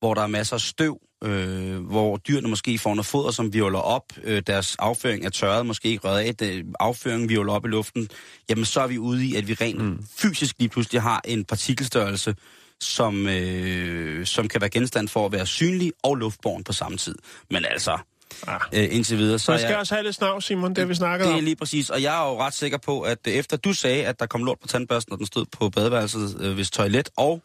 hvor 0.00 0.14
der 0.14 0.22
er 0.22 0.26
masser 0.26 0.54
af 0.56 0.60
støv, 0.60 0.98
øh, 1.24 1.76
hvor 1.86 2.16
dyrene 2.16 2.48
måske 2.48 2.78
får 2.78 2.94
noget 2.94 3.06
foder, 3.06 3.30
som 3.30 3.52
virvler 3.52 3.78
op, 3.78 4.12
øh, 4.24 4.42
deres 4.46 4.76
afføring 4.78 5.24
er 5.24 5.30
tørret, 5.30 5.66
måske 5.66 5.88
ikke 5.88 6.08
røget 6.08 6.18
af, 6.26 6.36
det, 6.36 6.66
afføringen 6.80 7.28
virvler 7.28 7.52
op 7.52 7.64
i 7.64 7.68
luften, 7.68 8.08
jamen 8.50 8.64
så 8.64 8.80
er 8.80 8.86
vi 8.86 8.98
ude 8.98 9.26
i, 9.26 9.34
at 9.36 9.48
vi 9.48 9.54
rent 9.54 9.82
mm. 9.82 10.04
fysisk 10.16 10.54
lige 10.58 10.68
pludselig 10.68 11.02
har 11.02 11.20
en 11.24 11.44
partikelstørrelse, 11.44 12.34
som, 12.80 13.26
øh, 13.26 14.26
som 14.26 14.48
kan 14.48 14.60
være 14.60 14.70
genstand 14.70 15.08
for 15.08 15.26
at 15.26 15.32
være 15.32 15.46
synlig 15.46 15.92
og 16.02 16.14
luftborn 16.16 16.64
på 16.64 16.72
samme 16.72 16.98
tid. 16.98 17.14
Men 17.50 17.64
altså, 17.64 17.98
Ah. 18.46 18.60
øh, 18.72 18.88
indtil 18.90 19.18
videre, 19.18 19.38
så 19.38 19.52
jeg 19.52 19.60
skal 19.60 19.70
jeg, 19.70 19.78
også 19.78 19.94
have 19.94 20.04
lidt 20.04 20.16
snav, 20.16 20.40
Simon, 20.40 20.74
det 20.74 20.88
vi 20.88 20.94
snakket 20.94 21.26
det 21.26 21.32
er 21.32 21.38
om. 21.38 21.44
lige 21.44 21.56
præcis, 21.56 21.90
og 21.90 22.02
jeg 22.02 22.24
er 22.24 22.30
jo 22.30 22.40
ret 22.40 22.54
sikker 22.54 22.78
på, 22.78 23.00
at 23.00 23.18
efter 23.26 23.56
du 23.56 23.72
sagde, 23.72 24.06
at 24.06 24.20
der 24.20 24.26
kom 24.26 24.44
lort 24.44 24.58
på 24.62 24.68
tandbørsten, 24.68 25.12
og 25.12 25.18
den 25.18 25.26
stod 25.26 25.44
på 25.52 25.70
badeværelset, 25.70 26.36
øh, 26.40 26.54
hvis 26.54 26.70
toilet 26.70 27.08
og 27.16 27.42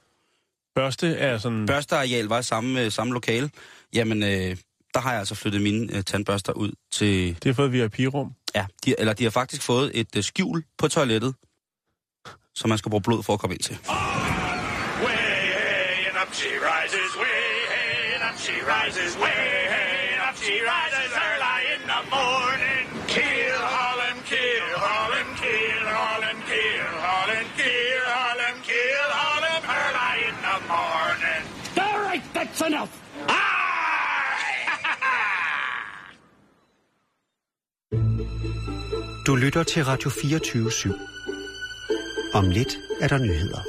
Børste 0.75 1.15
er 1.15 1.37
sådan... 1.37 1.65
børsteareal 1.65 2.25
var 2.25 2.39
i 2.39 2.43
samme, 2.43 2.81
øh, 2.81 2.91
samme 2.91 3.13
lokale, 3.13 3.49
jamen, 3.93 4.23
øh, 4.23 4.57
der 4.93 4.99
har 4.99 5.11
jeg 5.11 5.19
altså 5.19 5.35
flyttet 5.35 5.61
mine 5.61 5.95
øh, 5.95 6.03
tandbørster 6.03 6.53
ud 6.53 6.71
til... 6.91 7.35
Det 7.35 7.45
har 7.45 7.53
fået 7.53 7.73
VIP-rum. 7.73 8.31
Ja, 8.55 8.65
de, 8.85 8.95
eller 8.99 9.13
de 9.13 9.23
har 9.23 9.31
faktisk 9.31 9.61
fået 9.61 9.91
et 9.93 10.15
øh, 10.17 10.23
skjul 10.23 10.63
på 10.77 10.87
toilettet, 10.87 11.35
som 12.55 12.69
man 12.69 12.77
skal 12.77 12.89
bruge 12.89 13.01
blod 13.03 13.23
for 13.23 13.33
at 13.33 13.39
komme 13.39 13.53
ind 13.53 13.63
til. 13.63 13.77
Way 13.85 13.91
hey, 15.59 16.09
and 16.09 16.17
up 16.23 16.33
she 16.33 16.49
rises. 16.69 17.11
Way 17.21 17.41
hey, 17.73 18.15
and 18.15 18.23
up 18.29 18.37
she 18.45 18.55
rises. 18.73 19.17
Way 19.23 19.41
hey, 19.73 20.13
and 20.13 20.21
up 20.29 20.37
she 20.45 20.55
rises 20.73 21.11
early 21.27 21.59
in 21.75 21.81
the 21.93 22.01
morning. 22.15 22.68
That's 32.59 32.67
enough! 32.67 32.89
Ah! 33.29 33.49
Du 39.25 39.35
lytter 39.35 39.63
til 39.63 39.85
Radio 39.85 40.09
24 40.09 40.69
/7. 40.69 40.93
Om 42.33 42.49
lidt 42.49 42.77
er 43.01 43.07
der 43.07 43.17
nyheder. 43.17 43.61